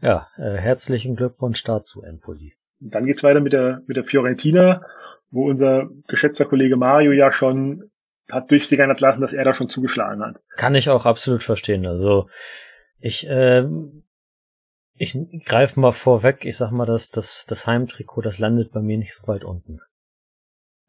[0.00, 2.54] Ja, äh, herzlichen Glückwunsch dazu, Empoli.
[2.80, 4.80] Dann geht's weiter mit der, mit der Fiorentina,
[5.30, 7.90] wo unser geschätzter Kollege Mario ja schon
[8.30, 10.40] hat durchsickern lassen, dass er da schon zugeschlagen hat.
[10.56, 11.86] Kann ich auch absolut verstehen.
[11.86, 12.28] Also
[12.98, 13.66] ich, äh,
[14.94, 18.96] ich greife mal vorweg, ich sag mal, dass das, das Heimtrikot, das landet bei mir
[18.96, 19.80] nicht so weit unten.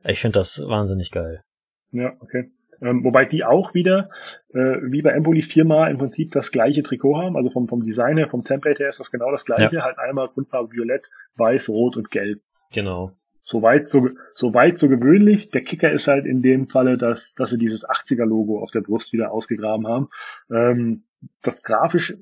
[0.03, 1.43] Ich finde das wahnsinnig geil.
[1.91, 2.51] Ja, okay.
[2.81, 4.09] Ähm, wobei die auch wieder,
[4.53, 7.37] äh, wie bei Emboli, viermal im Prinzip das gleiche Trikot haben.
[7.37, 9.75] Also vom, vom Design her, vom Template her ist das genau das gleiche.
[9.75, 9.83] Ja.
[9.83, 12.41] Halt einmal Grundfarbe Violett, Weiß, Rot und Gelb.
[12.73, 13.11] Genau.
[13.47, 15.51] Soweit so, so weit so gewöhnlich.
[15.51, 19.13] Der Kicker ist halt in dem Falle, dass, dass sie dieses 80er-Logo auf der Brust
[19.13, 20.09] wieder ausgegraben haben.
[20.49, 21.03] Ähm,
[21.43, 22.17] das grafisch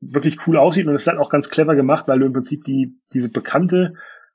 [0.00, 2.64] wirklich cool aussieht und es ist halt auch ganz clever gemacht, weil du im Prinzip
[2.64, 3.94] die, diese bekannte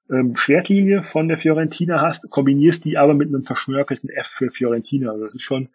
[0.09, 5.11] ähm, Schwertlinie von der Fiorentina hast, kombinierst die aber mit einem verschnörkelten F für Fiorentina.
[5.11, 5.67] Also das ist schon,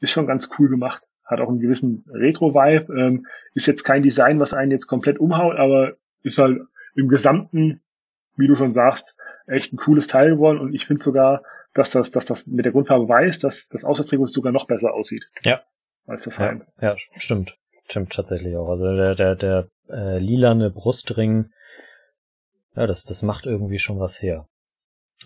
[0.00, 1.02] ist schon ganz cool gemacht.
[1.24, 2.92] Hat auch einen gewissen Retro-Vibe.
[2.94, 6.60] Ähm, ist jetzt kein Design, was einen jetzt komplett umhaut, aber ist halt
[6.94, 7.80] im Gesamten,
[8.36, 9.14] wie du schon sagst,
[9.46, 10.58] echt ein cooles Teil geworden.
[10.58, 11.42] Und ich finde sogar,
[11.74, 15.26] dass das, dass das mit der Grundfarbe weiß, dass das Auswärtstrikot sogar noch besser aussieht.
[15.42, 15.62] Ja.
[16.06, 16.64] Als das Heim.
[16.80, 17.58] Ja, ja, stimmt.
[17.88, 18.68] Stimmt tatsächlich auch.
[18.68, 21.50] Also der, der, der äh, lilane Brustring,
[22.74, 24.46] ja, das, das macht irgendwie schon was her.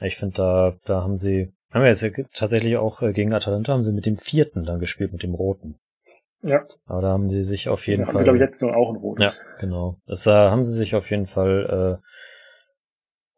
[0.01, 3.83] Ich finde, da, da haben sie, haben wir jetzt tatsächlich auch äh, gegen Atalanta haben
[3.83, 5.79] sie mit dem vierten dann gespielt, mit dem roten.
[6.43, 6.65] Ja.
[6.87, 8.15] Aber da haben sie sich auf jeden da Fall.
[8.15, 9.25] Haben sie, glaube ich, jetzt auch ein rotes.
[9.25, 9.97] Ja, genau.
[10.07, 12.09] Das äh, haben sie sich auf jeden Fall äh,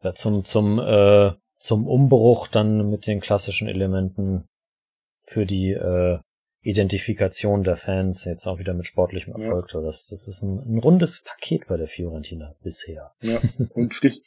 [0.03, 4.45] ja, zum, zum, äh, zum Umbruch dann mit den klassischen Elementen
[5.21, 6.19] für die äh,
[6.63, 9.73] Identifikation der Fans jetzt auch wieder mit sportlichem Erfolg.
[9.73, 9.81] Ja.
[9.81, 13.13] Das, das ist ein, ein rundes Paket bei der Fiorentina bisher.
[13.23, 13.41] Ja,
[13.75, 14.23] und Stich,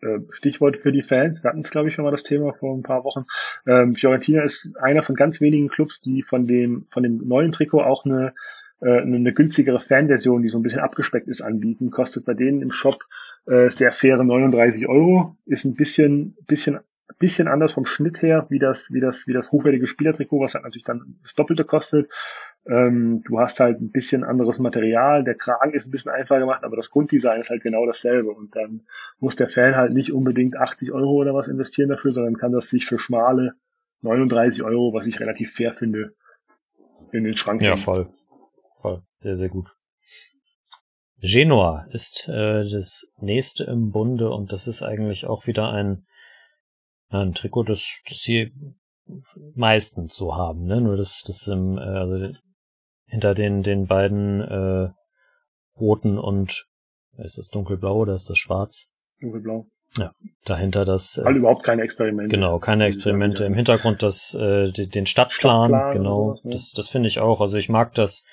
[0.00, 2.76] äh, Stichwort für die Fans, wir hatten es glaube ich schon mal das Thema vor
[2.76, 3.24] ein paar Wochen.
[3.66, 7.82] Ähm, Fiorentina ist einer von ganz wenigen Clubs, die von dem, von dem neuen Trikot
[7.82, 8.34] auch eine,
[8.80, 11.90] äh, eine günstigere Fanversion, die so ein bisschen abgespeckt ist, anbieten.
[11.90, 12.98] Kostet bei denen im Shop
[13.46, 15.36] äh, sehr faire 39 Euro.
[15.46, 16.80] Ist ein bisschen, bisschen
[17.18, 20.64] bisschen anders vom Schnitt her, wie das, wie das, wie das hochwertige Spielertrikot, was halt
[20.64, 22.10] natürlich dann das Doppelte kostet.
[22.66, 26.64] Ähm, du hast halt ein bisschen anderes Material, der Kragen ist ein bisschen einfacher gemacht,
[26.64, 28.30] aber das Grunddesign ist halt genau dasselbe.
[28.30, 28.82] Und dann
[29.18, 32.68] muss der Fan halt nicht unbedingt 80 Euro oder was investieren dafür, sondern kann das
[32.68, 33.54] sich für schmale
[34.02, 36.14] 39 Euro, was ich relativ fair finde,
[37.12, 38.08] in den Schrank Ja, voll.
[38.74, 39.02] Voll.
[39.14, 39.74] Sehr, sehr gut.
[41.20, 46.06] Genua ist äh, das nächste im Bunde und das ist eigentlich auch wieder ein
[47.08, 48.52] ein Trikot, das, das sie
[49.54, 50.80] meistens so haben, ne?
[50.80, 52.32] Nur das, das im, äh, also
[53.06, 54.90] hinter den, den beiden äh,
[55.78, 56.66] roten und
[57.18, 58.90] ist das dunkelblau oder ist das schwarz?
[59.20, 59.66] Dunkelblau.
[59.96, 60.12] Ja,
[60.44, 61.16] dahinter das.
[61.16, 62.34] Äh, Weil überhaupt keine Experimente.
[62.34, 63.44] Genau, keine Experimente.
[63.44, 66.30] Im Hintergrund das, äh, den Stadtplan, Stadtplan genau.
[66.30, 66.50] Sowas, ne?
[66.50, 67.40] Das, das finde ich auch.
[67.40, 68.26] Also ich mag das,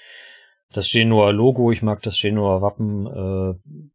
[0.73, 3.89] das Genua Logo, ich mag das Genua Wappen, äh,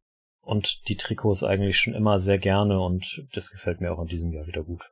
[0.49, 4.31] und die Trikots eigentlich schon immer sehr gerne und das gefällt mir auch in diesem
[4.31, 4.91] Jahr wieder gut.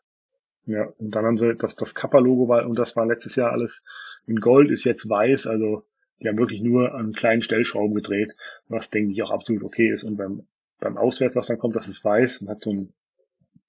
[0.65, 3.83] Ja, und dann haben sie das, das Kappa-Logo war, und das war letztes Jahr alles
[4.27, 5.83] in Gold, ist jetzt weiß, also
[6.19, 8.35] die haben wirklich nur an kleinen Stellschrauben gedreht,
[8.67, 10.03] was denke ich auch absolut okay ist.
[10.03, 10.47] Und beim,
[10.79, 12.93] beim Auswärts, was dann kommt, das ist weiß und hat so einen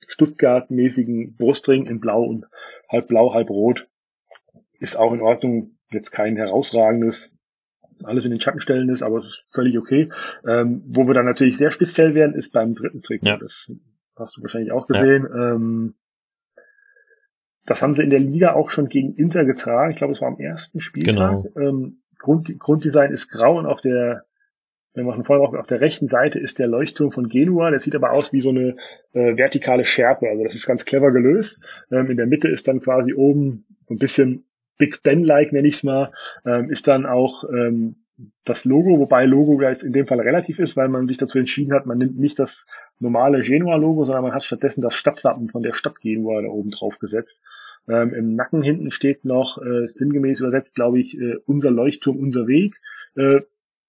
[0.06, 2.46] Stuttgart-mäßigen Brustring in blau und
[2.88, 3.88] halb blau, halb rot.
[4.78, 7.32] Ist auch in Ordnung, jetzt kein herausragendes
[8.04, 10.10] alles in den Schatten stellen ist, aber es ist völlig okay.
[10.46, 13.22] Ähm, wo wir dann natürlich sehr speziell werden, ist beim dritten Trick.
[13.24, 13.36] Ja.
[13.36, 13.70] Das
[14.16, 15.26] hast du wahrscheinlich auch gesehen.
[15.28, 15.54] Ja.
[15.54, 15.94] Ähm,
[17.66, 19.90] das haben sie in der Liga auch schon gegen Inter getragen.
[19.90, 21.14] Ich glaube, es war am ersten Spieltag.
[21.14, 21.46] Genau.
[21.56, 24.24] Ähm, Grund, Grunddesign ist grau und auf der,
[24.94, 27.70] wir machen vorher auf, auf der rechten Seite ist der Leuchtturm von Genua.
[27.70, 28.76] Der sieht aber aus wie so eine
[29.12, 30.28] äh, vertikale Schärpe.
[30.28, 31.60] Also das ist ganz clever gelöst.
[31.90, 34.47] Ähm, in der Mitte ist dann quasi oben so ein bisschen
[34.78, 36.10] Big Ben-like, nenne ich es mal,
[36.46, 37.96] ähm, ist dann auch ähm,
[38.44, 41.72] das Logo, wobei Logo jetzt in dem Fall relativ ist, weil man sich dazu entschieden
[41.72, 42.66] hat, man nimmt nicht das
[42.98, 46.98] normale Genua-Logo, sondern man hat stattdessen das Stadtwappen von der Stadt Genua da oben drauf
[46.98, 47.40] gesetzt.
[47.88, 52.46] Ähm, Im Nacken hinten steht noch, äh, sinngemäß übersetzt, glaube ich, äh, unser Leuchtturm, unser
[52.46, 52.76] Weg.
[53.16, 53.40] Äh,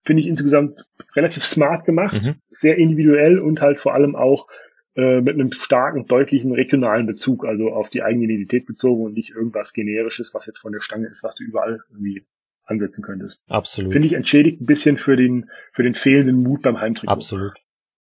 [0.06, 0.86] Finde ich insgesamt
[1.16, 2.36] relativ smart gemacht, mhm.
[2.50, 4.48] sehr individuell und halt vor allem auch
[4.96, 9.32] äh, mit einem starken, deutlichen regionalen Bezug, also auf die eigene Identität bezogen und nicht
[9.32, 12.26] irgendwas generisches, was jetzt von der Stange ist, was du überall irgendwie
[12.64, 13.44] ansetzen könntest.
[13.50, 13.92] Absolut.
[13.92, 17.12] Finde ich entschädigt ein bisschen für den, für den fehlenden Mut beim Heimtrikot.
[17.12, 17.54] Absolut.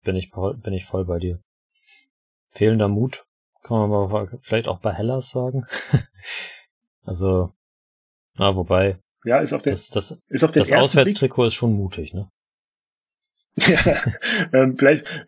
[0.04, 1.38] Bin ich, bin ich voll bei dir.
[2.50, 3.26] Fehlender Mut
[3.62, 5.66] kann man aber vielleicht auch bei Hellas sagen.
[7.04, 7.52] also,
[8.36, 8.98] na, wobei.
[9.24, 12.30] Ja, ist auch der, das, das, ist auch der das Auswärtstrikot ist schon mutig, ne?
[13.60, 13.96] Ja,
[14.52, 15.26] ähm, vielleicht,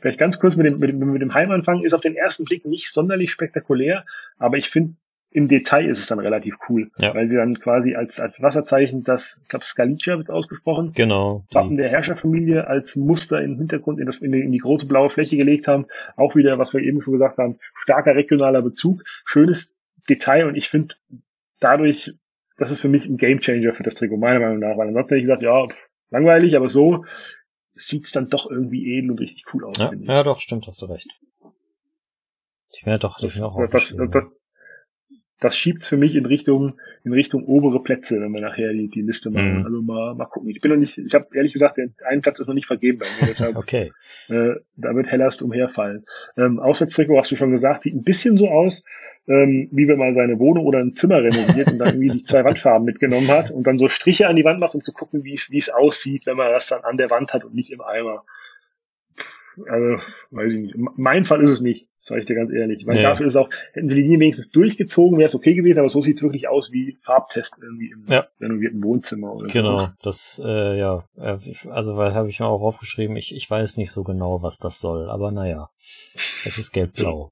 [0.00, 2.64] vielleicht ganz kurz mit dem, mit, dem, mit dem Heimanfang ist auf den ersten Blick
[2.64, 4.02] nicht sonderlich spektakulär,
[4.38, 4.94] aber ich finde,
[5.32, 7.14] im Detail ist es dann relativ cool, ja.
[7.14, 11.76] weil sie dann quasi als, als Wasserzeichen das, ich glaube Skalicia wird ausgesprochen, genau, Wappen
[11.76, 15.36] der Herrscherfamilie als Muster im Hintergrund in, das, in, die, in die große blaue Fläche
[15.36, 15.86] gelegt haben.
[16.16, 19.72] Auch wieder, was wir eben schon gesagt haben, starker regionaler Bezug, schönes
[20.08, 20.96] Detail und ich finde
[21.60, 22.12] dadurch,
[22.58, 25.20] das ist für mich ein Gamechanger für das Trikot, meiner Meinung nach, weil ansonsten hätte
[25.20, 25.68] ich gesagt, ja,
[26.10, 27.04] langweilig, aber so
[27.74, 29.76] sieht es dann doch irgendwie edel und richtig cool aus.
[29.78, 31.08] Ja, ja doch, stimmt, hast du recht.
[32.72, 34.26] Ich wäre doch, das, auch das, das, das,
[35.40, 39.00] das schiebt für mich in Richtung in Richtung obere Plätze, wenn wir nachher die, die
[39.00, 39.60] Liste machen.
[39.60, 39.64] Mhm.
[39.64, 40.50] Also mal, mal gucken.
[40.50, 42.98] Ich bin noch nicht, ich habe ehrlich gesagt, der einen Platz ist noch nicht vergeben
[42.98, 43.32] bei mir.
[43.32, 43.90] Deshalb, okay.
[44.28, 46.04] Äh, da wird Hellas umherfallen.
[46.36, 48.84] Ähm, Auswärtstrikot hast du schon gesagt, sieht ein bisschen so aus,
[49.28, 52.44] ähm, wie wenn man seine Wohnung oder ein Zimmer renoviert und dann irgendwie die zwei
[52.44, 55.34] Wandfarben mitgenommen hat und dann so Striche an die Wand macht, um zu gucken, wie
[55.34, 57.80] es wie es aussieht, wenn man das dann an der Wand hat und nicht im
[57.80, 58.24] Eimer.
[59.68, 60.74] Also, weiß ich nicht.
[60.76, 61.88] Mein Fall ist es nicht.
[62.02, 62.86] Sag ich dir ganz ehrlich.
[62.86, 63.02] Weil nee.
[63.02, 66.00] dafür ist auch, hätten sie die Linie wenigstens durchgezogen, wäre es okay gewesen, aber so
[66.00, 68.26] sieht es wirklich aus wie Farbtest irgendwie im ja.
[68.40, 69.34] renovierten Wohnzimmer.
[69.34, 69.88] Oder genau, so.
[70.02, 71.36] das, äh, ja, äh,
[71.68, 74.80] also weil habe ich mir auch aufgeschrieben, ich, ich weiß nicht so genau, was das
[74.80, 75.68] soll, aber naja,
[76.46, 77.30] es ist gelb-blau.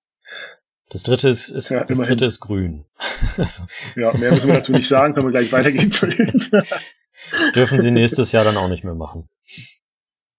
[0.90, 2.84] Das dritte ist, ist ja, das dritte ist grün.
[3.36, 3.64] also.
[3.96, 5.90] Ja, mehr müssen wir dazu nicht sagen, können wir gleich weitergehen.
[7.54, 9.26] Dürfen sie nächstes Jahr dann auch nicht mehr machen.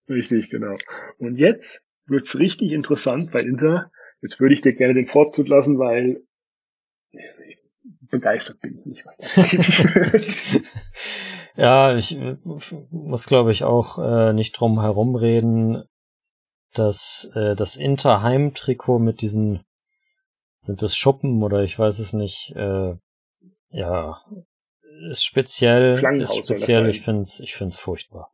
[0.10, 0.76] Richtig, genau.
[1.18, 3.92] Und jetzt wird's richtig interessant bei Inter
[4.22, 6.22] Jetzt würde ich dir gerne den Vorzug lassen, weil
[8.10, 10.64] begeistert bin ich nicht.
[11.56, 12.18] Ja, ich
[12.90, 15.84] muss glaube ich auch äh, nicht drum herumreden,
[16.74, 19.66] dass äh, das Inter-Heim-Trikot mit diesen
[20.60, 22.94] sind das Schuppen oder ich weiß es nicht, äh,
[23.72, 24.22] ja,
[25.12, 28.32] ist speziell, ist speziell, ich find's, ich find's furchtbar.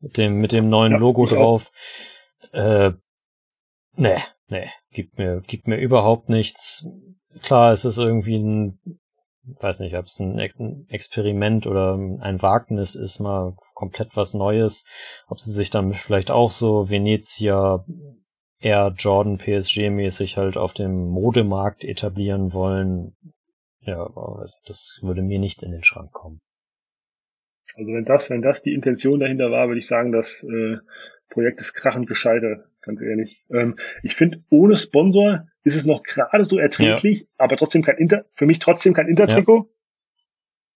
[0.00, 1.72] Mit dem, mit dem neuen ja, Logo drauf.
[2.52, 2.92] Äh,
[3.94, 4.18] nee,
[4.48, 6.86] nee, gibt mir, gibt mir überhaupt nichts.
[7.42, 8.78] Klar, es ist irgendwie ein,
[9.60, 10.38] weiß nicht, ob es ein,
[10.88, 14.86] Experiment oder ein Wagnis ist, mal komplett was Neues.
[15.28, 17.84] Ob sie sich dann vielleicht auch so Venezia
[18.58, 23.16] eher Jordan PSG mäßig halt auf dem Modemarkt etablieren wollen.
[23.80, 26.40] Ja, aber das würde mir nicht in den Schrank kommen.
[27.74, 30.76] Also wenn das, wenn das die Intention dahinter war, würde ich sagen, das äh,
[31.28, 33.42] Projekt ist krachend gescheitert ganz ehrlich.
[33.50, 37.26] Ähm, ich finde, ohne Sponsor ist es noch gerade so erträglich, ja.
[37.36, 39.68] aber trotzdem kein Inter, für mich trotzdem kein Intertrikot.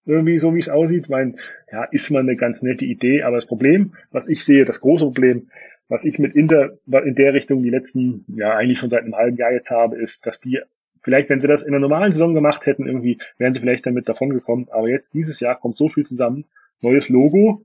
[0.07, 0.15] Ja.
[0.15, 1.39] Irgendwie so wie es aussieht, mein,
[1.71, 5.05] ja, ist mal eine ganz nette Idee, aber das Problem, was ich sehe, das große
[5.05, 5.51] Problem,
[5.89, 9.37] was ich mit Inter in der Richtung die letzten, ja, eigentlich schon seit einem halben
[9.37, 10.61] Jahr jetzt habe, ist, dass die
[11.03, 14.09] vielleicht, wenn sie das in einer normalen Saison gemacht hätten, irgendwie, wären sie vielleicht damit
[14.09, 14.69] davon gekommen.
[14.71, 16.45] Aber jetzt, dieses Jahr, kommt so viel zusammen.
[16.81, 17.65] Neues Logo.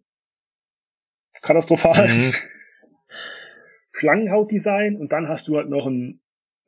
[1.41, 2.07] Katastrophal.
[2.07, 2.33] Mhm.
[3.93, 6.19] Schlangenhautdesign und dann hast du halt noch ein,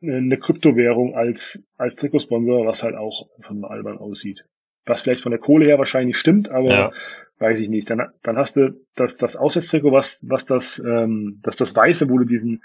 [0.01, 4.45] eine Kryptowährung als, als Trikotsponsor, was halt auch von albern aussieht.
[4.85, 6.91] Was vielleicht von der Kohle her wahrscheinlich stimmt, aber ja.
[7.39, 7.89] weiß ich nicht.
[7.89, 12.17] Dann, dann hast du das, das Auswärtstrikot, was, was das, ähm, das, das Weiße, wo
[12.17, 12.63] du diesen,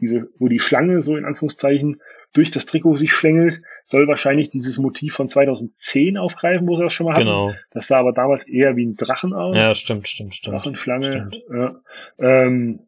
[0.00, 2.00] diese, wo die Schlange so in Anführungszeichen
[2.32, 6.92] durch das Trikot sich schlängelt, soll wahrscheinlich dieses Motiv von 2010 aufgreifen, wo sie das
[6.92, 7.50] schon mal genau.
[7.50, 7.58] hatten.
[7.70, 9.56] Das sah aber damals eher wie ein Drachen aus.
[9.56, 10.56] Ja, stimmt, stimmt, stimmt.
[10.56, 11.06] Drachenschlange.
[11.06, 11.42] Stimmt.
[11.50, 11.80] Ja.
[12.18, 12.80] Ähm,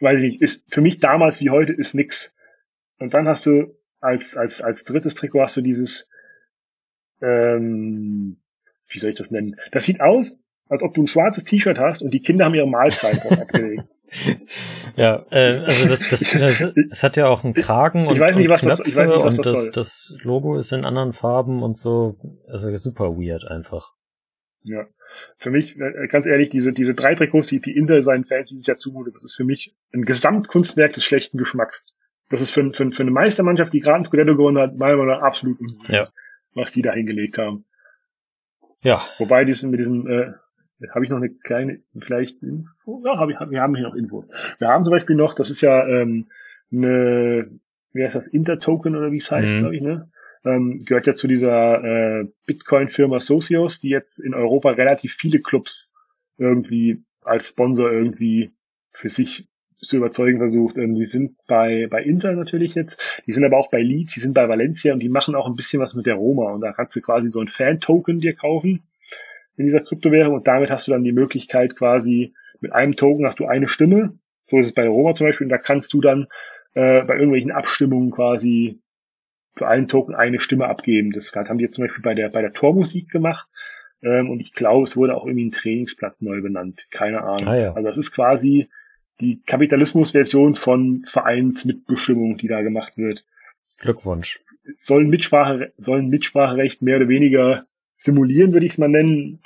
[0.00, 2.32] weiß ich nicht, ist für mich damals wie heute ist nix.
[2.98, 6.08] Und dann hast du als, als, als drittes Trikot hast du dieses,
[7.22, 8.38] ähm,
[8.88, 9.56] wie soll ich das nennen?
[9.72, 10.36] Das sieht aus,
[10.68, 13.84] als ob du ein schwarzes T-Shirt hast und die Kinder haben ihre Mahlzeit abgelegt.
[14.96, 18.58] Ja, äh, also das, das, das, das hat ja auch einen Kragen und, nicht, und
[18.58, 22.16] Knöpfe das, nicht, und das, das Logo ist in anderen Farben und so.
[22.48, 23.92] Also super weird einfach.
[24.62, 24.86] Ja.
[25.38, 28.66] für mich, äh, ganz ehrlich, diese, diese drei Trikots, die, die Inter seinen Fans dieses
[28.66, 31.86] Jahr zumutet, das ist für mich ein Gesamtkunstwerk des schlechten Geschmacks.
[32.28, 35.14] Das ist für, für, für eine Meistermannschaft, die gerade ein Scudetto gewonnen hat, meiner Meinung
[35.14, 36.08] nach absolut ungut, Ja.
[36.54, 37.64] was die da hingelegt haben.
[38.82, 40.32] Ja, Wobei diesen mit diesem, äh,
[40.94, 43.02] habe ich noch eine kleine, vielleicht Info?
[43.04, 44.28] Ja, hab ich, wir haben hier noch Infos.
[44.58, 46.26] Wir haben zum Beispiel noch, das ist ja ähm,
[46.72, 47.50] eine,
[47.92, 49.58] wie heißt das, Intertoken oder wie es heißt, Mhm.
[49.60, 50.10] glaube ich, ne?
[50.44, 55.90] Ähm, gehört ja zu dieser äh, Bitcoin-Firma Socios, die jetzt in Europa relativ viele Clubs
[56.38, 58.50] irgendwie als Sponsor irgendwie
[58.90, 59.46] für sich
[59.82, 60.78] zu überzeugen versucht.
[60.78, 64.20] Ähm, die sind bei, bei Inter natürlich jetzt, die sind aber auch bei Leeds, die
[64.20, 66.72] sind bei Valencia und die machen auch ein bisschen was mit der Roma und da
[66.72, 68.82] kannst du quasi so ein Fan-Token dir kaufen
[69.56, 73.40] in dieser Kryptowährung und damit hast du dann die Möglichkeit quasi mit einem Token hast
[73.40, 74.18] du eine Stimme,
[74.50, 76.26] so ist es bei Roma zum Beispiel und da kannst du dann
[76.74, 78.80] äh, bei irgendwelchen Abstimmungen quasi
[79.54, 81.10] für einen Token eine Stimme abgeben.
[81.12, 83.48] Das haben die jetzt zum Beispiel bei der bei der Tormusik gemacht
[84.02, 86.86] ähm, und ich glaube, es wurde auch irgendwie ein Trainingsplatz neu benannt.
[86.90, 87.48] Keine Ahnung.
[87.48, 87.72] Ah, ja.
[87.72, 88.68] Also das ist quasi
[89.20, 93.24] die Kapitalismusversion von Vereinsmitbestimmung, die da gemacht wird.
[93.78, 94.40] Glückwunsch.
[94.76, 97.66] Sollen Mitsprache, sollen Mitspracherecht mehr oder weniger
[98.00, 99.40] simulieren, würde ich es mal nennen.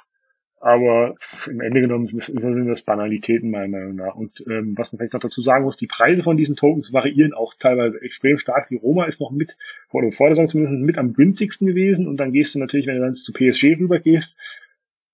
[0.60, 1.14] Aber
[1.46, 4.14] im Ende genommen sind das, sind das Banalitäten meiner Meinung nach.
[4.14, 7.34] Und ähm, was man vielleicht noch dazu sagen muss, die Preise von diesen Tokens variieren
[7.34, 8.68] auch teilweise extrem stark.
[8.68, 9.58] Die Roma ist noch mit,
[9.92, 12.08] oder vor der Saison zumindest mit am günstigsten gewesen.
[12.08, 14.38] Und dann gehst du natürlich, wenn du dann zu PSG rüber gehst,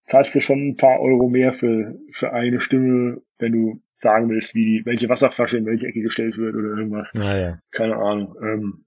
[0.04, 4.54] zahlst du schon ein paar Euro mehr für, für eine Stimme, wenn du sagen willst,
[4.54, 7.12] wie welche Wasserflasche in welche Ecke gestellt wird oder irgendwas.
[7.14, 7.58] Naja.
[7.72, 8.36] Keine Ahnung.
[8.40, 8.84] Ähm,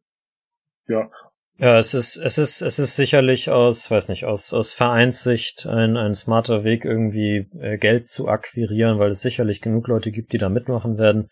[0.88, 1.12] ja,
[1.58, 5.98] Ja, es ist, es ist, es ist sicherlich aus, weiß nicht, aus, aus Vereinssicht ein,
[5.98, 10.40] ein smarter Weg, irgendwie äh, Geld zu akquirieren, weil es sicherlich genug Leute gibt, die
[10.40, 11.30] da mitmachen werden.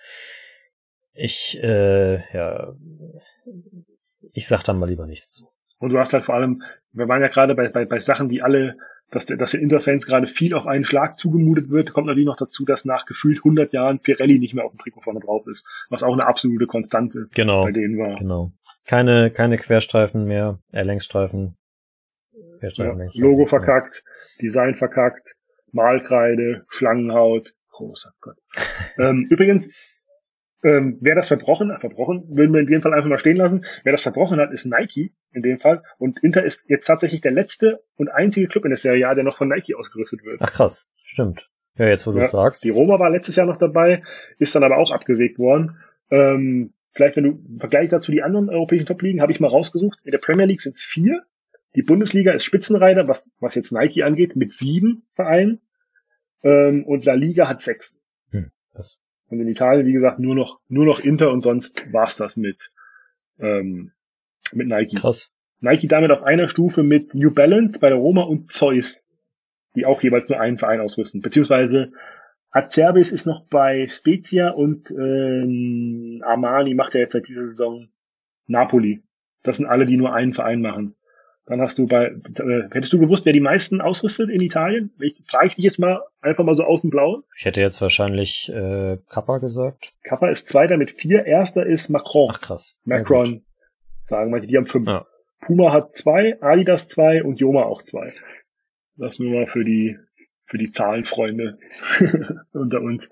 [1.14, 2.74] Ich, äh, ja,
[4.34, 5.50] ich sag da mal lieber nichts zu.
[5.80, 6.62] Und du hast halt vor allem,
[6.94, 8.78] wir waren ja gerade bei, bei, bei Sachen, die alle,
[9.12, 12.38] dass, der- dass den Interfans gerade viel auf einen Schlag zugemutet wird, kommt natürlich noch
[12.38, 15.64] dazu, dass nach gefühlt 100 Jahren Pirelli nicht mehr auf dem Trikot vorne drauf ist,
[15.90, 18.16] was auch eine absolute Konstante Genau, bei denen war.
[18.18, 18.52] genau.
[18.88, 21.56] Keine, keine Querstreifen mehr, äh, Längsstreifen.
[22.32, 23.30] Ja, Querstreifen, Längsstreifen.
[23.30, 24.04] Logo verkackt,
[24.42, 25.36] Design verkackt,
[25.72, 28.38] Malkreide, Schlangenhaut, großer Gott.
[28.98, 29.98] ähm, übrigens,
[30.64, 33.66] ähm, wer das verbrochen hat, verbrochen, würden wir in dem Fall einfach mal stehen lassen.
[33.84, 35.84] Wer das verbrochen hat, ist Nike in dem Fall.
[35.98, 39.24] Und Inter ist jetzt tatsächlich der letzte und einzige Club in der Serie A, der
[39.24, 40.38] noch von Nike ausgerüstet wird.
[40.42, 41.50] Ach krass, stimmt.
[41.78, 42.64] Ja, jetzt wo du Ja, es sagst.
[42.64, 44.04] Die Roma war letztes Jahr noch dabei,
[44.38, 45.78] ist dann aber auch abgesägt worden.
[46.10, 50.00] Ähm, vielleicht, wenn du im Vergleich dazu die anderen europäischen Top-Ligen, habe ich mal rausgesucht.
[50.04, 51.24] In der Premier League sind es vier.
[51.76, 55.62] Die Bundesliga ist Spitzenreiter, was, was jetzt Nike angeht, mit sieben Vereinen.
[56.44, 57.98] Ähm, und La Liga hat sechs.
[58.32, 59.00] Hm, das,
[59.32, 62.58] Und in Italien, wie gesagt, nur noch, nur noch Inter und sonst war's das mit,
[63.40, 63.94] ähm,
[64.54, 64.98] mit Nike.
[64.98, 65.32] krass.
[65.62, 69.04] Nike damit auf einer Stufe mit New Balance bei der Roma und Zeus,
[69.76, 71.22] die auch jeweils nur einen Verein ausrüsten.
[71.22, 71.94] Beziehungsweise
[72.50, 77.88] Acerbis ist noch bei Spezia und ähm, Armani macht ja jetzt seit dieser Saison
[78.48, 79.02] Napoli.
[79.44, 80.96] Das sind alle, die nur einen Verein machen.
[81.46, 84.92] Dann hast du bei, äh, hättest du gewusst, wer die meisten ausrüstet in Italien?
[85.00, 87.24] Ich, frage ich dich jetzt mal einfach mal so aus dem Blauen.
[87.38, 89.94] Ich hätte jetzt wahrscheinlich äh, Kappa gesagt.
[90.04, 92.30] Kappa ist Zweiter mit vier, Erster ist Macron.
[92.32, 92.80] Ach krass.
[92.86, 93.44] Macron,
[94.04, 94.88] sagen manche, die haben fünf.
[94.88, 95.06] Ja.
[95.42, 98.14] Puma hat zwei, Adidas zwei und Joma auch zwei.
[98.98, 99.98] Das nur mal für die,
[100.46, 101.58] für die Zahlenfreunde
[102.54, 103.10] unter uns.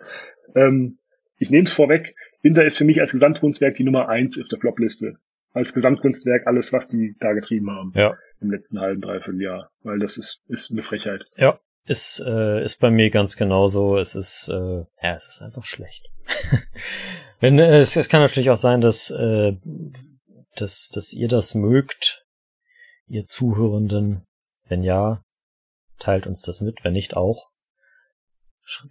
[0.55, 0.99] Ähm,
[1.37, 4.59] ich nehme es vorweg, Inter ist für mich als Gesamtkunstwerk die Nummer eins auf der
[4.59, 5.17] Flopliste.
[5.51, 8.15] Als Gesamtkunstwerk alles, was die da getrieben haben Ja.
[8.39, 9.71] im letzten halben, dreiviertel Jahr.
[9.81, 11.23] Weil das ist, ist eine Frechheit.
[11.37, 13.97] Ja, ist, äh, ist bei mir ganz genauso.
[13.97, 16.07] Es ist, äh, ja, es ist einfach schlecht.
[17.39, 19.53] Wenn, äh, es, es kann natürlich auch sein, dass, äh,
[20.55, 22.25] dass, dass ihr das mögt,
[23.07, 24.25] ihr Zuhörenden.
[24.67, 25.23] Wenn ja,
[25.97, 27.49] teilt uns das mit, wenn nicht auch.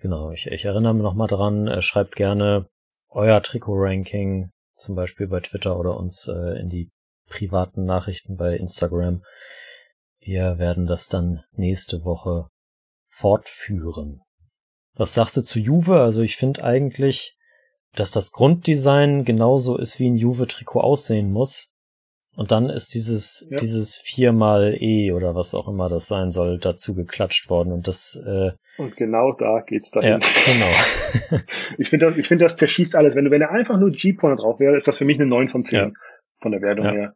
[0.00, 2.68] Genau, ich, ich erinnere mich nochmal dran, äh, schreibt gerne
[3.10, 6.90] euer Trikot-Ranking, zum Beispiel bei Twitter oder uns äh, in die
[7.28, 9.22] privaten Nachrichten bei Instagram.
[10.20, 12.48] Wir werden das dann nächste Woche
[13.06, 14.22] fortführen.
[14.94, 16.00] Was sagst du zu Juve?
[16.00, 17.36] Also ich finde eigentlich,
[17.94, 21.72] dass das Grunddesign genauso ist, wie ein Juve-Trikot aussehen muss.
[22.38, 23.56] Und dann ist dieses, Ja.
[23.56, 27.72] dieses viermal E oder was auch immer das sein soll, dazu geklatscht worden.
[27.72, 30.10] Und das, äh, Und genau da geht's dahin.
[30.10, 31.42] ja, genau.
[31.78, 33.16] Ich finde das, ich finde das zerschießt alles.
[33.16, 35.26] Wenn du, wenn er einfach nur Jeep vorne drauf wäre, ist das für mich eine
[35.28, 35.90] 9 von 10 Ja.
[36.40, 36.92] von der Wertung Ja.
[36.92, 37.14] her.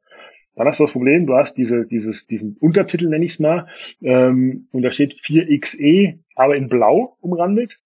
[0.56, 3.68] Dann hast du das Problem, du hast diese, dieses, diesen Untertitel, nenne ich es mal,
[4.02, 7.78] ähm, und da steht 4XE, aber in Blau umrandet.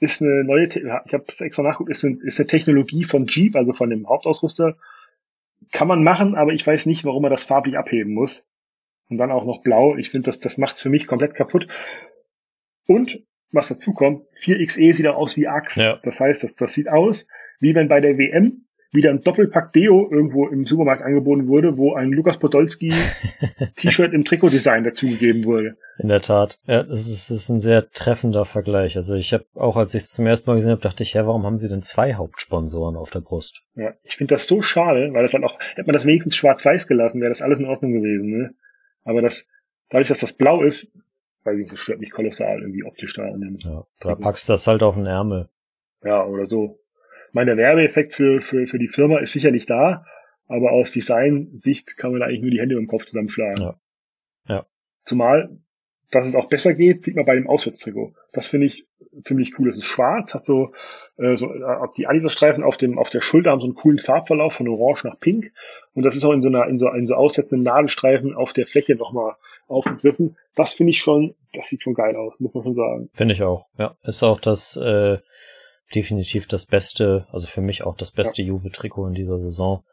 [0.00, 3.56] Ist eine neue, ich habe es extra nachgeguckt, ist eine, ist eine Technologie von Jeep,
[3.56, 4.76] also von dem Hauptausrüster.
[5.74, 8.46] Kann man machen, aber ich weiß nicht, warum man das farblich abheben muss.
[9.10, 9.96] Und dann auch noch blau.
[9.96, 11.66] Ich finde, das, das macht's für mich komplett kaputt.
[12.86, 15.76] Und was dazu kommt, 4XE sieht auch aus wie Axt.
[15.76, 15.98] Ja.
[16.04, 17.26] Das heißt, das, das sieht aus,
[17.58, 18.63] wie wenn bei der WM
[18.94, 22.92] wieder ein Doppelpack Deo irgendwo im Supermarkt angeboten wurde, wo ein Lukas Podolski
[23.76, 25.76] T-Shirt im Trikotdesign dazugegeben wurde.
[25.98, 26.58] In der Tat.
[26.66, 28.96] Ja, das ist, das ist ein sehr treffender Vergleich.
[28.96, 31.20] Also ich habe auch, als ich es zum ersten Mal gesehen habe, dachte ich, hä,
[31.24, 33.62] warum haben sie denn zwei Hauptsponsoren auf der Brust?
[33.74, 36.86] Ja, ich finde das so schade, weil das dann auch, hätte man das wenigstens schwarz-weiß
[36.86, 38.30] gelassen, wäre das alles in Ordnung gewesen.
[38.30, 38.48] Ne?
[39.02, 39.44] Aber das,
[39.90, 40.86] dadurch, dass das blau ist,
[41.44, 43.28] weiß ich, das stört mich kolossal irgendwie optisch da.
[43.28, 45.48] Dem, Ja, da packst du das halt auf den Ärmel.
[46.04, 46.78] ja, oder so.
[47.34, 50.06] Ich meine, der Werbeeffekt für, für, für die Firma ist sicherlich da,
[50.46, 53.60] aber aus Design-Sicht kann man da eigentlich nur die Hände im Kopf zusammenschlagen.
[53.60, 53.74] Ja.
[54.46, 54.66] Ja.
[55.00, 55.58] Zumal,
[56.12, 58.14] dass es auch besser geht, sieht man bei dem Auswärtstrikot.
[58.32, 58.86] Das finde ich
[59.24, 59.68] ziemlich cool.
[59.68, 60.74] Es ist schwarz, hat so,
[61.16, 64.52] äh, so äh, die Adidas-Streifen auf dem auf der Schulter haben so einen coolen Farbverlauf
[64.52, 65.50] von Orange nach Pink
[65.94, 68.68] und das ist auch in so einer in so in so aussetzenden Nadelstreifen auf der
[68.68, 69.34] Fläche nochmal
[69.66, 70.36] aufgegriffen.
[70.54, 73.10] Das finde ich schon, das sieht schon geil aus, muss man schon sagen.
[73.12, 73.66] Finde ich auch.
[73.76, 75.18] Ja, ist auch das äh,
[75.94, 79.84] definitiv das beste, also für mich auch das beste Juve-Trikot in dieser Saison.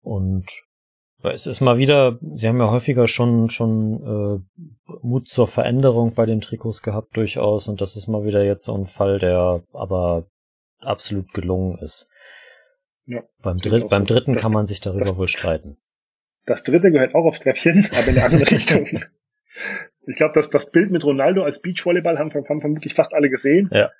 [0.00, 0.46] Und
[1.22, 4.02] ja, es ist mal wieder, sie haben ja häufiger schon schon
[4.54, 4.62] äh,
[5.02, 8.74] Mut zur Veränderung bei den Trikots gehabt durchaus und das ist mal wieder jetzt so
[8.76, 10.26] ein Fall, der aber
[10.78, 12.08] absolut gelungen ist.
[13.06, 15.76] Ja, beim, Dritt, beim dritten Das- kann man sich darüber das- wohl streiten.
[16.46, 18.86] Das dritte gehört auch aufs Treppchen, aber in eine andere Richtung.
[20.06, 23.68] Ich glaube, dass das Bild mit Ronaldo als Beachvolleyball haben, haben vermutlich fast alle gesehen.
[23.72, 23.90] Ja.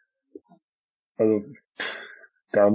[1.19, 1.45] Also
[2.53, 2.74] da,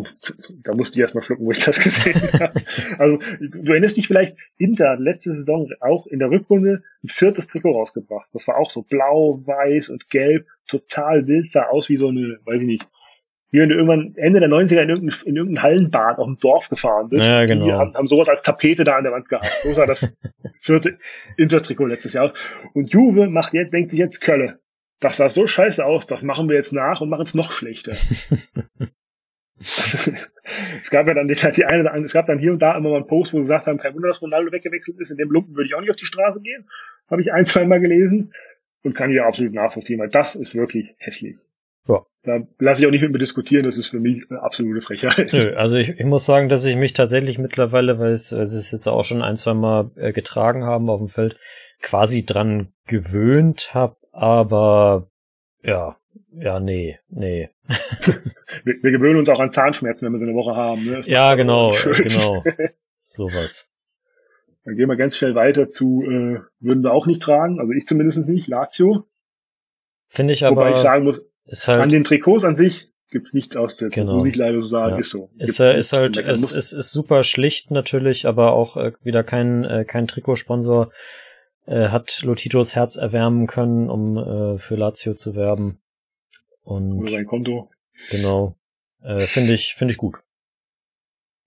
[0.63, 2.61] da musste ich erst mal schlucken, wo ich das gesehen habe.
[2.99, 7.47] Also du erinnerst dich vielleicht, Inter hat letzte Saison auch in der Rückrunde ein viertes
[7.47, 8.29] Trikot rausgebracht.
[8.33, 12.37] Das war auch so blau, weiß und gelb, total wild, sah aus wie so eine,
[12.45, 12.87] weiß ich nicht,
[13.49, 16.69] wie wenn du irgendwann Ende der 90er in irgendein, in irgendein Hallenbad auf dem Dorf
[16.69, 17.29] gefahren bist.
[17.29, 17.65] Ja, genau.
[17.65, 19.45] Die haben, haben sowas als Tapete da an der Wand gehabt.
[19.63, 20.11] So sah das
[20.61, 20.97] vierte
[21.37, 22.33] Inter-Trikot letztes Jahr aus.
[22.73, 24.59] Und Juve macht jetzt, denkt sich jetzt Kölle.
[25.03, 27.91] Das sah so scheiße aus, das machen wir jetzt nach und machen es noch schlechter.
[29.59, 32.77] es gab ja dann die, die eine, oder andere- es gab dann hier und da
[32.77, 35.17] immer mal einen Post, wo sie gesagt haben, kein Wunder, dass Ronaldo weggewechselt ist, in
[35.17, 36.69] dem Lumpen würde ich auch nicht auf die Straße gehen.
[37.09, 38.33] Habe ich ein, zwei Mal gelesen
[38.83, 41.35] und kann ja absolut nachvollziehen, weil das ist wirklich hässlich.
[41.85, 42.05] Ja.
[42.23, 45.33] Da lasse ich auch nicht mit mir diskutieren, das ist für mich eine absolute Frechheit.
[45.33, 48.57] Nö, also ich, ich muss sagen, dass ich mich tatsächlich mittlerweile, weil es, weil sie
[48.57, 51.37] es jetzt auch schon ein, zwei Mal äh, getragen haben auf dem Feld,
[51.81, 55.09] quasi dran gewöhnt habe, aber
[55.63, 55.97] ja,
[56.31, 57.49] ja, nee, nee.
[58.65, 60.85] Wir, wir gewöhnen uns auch an Zahnschmerzen, wenn wir so eine Woche haben.
[60.85, 61.01] Ne?
[61.05, 62.43] Ja, genau, genau.
[63.07, 63.69] Sowas.
[64.63, 67.85] Dann gehen wir ganz schnell weiter zu, äh, würden wir auch nicht tragen, also ich
[67.87, 69.05] zumindest nicht, Lazio.
[70.07, 73.33] Finde ich Wobei ich aber, sagen muss, ist an halt, den Trikots an sich gibt's
[73.33, 74.17] nichts auszusetzen, Genau.
[74.17, 74.99] muss ich leider so sagen, Ja.
[74.99, 75.29] ist so.
[75.37, 78.93] ist, Gibt's ist zu halt, es Muss- ist, ist super schlicht natürlich, aber auch äh,
[79.01, 80.91] wieder kein, äh, kein Trikotsponsor
[81.65, 85.79] äh, hat Lotitos Herz erwärmen können, um äh, für Lazio zu werben.
[86.63, 87.69] Oder Und sein Konto.
[88.09, 88.55] genau,
[89.01, 90.17] äh, finde ich, finde ich gut.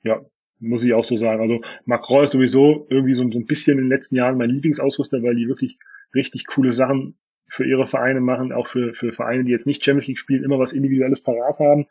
[0.02, 0.20] Ja,
[0.58, 1.40] muss ich auch so sagen.
[1.40, 5.22] Also Macron ist sowieso irgendwie so, so ein bisschen in den letzten Jahren mein Lieblingsausrüster,
[5.22, 5.78] weil die wirklich
[6.14, 7.18] richtig coole Sachen
[7.48, 10.58] für ihre Vereine machen, auch für, für Vereine, die jetzt nicht Champions League spielen, immer
[10.58, 11.86] was Individuelles parat haben.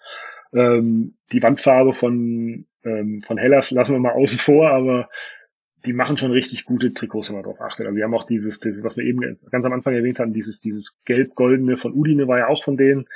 [0.53, 5.09] Ähm, die Wandfarbe von, ähm, von Hellas lassen wir mal außen vor, aber
[5.85, 7.85] die machen schon richtig gute Trikots, wenn man drauf achtet.
[7.85, 10.59] Also die haben auch dieses, dieses, was wir eben ganz am Anfang erwähnt haben, dieses,
[10.59, 13.07] dieses gelb-goldene von Udine war ja auch von denen.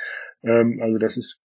[0.42, 1.40] Ähm, also das ist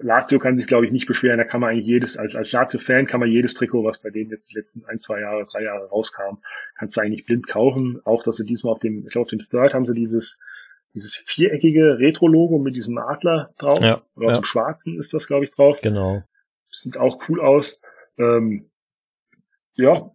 [0.00, 1.38] Lazio kann sich, glaube ich, nicht beschweren.
[1.38, 4.30] Da kann man eigentlich jedes, als, als Lazio-Fan kann man jedes Trikot, was bei denen
[4.30, 6.38] jetzt die letzten ein, zwei Jahre, drei Jahre rauskam,
[6.76, 8.00] kannst du eigentlich blind kaufen.
[8.04, 10.38] Auch, dass sie diesmal auf dem, ich glaube, auf dem Third haben sie dieses,
[10.94, 13.80] dieses viereckige Retro-Logo mit diesem Adler drauf.
[13.82, 14.40] Ja, Oder auf ja.
[14.40, 15.80] dem schwarzen ist das, glaube ich, drauf.
[15.82, 16.22] Genau.
[16.70, 17.80] Sieht auch cool aus.
[18.18, 18.70] Ähm,
[19.74, 20.10] ja,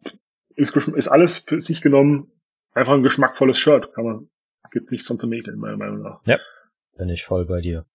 [0.56, 2.32] ist, ist alles für sich genommen
[2.74, 3.94] einfach ein geschmackvolles Shirt.
[3.94, 4.30] Kann man,
[4.72, 6.22] gibt's nichts von zu mäkeln, meiner Meinung nach.
[6.98, 7.86] Bin ich voll bei dir.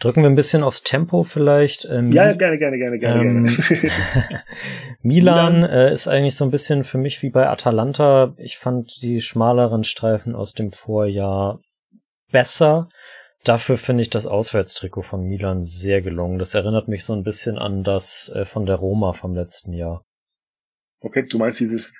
[0.00, 1.86] Drücken wir ein bisschen aufs Tempo vielleicht.
[1.90, 3.84] Ähm, Ja, gerne, gerne, gerne, gerne, Ähm, gerne.
[5.02, 5.70] Milan Milan.
[5.70, 8.34] äh, ist eigentlich so ein bisschen für mich wie bei Atalanta.
[8.36, 11.60] Ich fand die schmaleren Streifen aus dem Vorjahr
[12.32, 12.88] besser.
[13.44, 16.38] Dafür finde ich das Auswärtstrikot von Milan sehr gelungen.
[16.38, 20.02] Das erinnert mich so ein bisschen an das äh, von der Roma vom letzten Jahr.
[21.04, 21.92] Okay, du meinst dieses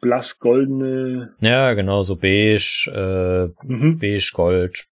[0.00, 3.98] blass-goldene, Ja, genau, so beige, äh, mhm.
[3.98, 4.86] beige, gold.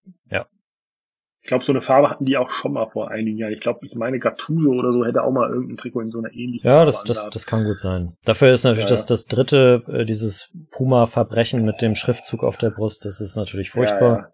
[1.43, 3.53] ich glaube, so eine Farbe hatten die auch schon mal vor einigen Jahren.
[3.55, 6.33] Ich glaube, ich meine Gattuso oder so hätte auch mal irgendein Trikot in so einer
[6.35, 8.13] ähnlichen Ja, Farbe das, das, das kann gut sein.
[8.25, 9.07] Dafür ist natürlich Ja, das, ja.
[9.09, 14.01] das dritte, äh, dieses Puma-Verbrechen mit dem Schriftzug auf der Brust, das ist natürlich furchtbar.
[14.11, 14.33] Ja, ja.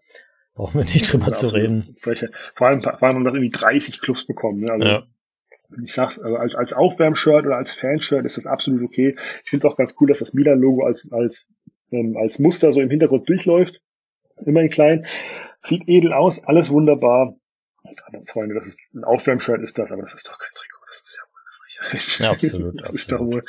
[0.53, 1.95] Brauchen wir nicht drüber zu reden.
[2.01, 4.59] Vor allem, vor allem haben das irgendwie 30 Clubs bekommen.
[4.61, 4.71] Ne?
[4.71, 5.03] Also, Ja.
[5.83, 9.15] Ich sag's, also als, als Aufwärmshirt oder als Fanshirt ist das absolut okay.
[9.43, 11.49] Ich finde es auch ganz cool, dass das Milan-Logo als, als,
[11.91, 13.81] ähm, als Muster so im Hintergrund durchläuft.
[14.45, 15.05] Immer in klein.
[15.61, 17.35] Sieht edel aus, alles wunderbar.
[18.27, 21.17] Freunde, das ist ein Aufwärmshirt ist das, aber das ist doch kein Trikot, das ist
[21.17, 22.95] ja wohl ja, absolut, das absolut.
[22.99, 23.43] ist doch wohl,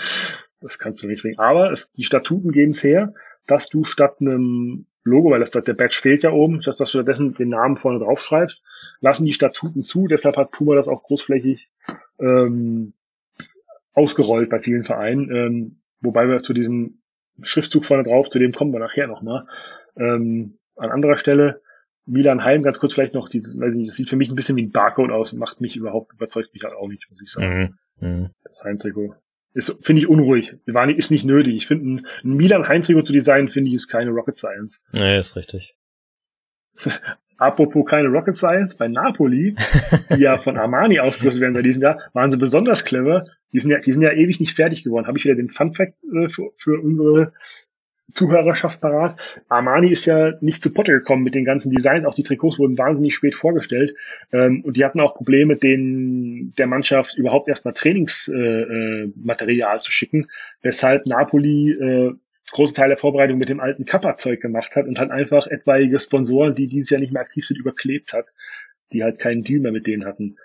[0.60, 1.38] das kannst du nicht bringen.
[1.38, 3.14] Aber es, die Statuten geben es her,
[3.46, 7.34] dass du statt einem Logo, weil das, der Badge fehlt ja oben, dass du stattdessen
[7.34, 8.62] den Namen vorne drauf schreibst,
[9.00, 11.70] lassen die Statuten zu, deshalb hat Puma das auch großflächig
[12.20, 12.94] ähm,
[13.92, 17.00] ausgerollt bei vielen Vereinen, ähm, wobei wir zu diesem
[17.42, 19.46] Schriftzug vorne drauf, zu dem kommen wir nachher nochmal.
[19.96, 21.60] Ähm, an anderer Stelle,
[22.06, 24.56] Milan Heim, ganz kurz vielleicht noch, die, weiß ich, das sieht für mich ein bisschen
[24.56, 27.78] wie ein Barcode aus, macht mich überhaupt, überzeugt mich halt auch nicht, muss ich sagen.
[28.00, 28.08] Mhm.
[28.08, 28.30] Mhm.
[28.44, 29.14] Das Heimtrikot.
[29.54, 30.54] Ist, finde ich unruhig.
[30.66, 31.56] War nicht, ist nicht nötig.
[31.56, 34.80] Ich finde, ein, ein Milan Heimtrikot zu designen, finde ich, ist keine Rocket Science.
[34.92, 35.74] Nee, ist richtig.
[37.38, 39.54] Apropos keine Rocket Science, bei Napoli,
[40.14, 43.24] die ja von Armani ausgerüstet werden seit diesem Jahr, waren sie besonders clever.
[43.52, 45.06] Die sind ja, die sind ja ewig nicht fertig geworden.
[45.06, 47.32] Habe ich wieder den Fun Fact äh, für, für unsere
[48.12, 49.20] Zuhörerschaft parat.
[49.48, 52.06] Armani ist ja nicht zu Potte gekommen mit den ganzen Designs.
[52.06, 53.94] Auch die Trikots wurden wahnsinnig spät vorgestellt.
[54.32, 59.92] Ähm, und die hatten auch Probleme, den der Mannschaft überhaupt erstmal Trainingsmaterial äh, äh, zu
[59.92, 60.26] schicken,
[60.62, 62.12] weshalb Napoli äh,
[62.50, 66.54] große Teil der Vorbereitung mit dem alten Kappa-Zeug gemacht hat und hat einfach etwaige Sponsoren,
[66.54, 68.28] die dieses Jahr nicht mehr aktiv sind, überklebt hat,
[68.92, 70.36] die halt keinen Deal mehr mit denen hatten.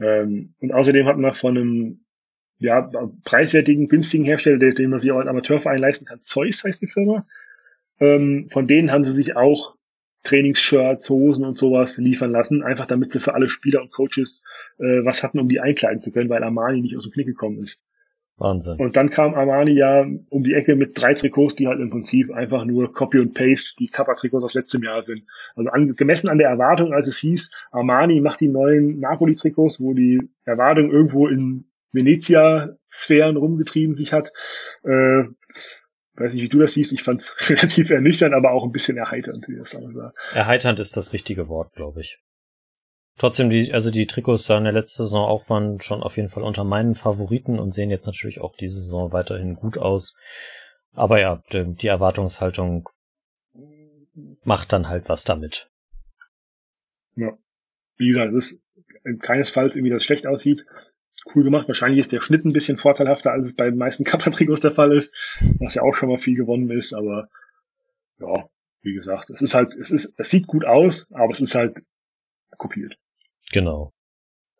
[0.00, 2.04] Ähm, und außerdem hat man von einem
[2.58, 2.90] ja,
[3.24, 6.20] preiswertigen, günstigen Hersteller, den man sich auch als Amateurverein leisten kann.
[6.24, 7.24] Zeus heißt die Firma.
[8.00, 9.76] Ähm, von denen haben sie sich auch
[10.22, 14.42] Trainingsshirts, Hosen und sowas liefern lassen, einfach damit sie für alle Spieler und Coaches
[14.78, 17.62] äh, was hatten, um die einkleiden zu können, weil Armani nicht aus dem Knick gekommen
[17.62, 17.80] ist.
[18.36, 18.78] Wahnsinn.
[18.78, 22.32] Und dann kam Armani ja um die Ecke mit drei Trikots, die halt im Prinzip
[22.32, 25.24] einfach nur Copy und Paste, die Kappa-Trikots aus letztem Jahr sind.
[25.54, 29.94] Also an, gemessen an der Erwartung, als es hieß, Armani macht die neuen Napoli-Trikots, wo
[29.94, 34.32] die Erwartung irgendwo in Venezia-Sphären rumgetrieben sich hat.
[34.82, 35.24] Äh,
[36.14, 36.92] weiß nicht, wie du das siehst.
[36.92, 40.12] Ich fand es relativ ernüchternd, aber auch ein bisschen erheiternd, wie das aussah.
[40.32, 42.18] Erheiternd ist das richtige Wort, glaube ich.
[43.18, 46.42] Trotzdem, die, also die Trikots sahen der letzte Saison auch waren schon auf jeden Fall
[46.42, 50.16] unter meinen Favoriten und sehen jetzt natürlich auch diese Saison weiterhin gut aus.
[50.94, 52.88] Aber ja, die, die Erwartungshaltung
[54.44, 55.70] macht dann halt was damit.
[57.16, 57.36] Ja.
[57.96, 60.64] Wie gesagt, es ist keinesfalls irgendwie, das schlecht aussieht
[61.34, 61.68] cool gemacht.
[61.68, 64.96] Wahrscheinlich ist der Schnitt ein bisschen vorteilhafter, als es bei den meisten Kappa-Trikots der Fall
[64.96, 65.12] ist,
[65.60, 67.28] was ja auch schon mal viel gewonnen ist, aber
[68.18, 68.48] ja,
[68.82, 71.82] wie gesagt, es ist halt, es ist, es sieht gut aus, aber es ist halt
[72.62, 72.94] kopiert.
[73.52, 73.90] Genau.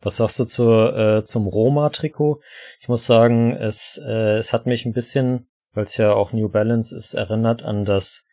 [0.02, 2.40] Was sagst du zur, äh, zum Roma-Trikot?
[2.80, 6.48] Ich muss sagen, es, äh, es hat mich ein bisschen, weil es ja auch New
[6.48, 8.26] Balance ist, erinnert an das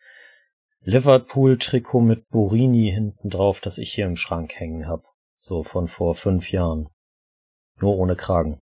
[0.82, 5.04] Liverpool-Trikot mit Borini hinten drauf, das ich hier im Schrank hängen habe.
[5.38, 6.90] So von vor fünf Jahren.
[7.80, 8.60] Nur ohne Kragen.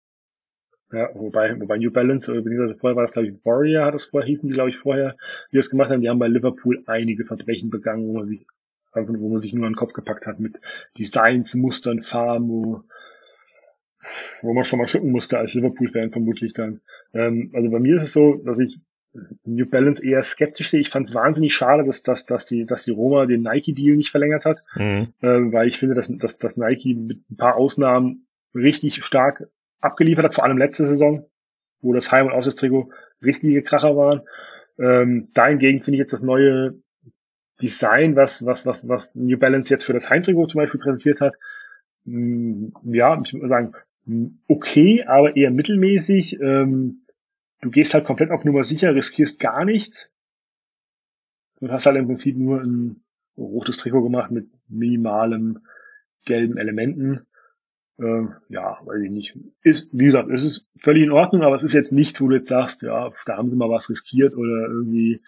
[0.93, 2.43] Ja, wobei, wobei New Balance, oder
[2.75, 5.17] vorher war das, glaube ich, Warrior hat es vorher, hießen die, glaube ich, vorher,
[5.53, 8.45] die das gemacht haben, die haben bei Liverpool einige Verbrechen begangen, wo man sich,
[8.95, 10.61] wo man sich nur an den Kopf gepackt hat mit
[10.99, 12.83] Designs, Mustern, Farben, wo,
[14.43, 16.81] wo man schon mal schlucken musste als Liverpool-Fan vermutlich dann.
[17.15, 18.81] Ähm, also bei mir ist es so, dass ich
[19.45, 20.81] New Balance eher skeptisch sehe.
[20.81, 24.11] Ich fand es wahnsinnig schade, dass, dass, dass, die, dass die Roma den Nike-Deal nicht
[24.11, 25.12] verlängert hat, mhm.
[25.23, 29.49] ähm, weil ich finde, dass, dass, dass Nike mit ein paar Ausnahmen richtig stark
[29.81, 31.27] abgeliefert hat, vor allem letzte Saison,
[31.81, 32.91] wo das Heim- und Auswärtstrikot
[33.23, 34.23] richtige Kracher waren.
[34.79, 36.75] Ähm, dahingegen finde ich jetzt das neue
[37.61, 41.35] Design, was, was, was, was New Balance jetzt für das Heimtrikot zum Beispiel präsentiert hat,
[42.05, 43.73] mm, ja, ich würde sagen,
[44.05, 46.41] mm, okay, aber eher mittelmäßig.
[46.41, 47.03] Ähm,
[47.61, 50.09] du gehst halt komplett auf Nummer sicher, riskierst gar nichts
[51.61, 53.03] und hast halt im Prinzip nur ein
[53.37, 55.61] rotes Trikot gemacht mit minimalem
[56.24, 57.27] gelben Elementen.
[57.99, 59.39] Äh, ja, weiß ich nicht.
[59.62, 62.37] Ist, wie gesagt, es ist völlig in Ordnung, aber es ist jetzt nicht, wo du
[62.37, 65.23] jetzt sagst, ja, da haben sie mal was riskiert oder irgendwie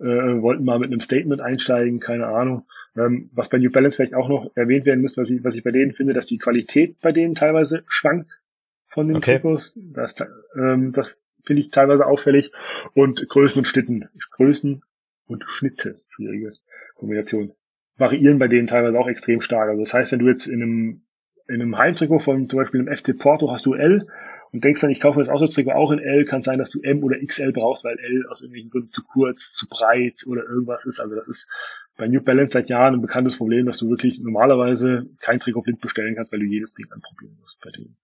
[0.00, 2.66] äh, wollten mal mit einem Statement einsteigen, keine Ahnung.
[2.96, 5.62] Ähm, was bei New Balance vielleicht auch noch erwähnt werden muss, was ich, was ich
[5.62, 8.40] bei denen finde, dass die Qualität bei denen teilweise schwankt
[8.88, 9.34] von den okay.
[9.34, 9.76] Trikots.
[9.76, 10.14] Das,
[10.56, 12.52] ähm, das finde ich teilweise auffällig.
[12.94, 14.08] Und Größen und Schnitten.
[14.32, 14.82] Größen
[15.26, 16.52] und Schnitte, schwierige
[16.96, 17.52] Kombination,
[17.96, 19.68] variieren bei denen teilweise auch extrem stark.
[19.68, 21.00] Also das heißt, wenn du jetzt in einem
[21.46, 24.06] in einem Heimtrikot von zum Beispiel einem FC Porto hast du L
[24.54, 27.02] und denkst dann, ich kaufe das Auswärtstrikot auch in L, kann sein, dass du M
[27.02, 31.00] oder XL brauchst, weil L aus irgendwelchen Gründen zu kurz, zu breit oder irgendwas ist.
[31.00, 31.48] Also das ist
[31.96, 35.80] bei New Balance seit Jahren ein bekanntes Problem, dass du wirklich normalerweise kein Trikot blind
[35.80, 37.96] bestellen kannst, weil du jedes Ding anprobieren musst bei denen.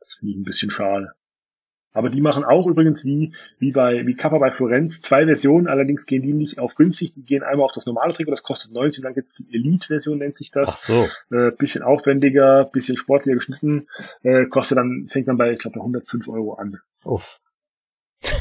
[0.00, 1.12] Das finde ich ein bisschen schade.
[1.92, 6.06] Aber die machen auch übrigens wie, wie bei, wie Kappa bei Florenz zwei Versionen, allerdings
[6.06, 9.02] gehen die nicht auf günstig, die gehen einmal auf das normale Trikot, das kostet 90,
[9.02, 10.68] dann gibt's die Elite-Version, nennt sich das.
[10.68, 11.08] Ach so.
[11.30, 13.88] Äh, bisschen aufwendiger, bisschen sportlicher geschnitten,
[14.22, 16.78] äh, kostet dann, fängt dann bei, ich glaube, 105 Euro an.
[17.04, 17.40] Uff.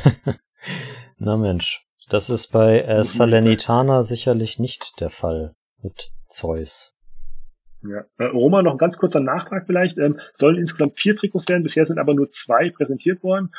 [1.17, 1.85] Na Mensch.
[2.09, 5.55] Das ist bei äh, Salernitana sicherlich nicht der Fall.
[5.81, 6.97] Mit Zeus.
[7.83, 8.05] Ja.
[8.17, 9.97] Äh, Roma, noch ein ganz kurzer Nachtrag vielleicht.
[9.97, 13.51] Ähm, sollen insgesamt vier Trikots werden, bisher sind aber nur zwei präsentiert worden.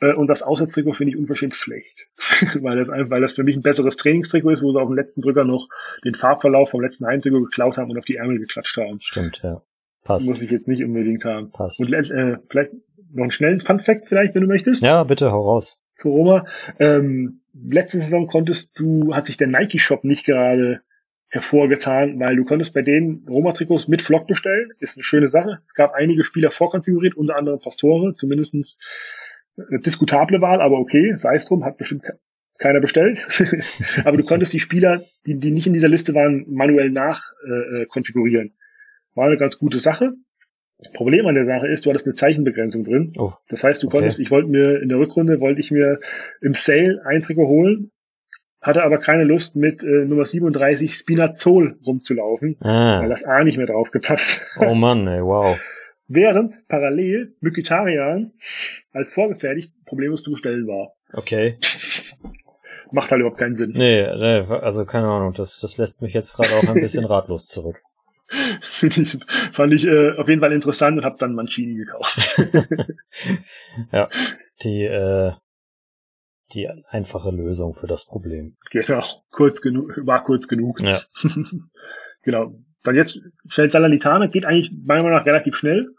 [0.00, 2.08] Äh, und das Auswärtstrikot finde ich unverschämt schlecht.
[2.60, 4.96] weil, das einfach, weil das für mich ein besseres Trainingstrikot ist, wo sie auf dem
[4.96, 5.68] letzten Drücker noch
[6.04, 9.00] den Farbverlauf vom letzten Heimtrikot geklaut haben und auf die Ärmel geklatscht haben.
[9.00, 9.62] Stimmt, ja.
[10.04, 10.28] Passt.
[10.28, 11.50] Muss ich jetzt nicht unbedingt haben.
[11.50, 11.80] Passt.
[11.80, 12.72] Und äh, vielleicht
[13.12, 14.82] noch einen schnellen Fun-Fact vielleicht, wenn du möchtest.
[14.82, 15.80] Ja, bitte, hau raus.
[15.90, 16.46] Zu Roma.
[16.78, 20.80] Ähm, letzte Saison konntest du, hat sich der Nike-Shop nicht gerade
[21.28, 24.70] hervorgetan, weil du konntest bei denen Roma-Trikots mit Flock bestellen.
[24.78, 25.58] Ist eine schöne Sache.
[25.66, 28.78] Es gab einige Spieler vorkonfiguriert, unter anderem Pastore, zumindestens
[29.56, 32.04] eine diskutable Wahl, aber okay, sei es drum, hat bestimmt
[32.58, 33.26] keiner bestellt.
[34.04, 38.48] aber du konntest die Spieler, die, die nicht in dieser Liste waren, manuell nachkonfigurieren.
[38.48, 40.12] Äh, War eine ganz gute Sache.
[40.78, 43.12] Das Problem an der Sache ist, du hattest eine Zeichenbegrenzung drin.
[43.16, 43.98] Oh, Das heißt, du okay.
[43.98, 45.98] konntest, ich wollte mir in der Rückrunde, wollte ich mir
[46.40, 47.90] im Sale ein Trikot holen,
[48.60, 53.08] hatte aber keine Lust mit äh, Nummer 37 Spinazzol rumzulaufen, weil ah.
[53.08, 54.46] das A nicht mehr drauf gepasst.
[54.60, 55.58] oh Mann, ey, wow.
[56.08, 58.32] Während parallel Mykitarian
[58.92, 60.90] als vorgefertigt problemlos zu bestellen war.
[61.12, 61.56] Okay.
[62.90, 63.72] Macht halt überhaupt keinen Sinn.
[63.72, 67.46] Nee, nee, also keine Ahnung, das, das lässt mich jetzt gerade auch ein bisschen ratlos
[67.46, 67.82] zurück.
[69.52, 72.38] Fand ich äh, auf jeden Fall interessant und habe dann Mancini gekauft.
[73.92, 74.08] ja,
[74.62, 75.32] die, äh,
[76.52, 78.56] die einfache Lösung für das Problem.
[78.70, 80.82] genau, kurz genug, war kurz genug.
[80.82, 81.00] Ja,
[82.22, 82.54] genau.
[82.84, 85.94] Dann jetzt stellt Salernitana, geht eigentlich meiner Meinung nach relativ schnell.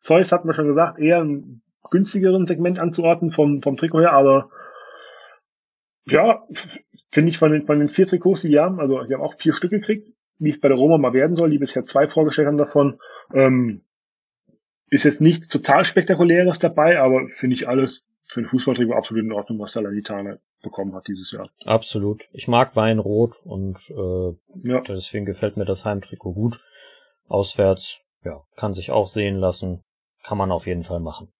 [0.00, 4.50] Zeus hat man schon gesagt, eher im günstigeren Segment anzuordnen vom, vom Trikot her, aber
[6.06, 6.46] ja,
[7.10, 9.34] finde ich von den, von den vier Trikots, die die haben, also die haben auch
[9.38, 10.08] vier Stück gekriegt,
[10.38, 12.98] wie es bei der Roma mal werden soll, die bisher zwei vorgestellt haben davon,
[13.34, 13.82] ähm,
[14.88, 19.32] ist jetzt nichts total spektakuläres dabei, aber finde ich alles für ein Fußballtrikot absolut in
[19.32, 21.48] Ordnung, was Salernitana bekommen hat dieses Jahr.
[21.64, 22.24] absolut.
[22.32, 26.60] Ich mag Weinrot und äh, Ja, deswegen gefällt mir das Heimtrikot gut.
[27.28, 29.82] Auswärts, ja, kann sich auch sehen lassen.
[30.24, 31.32] Kann man auf jeden Fall machen.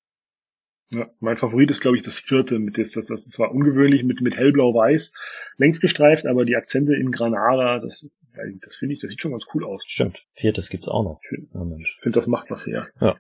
[0.93, 2.61] Ja, mein Favorit ist, glaube ich, das vierte.
[2.61, 5.13] Mit das, das, das ist zwar ungewöhnlich mit, mit hellblau-weiß
[5.57, 8.03] längs gestreift, aber die Akzente in Granada, das,
[8.37, 9.83] ja, das finde ich, das sieht schon ganz cool aus.
[9.87, 10.25] Stimmt.
[10.31, 11.21] Viertes gibt's auch noch.
[11.23, 12.87] Ich finde, das macht was her.
[13.01, 13.17] Ja.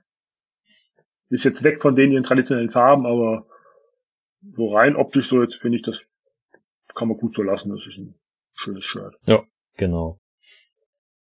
[1.28, 3.48] Ist jetzt weg von den ihren traditionellen Farben, aber
[4.55, 6.09] so rein optisch so jetzt finde ich, das
[6.94, 7.70] kann man gut so lassen.
[7.70, 8.14] Das ist ein
[8.55, 9.14] schönes Shirt.
[9.77, 10.18] Genau.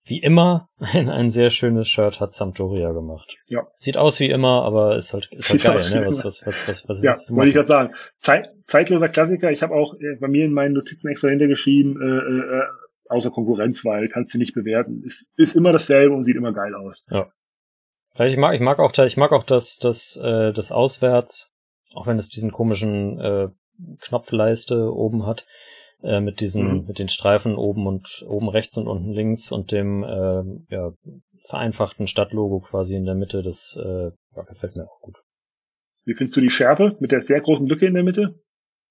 [0.07, 3.37] Wie immer, ein, ein sehr schönes Shirt hat Sampdoria gemacht.
[3.47, 3.67] Ja.
[3.75, 6.07] Sieht aus wie immer, aber ist halt, ist halt Sieht geil, ne?
[6.07, 7.95] Was, was, was, was, was Ja, wollte ich gerade sagen.
[8.21, 9.51] Zeit, zeitloser Klassiker.
[9.51, 12.63] Ich habe auch äh, bei mir in meinen Notizen extra hintergeschrieben, äh, äh, äh,
[13.09, 15.03] außer Konkurrenz, weil kannst du nicht bewerten.
[15.05, 17.01] Ist, ist immer dasselbe und sieht immer geil aus.
[18.15, 21.54] Vielleicht, ich mag, ich mag auch, ich mag auch das, das, äh, das Auswärts,
[21.95, 23.49] auch wenn es diesen komischen äh,
[24.01, 25.47] Knopfleiste oben hat,
[26.03, 26.87] äh, mit diesen, Mhm.
[26.87, 30.43] mit den Streifen oben und oben rechts und unten links und dem äh,
[30.75, 30.93] ja,
[31.49, 33.43] vereinfachten Stadtlogo quasi in der Mitte.
[33.43, 35.19] Das äh, ja, gefällt mir auch gut.
[36.05, 38.39] Wie findest du die Schärfe mit der sehr großen Lücke in der Mitte?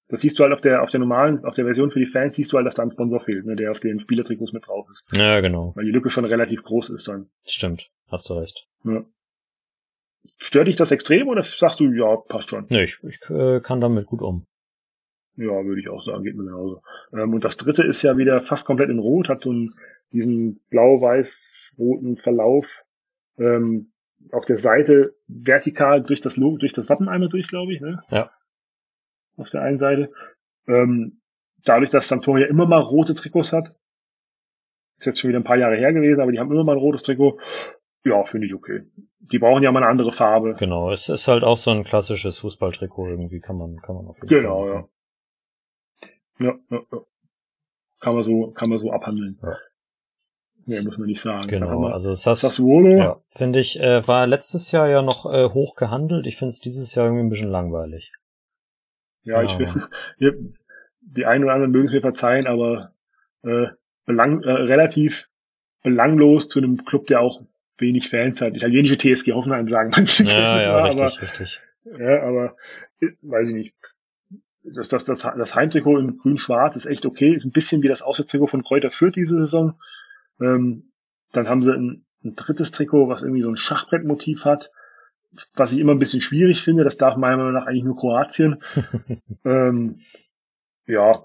[0.09, 2.35] Das siehst du halt auf der, auf der normalen, auf der Version für die Fans
[2.35, 4.87] siehst du halt, dass da ein Sponsor fehlt, ne, der auf den Spielertrikots mit drauf
[4.91, 5.03] ist.
[5.15, 5.71] Ja, genau.
[5.75, 7.29] Weil die Lücke schon relativ groß ist dann.
[7.47, 7.89] Stimmt.
[8.09, 8.67] Hast du recht.
[8.83, 9.05] Ja.
[10.37, 12.65] Stört dich das extrem oder sagst du, ja, passt schon?
[12.69, 14.45] Nee, ich, ich äh, kann damit gut um.
[15.35, 16.81] Ja, würde ich auch sagen, geht mir genauso.
[17.11, 19.73] Ähm, und das dritte ist ja wieder fast komplett in Rot, hat so einen,
[20.11, 22.65] diesen blau-weiß-roten Verlauf
[23.37, 23.91] ähm,
[24.31, 27.99] auf der Seite vertikal durch das Logo, durch das Wappen einmal durch, glaube ich, ne?
[28.09, 28.31] Ja.
[29.37, 30.11] Auf der einen Seite.
[30.67, 31.19] Ähm,
[31.65, 33.73] dadurch, dass Sampdoria immer mal rote Trikots hat,
[34.99, 36.81] ist jetzt schon wieder ein paar Jahre her gewesen, aber die haben immer mal ein
[36.81, 37.39] rotes Trikot.
[38.05, 38.83] Ja, finde ich okay.
[39.19, 40.55] Die brauchen ja mal eine andere Farbe.
[40.59, 44.17] Genau, es ist halt auch so ein klassisches Fußballtrikot irgendwie, kann man, kann man auf
[44.17, 44.69] jeden Genau, Fall.
[44.69, 44.75] ja.
[44.75, 44.89] machen.
[46.39, 46.99] Ja, ja, ja.
[48.01, 49.37] Kann man so, kann man so abhandeln.
[49.41, 49.55] Ja.
[50.65, 51.47] Nee, muss man nicht sagen.
[51.47, 52.97] Genau, also Sass, Sassuolo.
[52.97, 56.25] ja, finde ich, äh, war letztes Jahr ja noch äh, hoch gehandelt.
[56.25, 58.11] Ich finde es dieses Jahr irgendwie ein bisschen langweilig.
[59.23, 59.71] Ja, ich Ja.
[59.71, 60.53] finde, wir-
[61.01, 62.93] die einen oder anderen mögen es mir verzeihen, aber
[63.43, 63.67] äh,
[64.05, 65.29] belang, äh, relativ
[65.83, 67.41] belanglos zu einem Club, der auch
[67.77, 68.55] wenig Fans hat.
[68.55, 70.23] Italienische TSG Hoffenheim sagen manche.
[70.23, 71.61] Ja, ja, aber, richtig, richtig.
[71.85, 72.55] Ja, aber
[73.01, 73.75] äh, weiß ich nicht.
[74.63, 77.33] Das, das, das, das Heimtrikot in grün-schwarz ist echt okay.
[77.33, 79.77] Ist ein bisschen wie das Auswärtstrikot von Kräuter Fürth diese Saison.
[80.39, 80.91] Ähm,
[81.33, 84.71] dann haben sie ein, ein drittes Trikot, was irgendwie so ein Schachbrettmotiv hat,
[85.55, 86.85] was ich immer ein bisschen schwierig finde.
[86.85, 88.63] Das darf meiner Meinung nach eigentlich nur Kroatien.
[89.43, 89.99] ähm,
[90.85, 91.23] ja,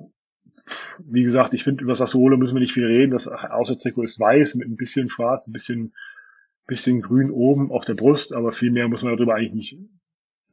[0.99, 3.13] wie gesagt, ich finde, über Sassuolo müssen wir nicht viel reden.
[3.13, 5.95] Das Auswärtstrikot ist weiß mit ein bisschen schwarz, ein bisschen,
[6.69, 9.79] bisschen grün oben auf der Brust, aber viel mehr muss man darüber eigentlich nicht,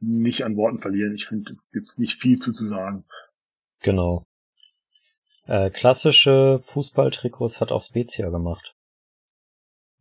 [0.00, 1.14] nicht an Worten verlieren.
[1.14, 3.04] Ich finde, gibt's nicht viel zu, zu sagen.
[3.82, 4.24] Genau.
[5.46, 8.74] Äh, klassische Fußballtrikots hat auch Spezia gemacht.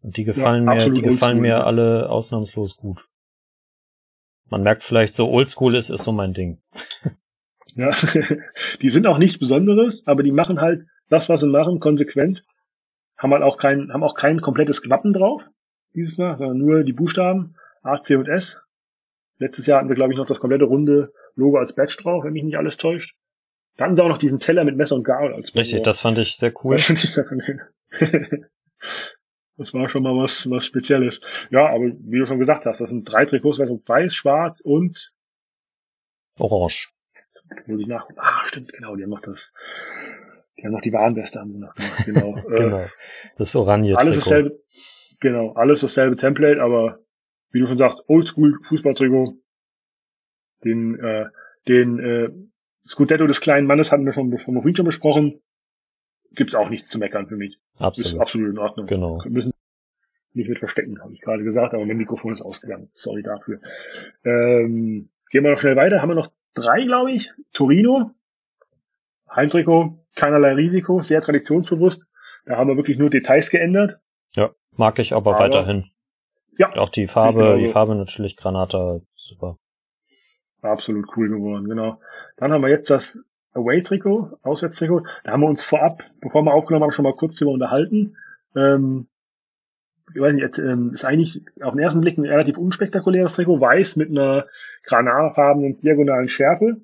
[0.02, 3.08] Und die gefallen ja, mir, die gefallen mir alle ausnahmslos gut.
[4.50, 6.62] Man merkt vielleicht so Oldschool ist, ist so mein Ding.
[7.78, 7.90] Ja,
[8.82, 12.46] die sind auch nichts Besonderes, aber die machen halt das, was sie machen, konsequent.
[13.18, 15.42] Haben halt auch kein, haben auch kein komplettes Wappen drauf,
[15.96, 18.58] dieses Mal, sondern nur die Buchstaben A, C und S.
[19.38, 22.34] Letztes Jahr hatten wir, glaube ich, noch das komplette runde Logo als Badge drauf, wenn
[22.34, 23.16] mich nicht alles täuscht.
[23.76, 25.60] Da hatten sie auch noch diesen Teller mit Messer und Gabel als Badge.
[25.62, 26.78] Richtig, das fand ich sehr cool.
[29.58, 31.22] Das war schon mal was, was Spezielles.
[31.50, 35.14] Ja, aber wie du schon gesagt hast, das sind drei Trikots, weiß, schwarz und
[36.38, 36.90] orange.
[37.66, 38.08] Muss ich nach.
[38.18, 39.54] Ah, stimmt, genau, die haben noch das,
[40.58, 42.34] die haben noch die Warnweste haben sie noch gemacht, genau.
[42.56, 42.80] genau.
[42.80, 42.90] Äh,
[43.38, 44.60] das oranje Alles dasselbe,
[45.26, 47.00] genau, alles dasselbe Template, aber
[47.52, 49.38] wie du schon sagst, Oldschool Fußballtrikot.
[50.64, 51.26] Den, äh,
[51.68, 52.30] den, äh,
[52.88, 55.42] Scudetto des kleinen Mannes hatten wir schon, wir vorhin schon besprochen
[56.36, 57.60] gibt's auch nichts zu meckern für mich.
[57.80, 58.14] Absolut.
[58.14, 58.88] Ist absolut in Ordnung.
[58.88, 59.24] Genau.
[59.24, 59.52] Wir müssen
[60.34, 62.90] nicht mit verstecken, habe ich gerade gesagt, aber mein Mikrofon ist ausgegangen.
[62.94, 63.62] Sorry dafür.
[64.24, 66.02] Ähm, gehen wir noch schnell weiter.
[66.02, 67.32] Haben wir noch drei, glaube ich.
[67.54, 68.12] Torino,
[69.34, 72.04] Heimtrikot, keinerlei Risiko, sehr traditionsbewusst.
[72.46, 74.00] Da haben wir wirklich nur Details geändert.
[74.78, 75.86] Mag ich aber, aber weiterhin.
[76.58, 76.72] Ja.
[76.78, 79.58] Auch die Farbe, die Farbe natürlich Granata, super.
[80.62, 82.00] Absolut cool geworden, genau.
[82.38, 83.20] Dann haben wir jetzt das
[83.54, 85.04] Away-Trikot, Auswärtstrikot.
[85.24, 88.18] Da haben wir uns vorab, bevor wir aufgenommen haben, schon mal kurz drüber unterhalten.
[88.56, 89.08] Ähm,
[90.14, 93.96] ich weiß nicht, ähm, ist eigentlich auf den ersten Blick ein relativ unspektakuläres Trikot, weiß
[93.96, 94.44] mit einer
[94.84, 96.78] granatfarbenen diagonalen Schärfe.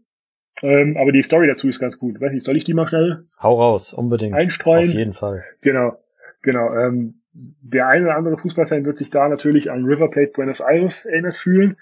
[0.63, 2.19] Ähm, aber die Story dazu ist ganz gut.
[2.19, 3.26] weiß nicht, soll ich die mal schnell?
[3.41, 4.35] Hau raus, unbedingt.
[4.35, 4.89] Einstreuen.
[4.89, 5.43] Auf jeden Fall.
[5.61, 5.97] Genau,
[6.41, 6.73] genau.
[6.76, 11.05] Ähm, der eine oder andere Fußballfan wird sich da natürlich an River Plate Buenos Aires
[11.05, 11.77] erinnert fühlen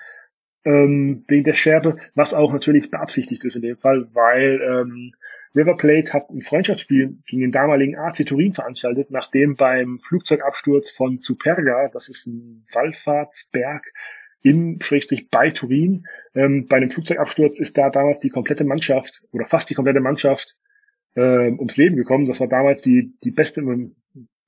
[0.65, 5.11] ähm, wegen der Schärfe, was auch natürlich beabsichtigt ist in dem Fall, weil ähm,
[5.55, 11.17] River Plate hat ein Freundschaftsspiel gegen den damaligen AC Turin veranstaltet, nachdem beim Flugzeugabsturz von
[11.17, 13.83] Superga, das ist ein Wallfahrtsberg
[14.41, 16.05] in Schrägstrich bei Turin,
[16.35, 20.55] ähm, bei einem Flugzeugabsturz ist da damals die komplette Mannschaft oder fast die komplette Mannschaft
[21.15, 22.25] äh, ums Leben gekommen.
[22.25, 23.63] Das war damals die, die beste,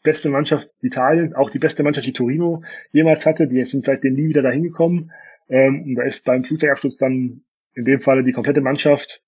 [0.04, 3.48] beste Mannschaft Italiens, auch die beste Mannschaft, die Torino jemals hatte.
[3.48, 5.12] Die sind seitdem nie wieder dahin gekommen.
[5.50, 9.22] Ähm, und da ist beim Flugzeugabsturz dann in dem Falle die komplette Mannschaft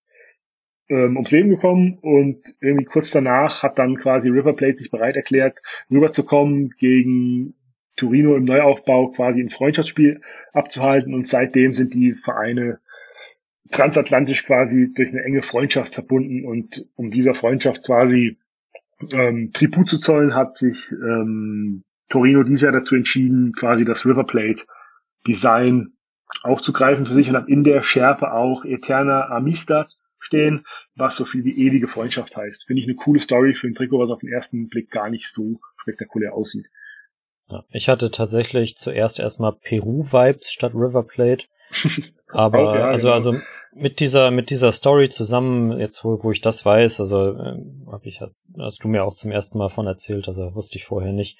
[0.90, 5.16] ähm, ums Leben gekommen und irgendwie kurz danach hat dann quasi River Plate sich bereit
[5.16, 7.56] erklärt, rüberzukommen gegen
[7.96, 10.22] Torino im Neuaufbau quasi ein Freundschaftsspiel
[10.52, 12.80] abzuhalten und seitdem sind die Vereine
[13.72, 18.38] transatlantisch quasi durch eine enge Freundschaft verbunden und um dieser Freundschaft quasi
[19.12, 24.26] ähm, Tribut zu zollen, hat sich ähm, Torino dieses Jahr dazu entschieden, quasi das River
[24.26, 24.64] Plate
[25.28, 25.94] Design
[26.42, 30.66] aufzugreifen für sich und hat in der Schärpe auch Eterna Amistad stehen,
[30.96, 32.66] was so viel wie ewige Freundschaft heißt.
[32.66, 35.32] Finde ich eine coole Story für ein Trikot, was auf den ersten Blick gar nicht
[35.32, 36.68] so spektakulär aussieht.
[37.50, 41.46] Ja, ich hatte tatsächlich zuerst erstmal Peru-Vibes statt River Plate.
[42.30, 43.14] Aber oh, ja, also genau.
[43.16, 43.36] also
[43.76, 47.58] mit dieser mit dieser Story zusammen jetzt wo wo ich das weiß also äh,
[47.92, 50.86] habe ich hast, hast du mir auch zum ersten Mal von erzählt also wusste ich
[50.86, 51.40] vorher nicht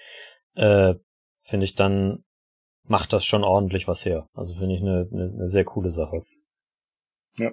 [0.56, 0.96] äh,
[1.40, 2.24] finde ich dann
[2.86, 4.28] macht das schon ordentlich was her.
[4.34, 6.24] Also finde ich eine, eine, eine sehr coole Sache.
[7.38, 7.52] Ja.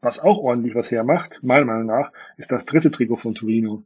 [0.00, 3.84] Was auch ordentlich was hermacht, meiner Meinung nach, ist das dritte Trikot von Torino.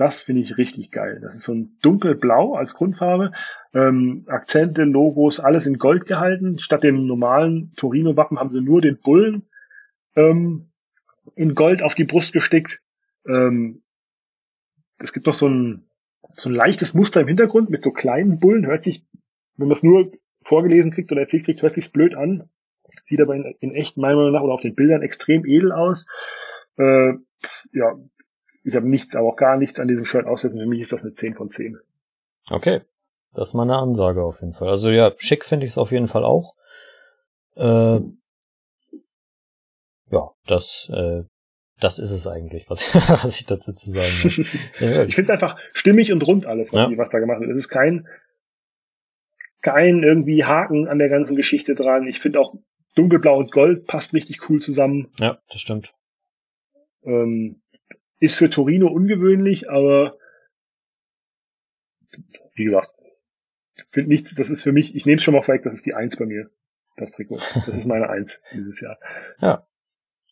[0.00, 1.20] Das finde ich richtig geil.
[1.20, 3.32] Das ist so ein dunkelblau als Grundfarbe.
[3.74, 6.58] Ähm, Akzente, Logos, alles in Gold gehalten.
[6.58, 9.50] Statt dem normalen Torino-Wappen haben sie nur den Bullen
[10.16, 10.70] ähm,
[11.34, 12.80] in Gold auf die Brust gestickt.
[13.28, 13.82] Ähm,
[14.96, 15.84] es gibt noch so ein,
[16.32, 18.64] so ein leichtes Muster im Hintergrund mit so kleinen Bullen.
[18.64, 19.04] Hört sich
[19.58, 20.10] wenn man es nur
[20.46, 22.48] vorgelesen kriegt oder erzählt kriegt, hört sich's blöd an.
[23.04, 26.06] Sieht aber in, in echt meiner Meinung nach oder auf den Bildern extrem edel aus.
[26.78, 27.12] Äh,
[27.72, 27.98] ja,
[28.62, 30.58] ich habe nichts, aber auch gar nichts an diesem Shirt aussetzen.
[30.58, 31.78] Für mich ist das eine 10 von 10.
[32.50, 32.80] Okay.
[33.32, 34.68] Das ist mal eine Ansage auf jeden Fall.
[34.68, 36.54] Also ja, schick finde ich es auf jeden Fall auch.
[37.56, 38.00] Äh,
[40.10, 41.22] ja, das, äh,
[41.78, 45.06] das ist es eigentlich, was, was ich dazu zu sagen habe.
[45.06, 46.98] ich finde es einfach stimmig und rund alles, was, ja.
[46.98, 47.50] was da gemacht wird.
[47.50, 48.06] Es ist kein
[49.62, 52.06] kein irgendwie Haken an der ganzen Geschichte dran.
[52.06, 52.54] Ich finde auch
[52.94, 55.08] dunkelblau und gold passt richtig cool zusammen.
[55.18, 55.92] Ja, das stimmt.
[57.04, 57.60] Ähm,
[58.20, 60.18] ist für Torino ungewöhnlich, aber
[62.54, 62.90] wie gesagt,
[63.90, 65.94] finde nichts, das ist für mich, ich nehme es schon mal vorweg, das ist die
[65.94, 66.50] Eins bei mir,
[66.96, 67.38] das Trikot.
[67.54, 68.98] Das ist meine Eins dieses Jahr.
[69.40, 69.66] Ja.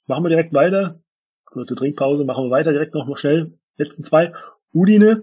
[0.06, 1.02] Machen wir direkt weiter.
[1.44, 3.58] Kurze Trinkpause, machen wir weiter direkt noch mal schnell.
[3.76, 4.32] Letzten zwei.
[4.72, 5.22] Udine,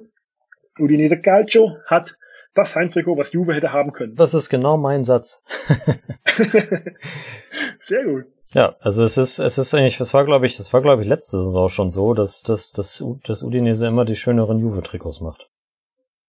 [0.79, 2.17] Udinese Calcio hat
[2.55, 4.15] das Heimtrikot, was Juve hätte haben können.
[4.15, 5.43] Das ist genau mein Satz.
[7.79, 8.25] Sehr gut.
[8.55, 11.09] Ja, also es ist, es ist eigentlich, das war glaube ich, das war glaube ich
[11.09, 15.49] letzte Saison schon so, dass, dass, dass, dass Udinese immer die schöneren Juve-Trikots macht.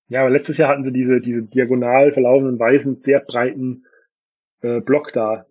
[0.08, 3.84] Ja, aber letztes Jahr hatten sie diese, diese diagonal verlaufenden weißen, sehr breiten
[4.60, 5.46] äh, Block da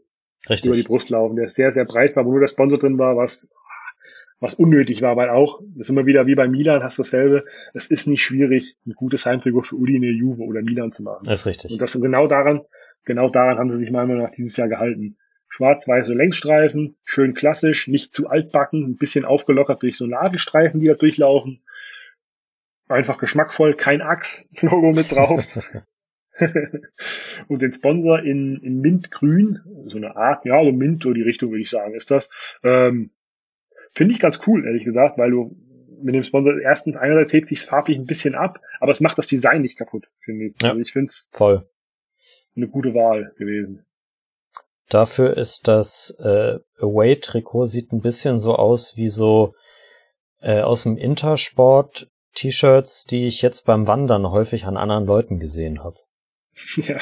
[0.50, 0.68] Richtig.
[0.68, 3.16] über die Brust laufen, der sehr, sehr breit war, wo nur der Sponsor drin war,
[3.16, 3.48] was,
[4.42, 7.44] was unnötig war, weil auch, das ist immer wieder wie bei Milan, hast du dasselbe,
[7.74, 11.04] es ist nicht schwierig, ein gutes Heimtrikot für Uli in der Juve oder Milan zu
[11.04, 11.24] machen.
[11.24, 11.72] Das ist richtig.
[11.72, 12.64] Und das genau daran,
[13.06, 15.16] genau daran haben sie sich meiner Meinung nach dieses Jahr gehalten.
[15.56, 20.96] Schwarz-weiße Längsstreifen, schön klassisch, nicht zu altbacken, ein bisschen aufgelockert durch so Nadelstreifen, die da
[20.96, 21.62] durchlaufen.
[22.90, 25.46] Einfach geschmackvoll, kein Axe-Logo mit drauf.
[27.48, 31.52] und den Sponsor in, in Mintgrün, so eine Art, ja, so Mint, so die Richtung
[31.52, 32.30] würde ich sagen, ist das.
[32.62, 33.12] Ähm,
[33.94, 35.56] Finde ich ganz cool, ehrlich gesagt, weil du
[36.04, 39.28] mit dem Sponsor erstens einerseits hebt sich farblich ein bisschen ab, aber es macht das
[39.28, 40.56] Design nicht kaputt, finde ich.
[40.62, 40.72] Ja.
[40.72, 41.66] Also ich finde es Voll.
[42.58, 43.85] eine gute Wahl gewesen.
[44.90, 49.54] Dafür ist das äh, Away-Trikot sieht ein bisschen so aus wie so
[50.42, 55.84] äh, aus dem Intersport T-Shirts, die ich jetzt beim Wandern häufig an anderen Leuten gesehen
[55.84, 55.98] habe.
[56.76, 56.98] ja,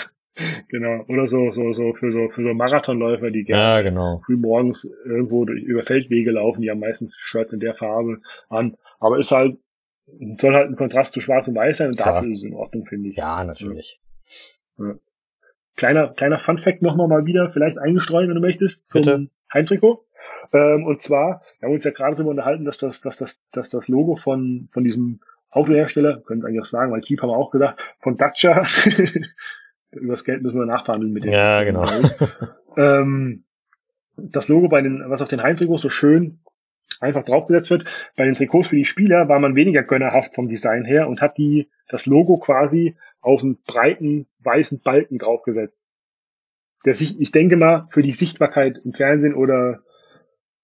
[0.70, 1.04] genau.
[1.08, 4.22] Oder so, so, so für so für so Marathonläufer, die gerne Ja, genau.
[4.26, 8.78] früh morgens irgendwo durch, über Feldwege laufen, die haben meistens Shirts in der Farbe an.
[9.00, 9.58] Aber ist halt,
[10.38, 12.14] soll halt ein Kontrast zu Schwarz und Weiß sein und Klar.
[12.14, 13.18] dafür ist es in Ordnung, finde ich.
[13.18, 14.00] Ja, natürlich.
[15.76, 19.28] Kleiner, kleiner Fun Fact nochmal mal wieder, vielleicht eingestreut, wenn du möchtest, zum Bitte.
[19.54, 20.06] Heimtrikot.
[20.54, 23.70] Ähm, und zwar, wir haben uns ja gerade darüber unterhalten, dass das, dass das, dass
[23.70, 25.20] das Logo von, von diesem
[25.50, 28.64] Autohersteller, können es eigentlich auch sagen, weil Keep haben wir auch gesagt, von Dacia,
[29.92, 31.32] über das Geld müssen wir nachverhandeln mit dem.
[31.32, 31.86] Ja, genau.
[32.78, 33.44] ähm,
[34.16, 36.40] das Logo bei den, was auf den Heimtrikots so schön
[37.00, 37.86] einfach draufgesetzt wird.
[38.16, 41.38] Bei den Trikots für die Spieler war man weniger gönnerhaft vom Design her und hat
[41.38, 45.78] die, das Logo quasi auf einen breiten weißen Balken draufgesetzt.
[46.86, 49.82] Der sich, ich denke mal, für die Sichtbarkeit im Fernsehen oder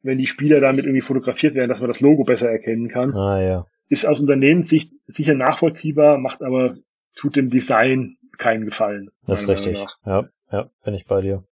[0.01, 3.13] wenn die Spieler damit irgendwie fotografiert werden, dass man das Logo besser erkennen kann.
[3.15, 3.65] Ah ja.
[3.87, 6.75] Ist aus Unternehmenssicht sicher nachvollziehbar, macht aber,
[7.15, 9.09] tut dem Design keinen Gefallen.
[9.25, 9.83] Das ist richtig.
[10.05, 11.43] Ja, ja, bin ich bei dir.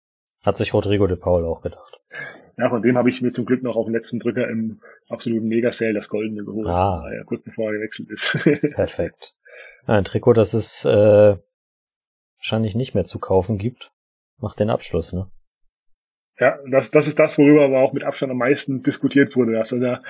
[0.46, 2.00] Hat sich Rodrigo de Paul auch gedacht.
[2.58, 4.80] Ja, von dem habe ich mir zum Glück noch auf den letzten Drücker im
[5.10, 6.68] absoluten Mega-Sale das Goldene geholt.
[6.68, 7.08] Ah.
[7.14, 8.38] Ja, kurz bevor er gewechselt ist.
[8.74, 9.36] Perfekt.
[9.88, 11.38] Ein Trikot, das es äh,
[12.38, 13.92] wahrscheinlich nicht mehr zu kaufen gibt,
[14.38, 15.32] macht den Abschluss, ne?
[16.40, 19.58] ja, das, das ist das, worüber aber auch mit Abstand am meisten diskutiert wurde.
[19.58, 20.04] Also der,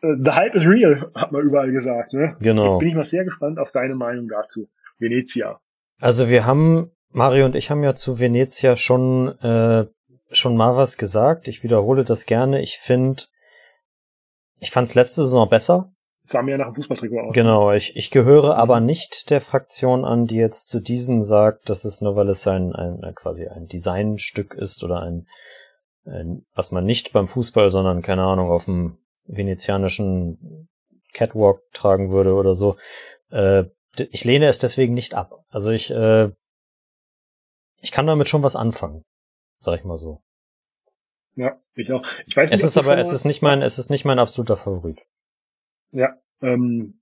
[0.00, 2.12] äh, the hype is real, hat man überall gesagt.
[2.12, 2.34] Ne?
[2.40, 2.70] Genau.
[2.70, 4.68] Jetzt bin ich mal sehr gespannt auf deine Meinung dazu.
[4.98, 5.60] Venezia.
[6.00, 9.86] Also wir haben, Mario und ich haben ja zu Venezia schon, äh,
[10.30, 11.48] schon mal was gesagt.
[11.48, 12.62] Ich wiederhole das gerne.
[12.62, 13.24] Ich finde,
[14.60, 15.92] ich fand's letzte Saison besser.
[16.30, 17.34] Sah mir nach dem Fußballtrikot aus.
[17.34, 21.84] Genau, ich, ich gehöre aber nicht der Fraktion an, die jetzt zu diesen sagt, dass
[21.84, 25.26] es nur weil es ein, ein äh, quasi ein Designstück ist oder ein,
[26.04, 30.68] ein, was man nicht beim Fußball, sondern keine Ahnung, auf dem venezianischen
[31.12, 32.76] Catwalk tragen würde oder so.
[33.30, 33.64] Äh,
[33.96, 35.32] ich lehne es deswegen nicht ab.
[35.48, 36.30] Also ich, äh,
[37.80, 39.02] ich kann damit schon was anfangen,
[39.56, 40.22] sag ich mal so.
[41.34, 42.02] Ja, ich auch.
[42.26, 44.56] Ich weiß nicht, Es ist aber, es ist nicht mein, es ist nicht mein absoluter
[44.56, 45.00] Favorit.
[45.92, 47.00] Ja, ähm,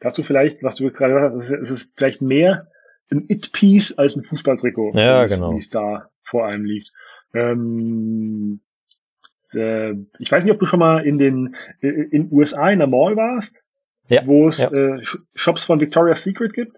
[0.00, 2.68] dazu vielleicht, was du gerade gesagt hast, es ist, vielleicht mehr
[3.10, 4.92] ein It-Piece als ein Fußballtrikot.
[4.94, 5.52] Ja, wie es- genau.
[5.54, 6.92] Wie es da vor einem liegt.
[7.34, 8.60] Ähm,
[9.54, 12.88] äh, ich weiß nicht, ob du schon mal in den äh, in USA in der
[12.88, 13.54] Mall warst,
[14.08, 14.68] Ja, wo es ja.
[14.70, 16.76] äh, Sh- Shops von Victoria's Secret gibt.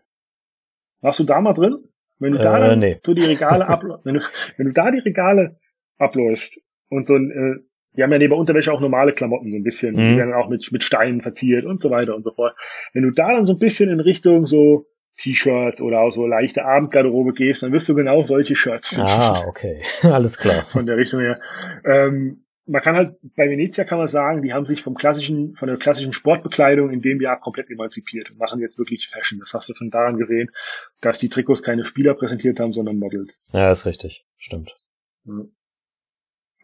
[1.01, 1.76] Warst du da mal drin?
[2.18, 3.01] Wenn du da Äh, dann nee.
[3.06, 4.20] die Regale ab, wenn du,
[4.56, 5.59] wenn du da die Regale
[5.98, 6.59] abläufst
[6.89, 7.62] und so ein, äh,
[7.97, 10.10] die haben ja neben Unterwäsche auch normale Klamotten so ein bisschen, Mhm.
[10.12, 12.55] die werden auch mit, mit Steinen verziert und so weiter und so fort.
[12.93, 14.86] Wenn du da dann so ein bisschen in Richtung so
[15.19, 19.82] T-Shirts oder auch so leichte Abendgarderobe gehst, dann wirst du genau solche Shirts Ah, okay.
[20.02, 20.64] Alles klar.
[20.70, 21.39] von der Richtung her.
[21.85, 25.69] Ähm, man kann halt, bei Venezia kann man sagen, die haben sich vom klassischen, von
[25.69, 29.40] der klassischen Sportbekleidung in dem Jahr komplett emanzipiert und machen jetzt wirklich Fashion.
[29.40, 30.51] Das hast du schon daran gesehen,
[31.01, 33.40] dass die Trikots keine Spieler präsentiert haben, sondern Models.
[33.52, 34.24] Ja, ist richtig.
[34.39, 34.77] Stimmt.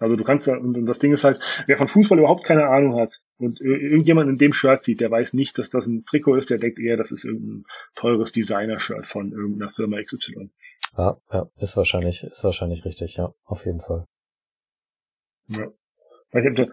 [0.01, 3.01] Also du kannst, ja- und das Ding ist halt, wer von Fußball überhaupt keine Ahnung
[3.01, 6.37] hat und ir- irgendjemand in dem Shirt sieht, der weiß nicht, dass das ein Trikot
[6.37, 7.65] ist, der denkt eher, das ist irgendein
[7.95, 10.51] teures Designer-Shirt von irgendeiner Firma XY.
[10.97, 14.05] Ja, ja, ist wahrscheinlich, ist wahrscheinlich richtig, ja, auf jeden Fall.
[15.49, 15.67] Ja.
[16.33, 16.71] Weiß du,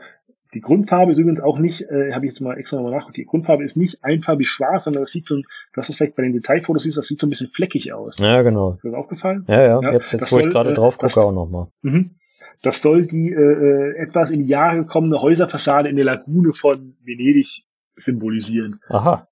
[0.54, 3.26] die Grundfarbe ist übrigens auch nicht, äh, habe ich jetzt mal extra nochmal nachgeguckt, die
[3.26, 5.44] Grundfarbe ist nicht einfarbig schwarz, sondern das sieht so, ein-
[5.74, 8.16] das ist vielleicht bei den Detailfotos siehst, das sieht so ein bisschen fleckig aus.
[8.20, 8.74] Ja, genau.
[8.74, 9.46] Ist das aufgefallen?
[9.48, 11.68] Ja, ja, Ja, jetzt, jetzt wo ich soll, gerade äh, drauf gucke, auch nochmal.
[11.82, 12.16] Mhm.
[12.62, 16.94] Das soll die äh, äh, etwas in die Jahre gekommene Häuserfassade in der Lagune von
[17.04, 17.64] Venedig
[17.96, 18.80] symbolisieren.
[18.90, 19.28] Aha.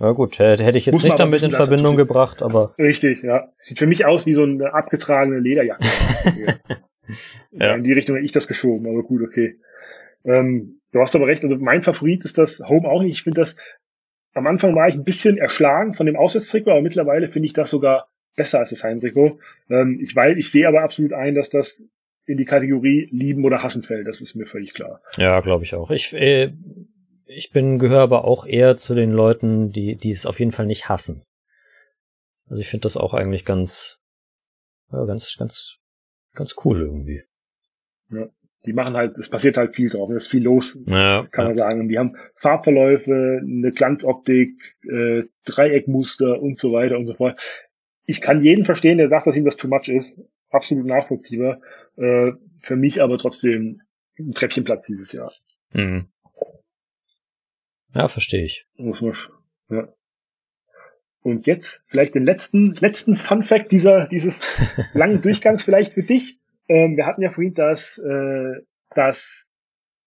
[0.00, 3.48] Ja gut, hätte ich jetzt Muss nicht damit in Verbindung gebracht, aber Richtig, ja.
[3.58, 5.84] Sieht für mich aus wie so eine abgetragene Lederjacke.
[7.50, 7.74] ja.
[7.74, 9.58] In die Richtung hätte ich das geschoben, aber gut, okay.
[10.24, 13.12] Ähm, du hast aber recht, also mein Favorit ist das Home auch nicht.
[13.12, 13.56] Ich finde das
[14.34, 17.70] am Anfang war ich ein bisschen erschlagen von dem Auswärtstrikot, aber mittlerweile finde ich das
[17.70, 18.08] sogar
[18.38, 19.38] besser als das Heimtrikot.
[19.68, 21.82] Ähm, ich, weil, ich sehe aber absolut ein, dass das
[22.24, 24.06] in die Kategorie lieben oder hassen fällt.
[24.06, 25.02] Das ist mir völlig klar.
[25.16, 25.90] Ja, glaube ich auch.
[25.90, 26.52] Ich, äh,
[27.26, 30.66] ich bin, gehöre aber auch eher zu den Leuten, die, die es auf jeden Fall
[30.66, 31.22] nicht hassen.
[32.48, 34.00] Also ich finde das auch eigentlich ganz,
[34.90, 35.76] ja, ganz, ganz,
[36.34, 37.22] ganz cool irgendwie.
[38.10, 38.28] Ja.
[38.66, 41.56] Die machen halt, es passiert halt viel drauf, es ist viel los, ja, kann man
[41.56, 41.80] sagen.
[41.80, 47.38] Und die haben Farbverläufe, eine Glanzoptik, äh, Dreieckmuster und so weiter und so fort.
[48.08, 50.18] Ich kann jeden verstehen, der sagt, dass ihm das too much ist.
[50.48, 51.60] Absolut nachvollziehbar.
[51.96, 52.32] Äh,
[52.62, 53.82] für mich aber trotzdem
[54.18, 55.30] ein Treppchenplatz dieses Jahr.
[55.74, 56.08] Mhm.
[57.94, 58.66] Ja, verstehe ich.
[58.78, 59.12] Muss man,
[59.68, 59.92] ja.
[61.20, 64.40] Und jetzt vielleicht den letzten, letzten Fun Fact dieser, dieses
[64.94, 66.40] langen Durchgangs vielleicht für dich.
[66.66, 68.62] Ähm, wir hatten ja vorhin das, äh,
[68.94, 69.50] das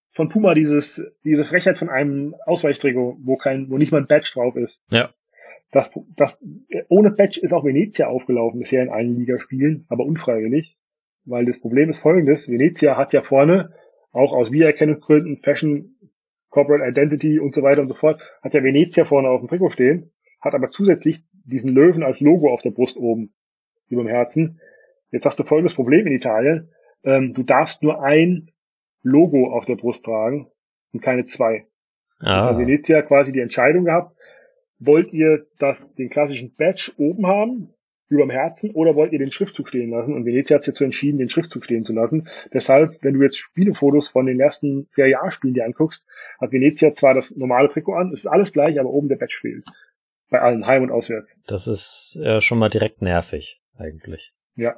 [0.10, 4.32] von Puma dieses, diese Frechheit von einem Ausweichtrikot, wo kein, wo nicht mal ein Badge
[4.34, 4.82] drauf ist.
[4.90, 5.14] Ja.
[5.72, 6.38] Das, das,
[6.90, 10.78] ohne Badge ist auch Venezia aufgelaufen bisher in allen Ligaspielen, aber unfreiwillig.
[11.24, 12.50] Weil das Problem ist folgendes.
[12.50, 13.74] Venezia hat ja vorne,
[14.12, 15.96] auch aus Wiedererkennungsgründen, Fashion,
[16.50, 19.70] Corporate Identity und so weiter und so fort, hat ja Venezia vorne auf dem Trikot
[19.70, 20.12] stehen,
[20.42, 23.34] hat aber zusätzlich diesen Löwen als Logo auf der Brust oben,
[23.88, 24.60] über dem Herzen.
[25.12, 26.72] Jetzt hast du folgendes Problem in Italien.
[27.04, 28.52] Ähm, du darfst nur ein
[29.02, 30.48] Logo auf der Brust tragen
[30.92, 31.68] und keine zwei.
[32.20, 32.48] Ah.
[32.48, 34.16] Also Venezia quasi die Entscheidung gehabt,
[34.82, 37.74] wollt ihr das, den klassischen Badge oben haben,
[38.10, 40.14] überm Herzen, oder wollt ihr den Schriftzug stehen lassen?
[40.14, 42.28] Und Venezia hat sich dazu entschieden, den Schriftzug stehen zu lassen.
[42.54, 46.06] Deshalb, wenn du jetzt Spielefotos von den ersten Serie A-Spielen dir anguckst,
[46.42, 49.38] hat Venezia zwar das normale Trikot an, es ist alles gleich, aber oben der Badge
[49.40, 49.66] fehlt.
[50.30, 51.36] Bei allen, heim und auswärts.
[51.46, 54.32] Das ist ja schon mal direkt nervig, eigentlich.
[54.56, 54.76] Ja.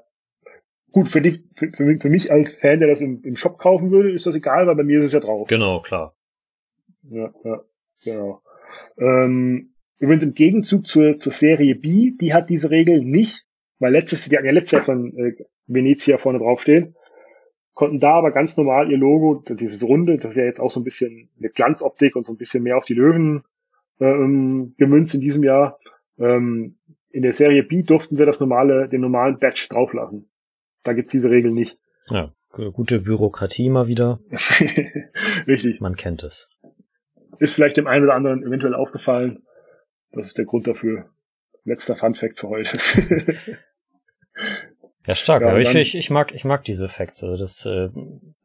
[0.91, 3.57] Gut, für dich, für, für, mich, für mich als Fan, der das im, im Shop
[3.57, 5.47] kaufen würde, ist das egal, weil bei mir ist es ja drauf.
[5.47, 6.15] Genau, klar.
[7.03, 7.63] Ja, ja,
[8.03, 8.41] genau.
[8.97, 9.72] Ähm,
[10.03, 13.45] übrigens im Gegenzug zur, zur Serie B, die hat diese Regel nicht,
[13.79, 15.33] weil letztes, die hatten ja letztes Jahr von äh,
[15.65, 16.95] Venezia vorne draufstehen,
[17.73, 20.81] konnten da aber ganz normal ihr Logo, dieses Runde, das ist ja jetzt auch so
[20.81, 23.43] ein bisschen eine Glanzoptik und so ein bisschen mehr auf die Löwen
[24.01, 25.79] ähm, gemünzt in diesem Jahr.
[26.19, 26.75] Ähm,
[27.09, 30.29] in der Serie B durften sie das normale, den normalen Badge drauflassen.
[30.83, 31.79] Da gibt's diese Regel nicht.
[32.09, 32.33] Ja,
[32.73, 34.19] gute Bürokratie mal wieder.
[35.47, 35.79] Richtig.
[35.79, 36.49] Man kennt es.
[37.39, 39.43] Ist vielleicht dem einen oder anderen eventuell aufgefallen.
[40.13, 41.09] Das ist der Grund dafür.
[41.65, 42.77] Letzter Fun Fact für heute.
[45.07, 45.41] ja, stark.
[45.41, 47.23] Ja, aber ich, ich, ich mag, ich mag diese Facts.
[47.23, 47.89] Also das äh,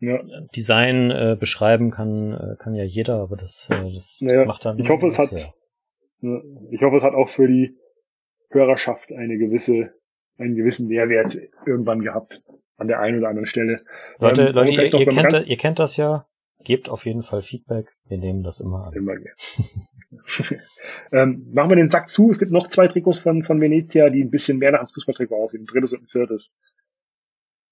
[0.01, 0.21] ja.
[0.55, 4.65] Design äh, beschreiben kann, äh, kann ja jeder, aber das, äh, das, naja, das macht
[4.65, 4.79] dann.
[4.79, 5.49] Ich hoffe, es hat, ja.
[6.71, 7.77] ich hoffe, es hat auch für die
[8.51, 9.93] Hörerschaft eine gewisse,
[10.39, 11.37] einen gewissen Mehrwert
[11.67, 12.43] irgendwann gehabt
[12.77, 13.83] an der einen oder anderen Stelle.
[14.21, 16.25] Leute, Ähm, Leute ihr, ihr, kennt, ihr kennt das ja.
[16.65, 17.93] Gebt auf jeden Fall Feedback.
[18.07, 18.93] Wir nehmen das immer an.
[18.95, 19.35] Immer gerne.
[21.13, 22.31] ähm, machen wir den Sack zu.
[22.31, 25.37] Es gibt noch zwei Trikots von, von Venezia, die ein bisschen mehr nach einem Fußballtrikot
[25.37, 25.63] aussehen.
[25.63, 26.51] Ein drittes und ein viertes.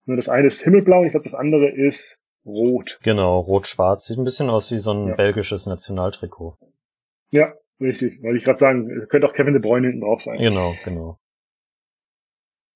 [0.04, 2.98] Nur das eine ist himmelblau und ich glaube, das andere ist rot.
[3.02, 4.06] Genau, rot-schwarz.
[4.06, 5.14] Sieht ein bisschen aus wie so ein Ja.
[5.14, 6.58] belgisches Nationaltrikot.
[7.30, 8.22] Ja, richtig.
[8.22, 10.36] Wollte ich gerade sagen, könnte auch Kevin de Bruyne hinten drauf sein.
[10.38, 11.18] Genau, genau.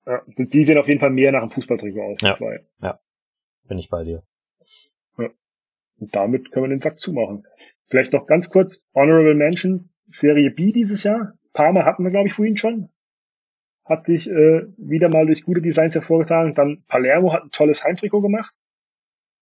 [0.07, 2.19] Ja, die sehen auf jeden Fall mehr nach einem Fußballtrikot aus.
[2.23, 2.33] Ja.
[2.33, 2.59] Zwei.
[3.69, 4.25] Bin ich bei dir.
[5.17, 7.47] Und damit können wir den Sack zumachen.
[7.91, 11.35] Vielleicht noch ganz kurz, Honorable Mention, Serie B dieses Jahr.
[11.53, 12.89] Parma hatten wir, glaube ich, vorhin schon.
[13.85, 16.55] Hat sich äh, wieder mal durch gute Designs hervorgetan.
[16.55, 18.55] Dann Palermo hat ein tolles Heimtrikot gemacht.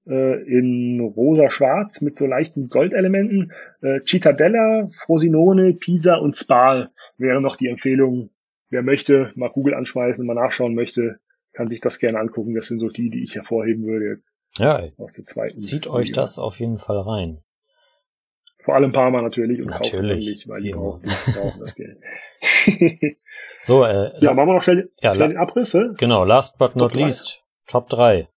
[0.06, 3.52] Äh, in rosa-schwarz mit so leichten Goldelementen.
[3.82, 8.30] Äh, Cittadella, Frosinone, Pisa und Spal wären noch die Empfehlungen.
[8.70, 11.20] Wer möchte, mal Google anschmeißen, mal nachschauen möchte,
[11.52, 12.54] kann sich das gerne angucken.
[12.54, 15.58] Das sind so die, die ich hervorheben würde jetzt Ja, aus der zweiten.
[15.58, 17.42] zieht euch das auf jeden Fall rein.
[18.64, 21.98] Vor allem Parma natürlich und Natürlich, eigentlich, weil die brauchen, die brauchen das Geld.
[23.62, 25.74] So, äh, ja, machen wir noch schnell, Ja, schnell den Abriss.
[25.74, 25.89] Äh?
[25.97, 27.05] genau, last but not Top drei.
[27.05, 28.28] least, Top 3.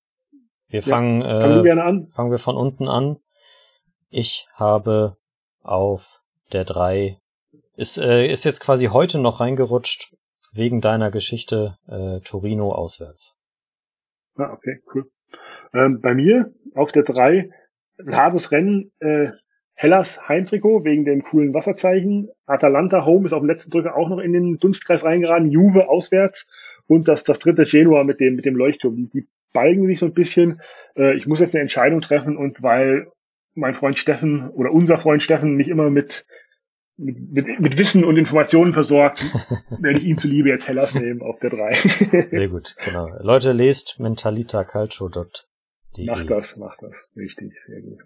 [0.68, 3.18] Wir fangen, wir äh, fangen wir von unten an.
[4.10, 5.18] Ich habe
[5.62, 6.22] auf
[6.52, 7.18] der 3,
[7.76, 10.14] ist, äh, ist jetzt quasi heute noch reingerutscht,
[10.54, 13.40] wegen deiner Geschichte äh, Torino auswärts.
[14.36, 15.10] Ah, okay, cool.
[15.74, 17.50] Ähm, bei mir auf der 3
[18.00, 19.30] ein hartes Rennen, äh,
[19.82, 22.30] Hellas Heimtrikot wegen dem coolen Wasserzeichen.
[22.46, 25.50] Atalanta Home ist auf dem letzten Drücker auch noch in den Dunstkreis reingeraten.
[25.50, 26.46] Juve auswärts.
[26.86, 29.10] Und das, das dritte Genua mit dem, mit dem Leuchtturm.
[29.10, 30.62] Die, balgen sich so ein bisschen.
[30.96, 33.08] Äh, ich muss jetzt eine Entscheidung treffen und weil
[33.56, 36.28] mein Freund Steffen oder unser Freund Steffen mich immer mit,
[36.96, 39.26] mit, mit, mit Wissen und Informationen versorgt,
[39.82, 41.74] werde ich ihm zuliebe jetzt Hellas nehmen auf der 3.
[42.28, 43.10] Sehr gut, genau.
[43.20, 46.06] Leute, lest mentalitacalcio.de.
[46.06, 47.10] Macht das, macht das.
[47.18, 48.00] Richtig, sehr gut.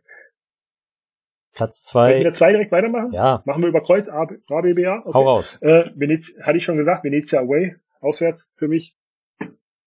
[1.56, 2.32] Platz Soll ich zwei.
[2.32, 3.12] zwei direkt weitermachen?
[3.14, 5.00] Ja, Machen wir über Kreuz A, B, B, A?
[5.00, 5.14] Okay.
[5.14, 5.58] hau raus.
[5.62, 8.98] Äh, Venez hatte ich schon gesagt, Venezia away, auswärts für mich.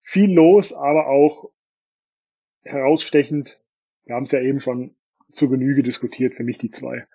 [0.03, 1.51] Viel los, aber auch
[2.63, 3.61] herausstechend.
[4.05, 4.97] Wir haben es ja eben schon
[5.33, 7.07] zu Genüge diskutiert, für mich die zwei.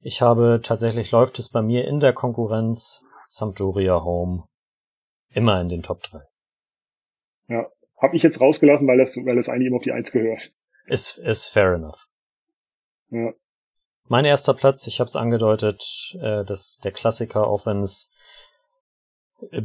[0.00, 4.44] Ich habe tatsächlich läuft es bei mir in der Konkurrenz Sampdoria Home
[5.30, 6.20] immer in den Top 3.
[7.48, 7.66] Ja.
[7.96, 10.52] Hab ich jetzt rausgelassen, weil das, weil das eigentlich immer auf die Eins gehört.
[10.86, 12.06] Ist, ist fair enough.
[13.10, 13.32] Ja.
[14.08, 15.82] Mein erster Platz, ich habe es angedeutet,
[16.20, 18.10] äh, das der Klassiker, auch wenn es
[19.50, 19.62] äh,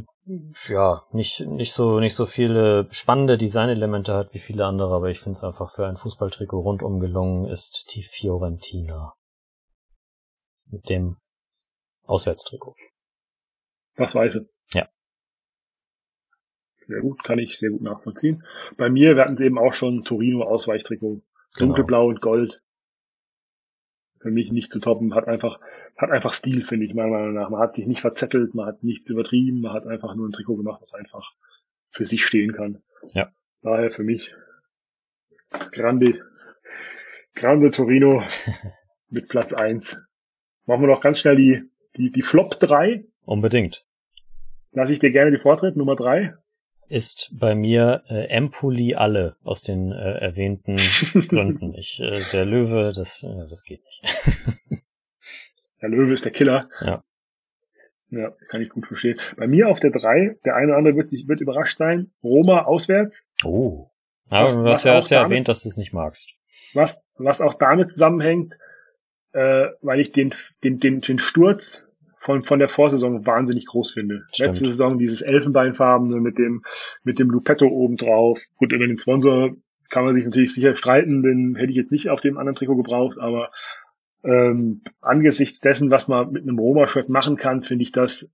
[0.68, 5.20] ja nicht nicht so nicht so viele spannende Designelemente hat wie viele andere, aber ich
[5.20, 9.14] finde es einfach für ein Fußballtrikot rundum gelungen ist die Fiorentina
[10.66, 11.16] mit dem
[12.04, 12.76] Auswärtstrikot.
[13.96, 14.48] Das weiß ich.
[14.74, 14.88] Ja.
[16.86, 18.44] Sehr gut, kann ich sehr gut nachvollziehen.
[18.76, 21.22] Bei mir, wir hatten es eben auch schon, Torino Ausweichtrikot.
[21.56, 22.60] Dunkelblau und Gold.
[24.24, 25.60] Für mich nicht zu toppen, hat einfach,
[25.98, 27.50] hat einfach Stil, finde ich, meiner Meinung nach.
[27.50, 30.56] Man hat sich nicht verzettelt, man hat nichts übertrieben, man hat einfach nur ein Trikot
[30.56, 31.34] gemacht, was einfach
[31.90, 32.82] für sich stehen kann.
[33.12, 33.30] Ja.
[33.60, 34.32] Daher für mich
[35.72, 36.24] Grande,
[37.34, 38.24] Grande Torino
[39.10, 39.98] mit Platz eins.
[40.64, 41.62] Machen wir noch ganz schnell die,
[41.98, 43.04] die, die Flop drei.
[43.26, 43.84] Unbedingt.
[44.72, 46.34] Lass ich dir gerne die Vortritt, Nummer drei.
[46.88, 50.76] Ist bei mir äh, Empoli alle aus den äh, erwähnten
[51.28, 51.74] Gründen.
[51.74, 54.82] Ich, äh, der Löwe, das, äh, das geht nicht.
[55.82, 56.66] Der Löwe ist der Killer.
[56.80, 57.04] Ja.
[58.08, 59.20] Ja, kann ich gut verstehen.
[59.36, 62.10] Bei mir auf der drei, der eine oder andere wird sich wird überrascht sein.
[62.22, 63.90] Roma auswärts, Oh.
[64.30, 66.32] Ja, Was- du hast ja, hast ja damit- erwähnt, dass du es nicht magst.
[66.72, 68.54] was was auch damit zusammenhängt,
[69.32, 71.84] äh, weil ich den den den, den Sturz
[72.24, 74.24] von von der Vorsaison wahnsinnig groß finde.
[74.32, 74.48] Stimmt.
[74.48, 76.62] Letzte Saison dieses Elfenbeinfarbene mit dem
[77.02, 78.40] mit dem Lupetto oben drauf.
[78.56, 79.54] Gut, über den Sponsor
[79.90, 82.76] kann man sich natürlich sicher streiten, den hätte ich jetzt nicht auf dem anderen Trikot
[82.76, 83.50] gebraucht, aber
[84.24, 88.28] ähm, angesichts dessen, was man mit einem Roma-Shirt machen kann, finde ich das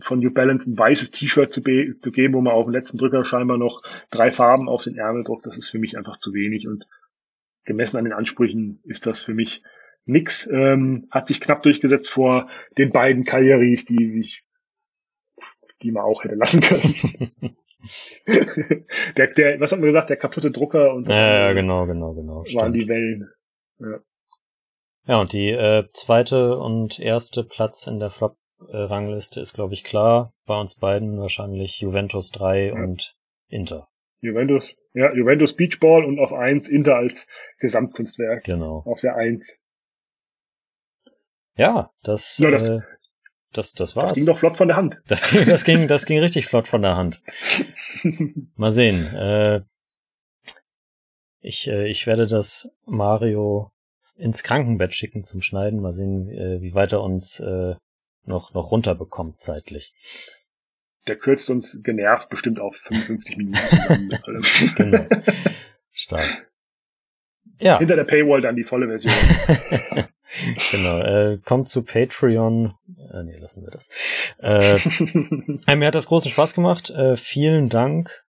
[0.00, 3.24] von New Balance ein weißes T-Shirt zu, zu geben, wo man auf dem letzten Drücker
[3.24, 6.66] scheinbar noch drei Farben auf den Ärmel druckt, das ist für mich einfach zu wenig
[6.66, 6.86] und
[7.64, 9.62] gemessen an den Ansprüchen ist das für mich
[10.08, 10.48] nix.
[10.50, 14.44] Ähm, hat sich knapp durchgesetzt vor den beiden Cagliaris, die sich,
[15.82, 17.56] die man auch hätte lassen können.
[19.16, 22.36] der, der, was hat man gesagt, der kaputte Drucker und Ja, ja, genau, genau, genau.
[22.38, 22.76] waren Stimmt.
[22.76, 23.30] die Wellen.
[25.06, 30.34] Ja, und die äh, zweite und erste Platz in der Flop-Rangliste ist, glaube ich, klar.
[30.44, 33.16] Bei uns beiden wahrscheinlich Juventus 3 und
[33.48, 33.88] Inter.
[34.20, 37.26] Juventus, ja, Juventus Beachball und auf eins Inter als
[37.60, 38.44] Gesamtkunstwerk.
[38.44, 38.82] Genau.
[38.84, 39.56] Auf der eins.
[41.58, 42.80] Ja, das, Ja, das- äh,
[43.52, 44.10] das, das war's.
[44.10, 45.00] Das ging doch flott von der Hand.
[45.06, 47.22] Das ging, das ging, das ging richtig flott von der Hand.
[48.56, 49.06] Mal sehen.
[49.06, 49.62] Äh,
[51.40, 53.72] ich, äh, ich werde das Mario
[54.16, 55.80] ins Krankenbett schicken zum Schneiden.
[55.80, 57.74] Mal sehen, äh, wie weit er uns äh,
[58.24, 59.94] noch, noch runterbekommt zeitlich.
[61.06, 63.58] Der kürzt uns genervt bestimmt auf 55 Minuten
[64.24, 64.42] allem.
[64.76, 65.06] Genau.
[65.92, 66.50] Stark.
[67.60, 67.78] Ja.
[67.78, 69.14] Hinter der Paywall dann die volle Version.
[70.70, 71.00] genau.
[71.00, 72.74] Äh, kommt zu Patreon.
[73.12, 73.88] Äh, nee, lassen wir das.
[74.38, 74.76] Äh,
[75.72, 76.90] äh, mir hat das großen Spaß gemacht.
[76.90, 78.24] Äh, vielen Dank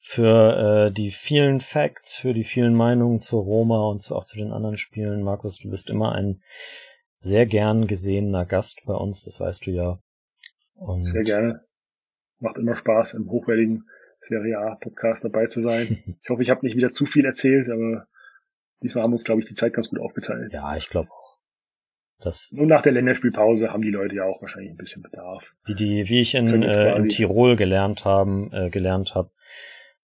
[0.00, 4.38] für äh, die vielen Facts, für die vielen Meinungen zu Roma und zu, auch zu
[4.38, 5.22] den anderen Spielen.
[5.22, 6.40] Markus, du bist immer ein
[7.18, 9.98] sehr gern gesehener Gast bei uns, das weißt du ja.
[10.74, 11.64] Und Sehr gerne.
[12.38, 13.84] Macht immer Spaß, im hochwertigen
[14.28, 16.02] Serie A Podcast dabei zu sein.
[16.22, 18.06] Ich hoffe, ich habe nicht wieder zu viel erzählt, aber
[18.82, 20.52] diesmal haben wir uns, glaube ich, die Zeit ganz gut aufgeteilt.
[20.52, 21.17] Ja, ich glaube auch.
[22.20, 25.44] Das, Und nach der Länderspielpause haben die Leute ja auch wahrscheinlich ein bisschen Bedarf.
[25.66, 29.30] wie die, wie ich in, äh, in Tirol gelernt haben, äh, gelernt habe,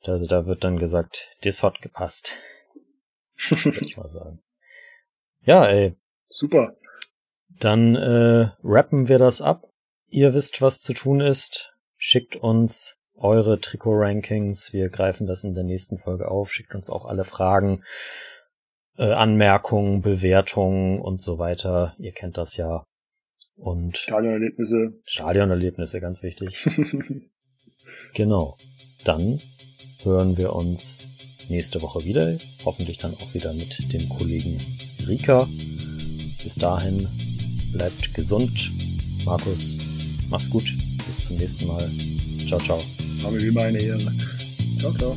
[0.04, 2.36] da, da wird dann gesagt, das hat gepasst,
[3.50, 4.40] würde ich mal sagen.
[5.42, 5.96] Ja, ey,
[6.36, 6.76] Super.
[7.60, 9.62] Dann äh, rappen wir das ab.
[10.08, 11.72] Ihr wisst, was zu tun ist.
[11.96, 14.72] Schickt uns eure Trikot-Rankings.
[14.72, 16.52] Wir greifen das in der nächsten Folge auf.
[16.52, 17.84] Schickt uns auch alle Fragen,
[18.98, 21.94] äh, Anmerkungen, Bewertungen und so weiter.
[21.98, 22.84] Ihr kennt das ja.
[23.58, 24.94] Und Stadionerlebnisse.
[25.04, 26.66] Stadionerlebnisse, ganz wichtig.
[28.14, 28.56] Genau.
[29.04, 29.40] Dann
[30.02, 31.02] hören wir uns
[31.48, 32.38] nächste Woche wieder.
[32.64, 34.60] Hoffentlich dann auch wieder mit dem Kollegen
[35.06, 35.48] Rika.
[36.42, 37.08] Bis dahin
[37.72, 38.70] bleibt gesund.
[39.24, 39.78] Markus,
[40.30, 40.72] mach's gut.
[41.06, 41.90] Bis zum nächsten Mal.
[42.46, 42.80] Ciao, ciao.
[43.30, 44.12] Mir wie meine Ehre.
[44.78, 45.16] Ciao, ciao.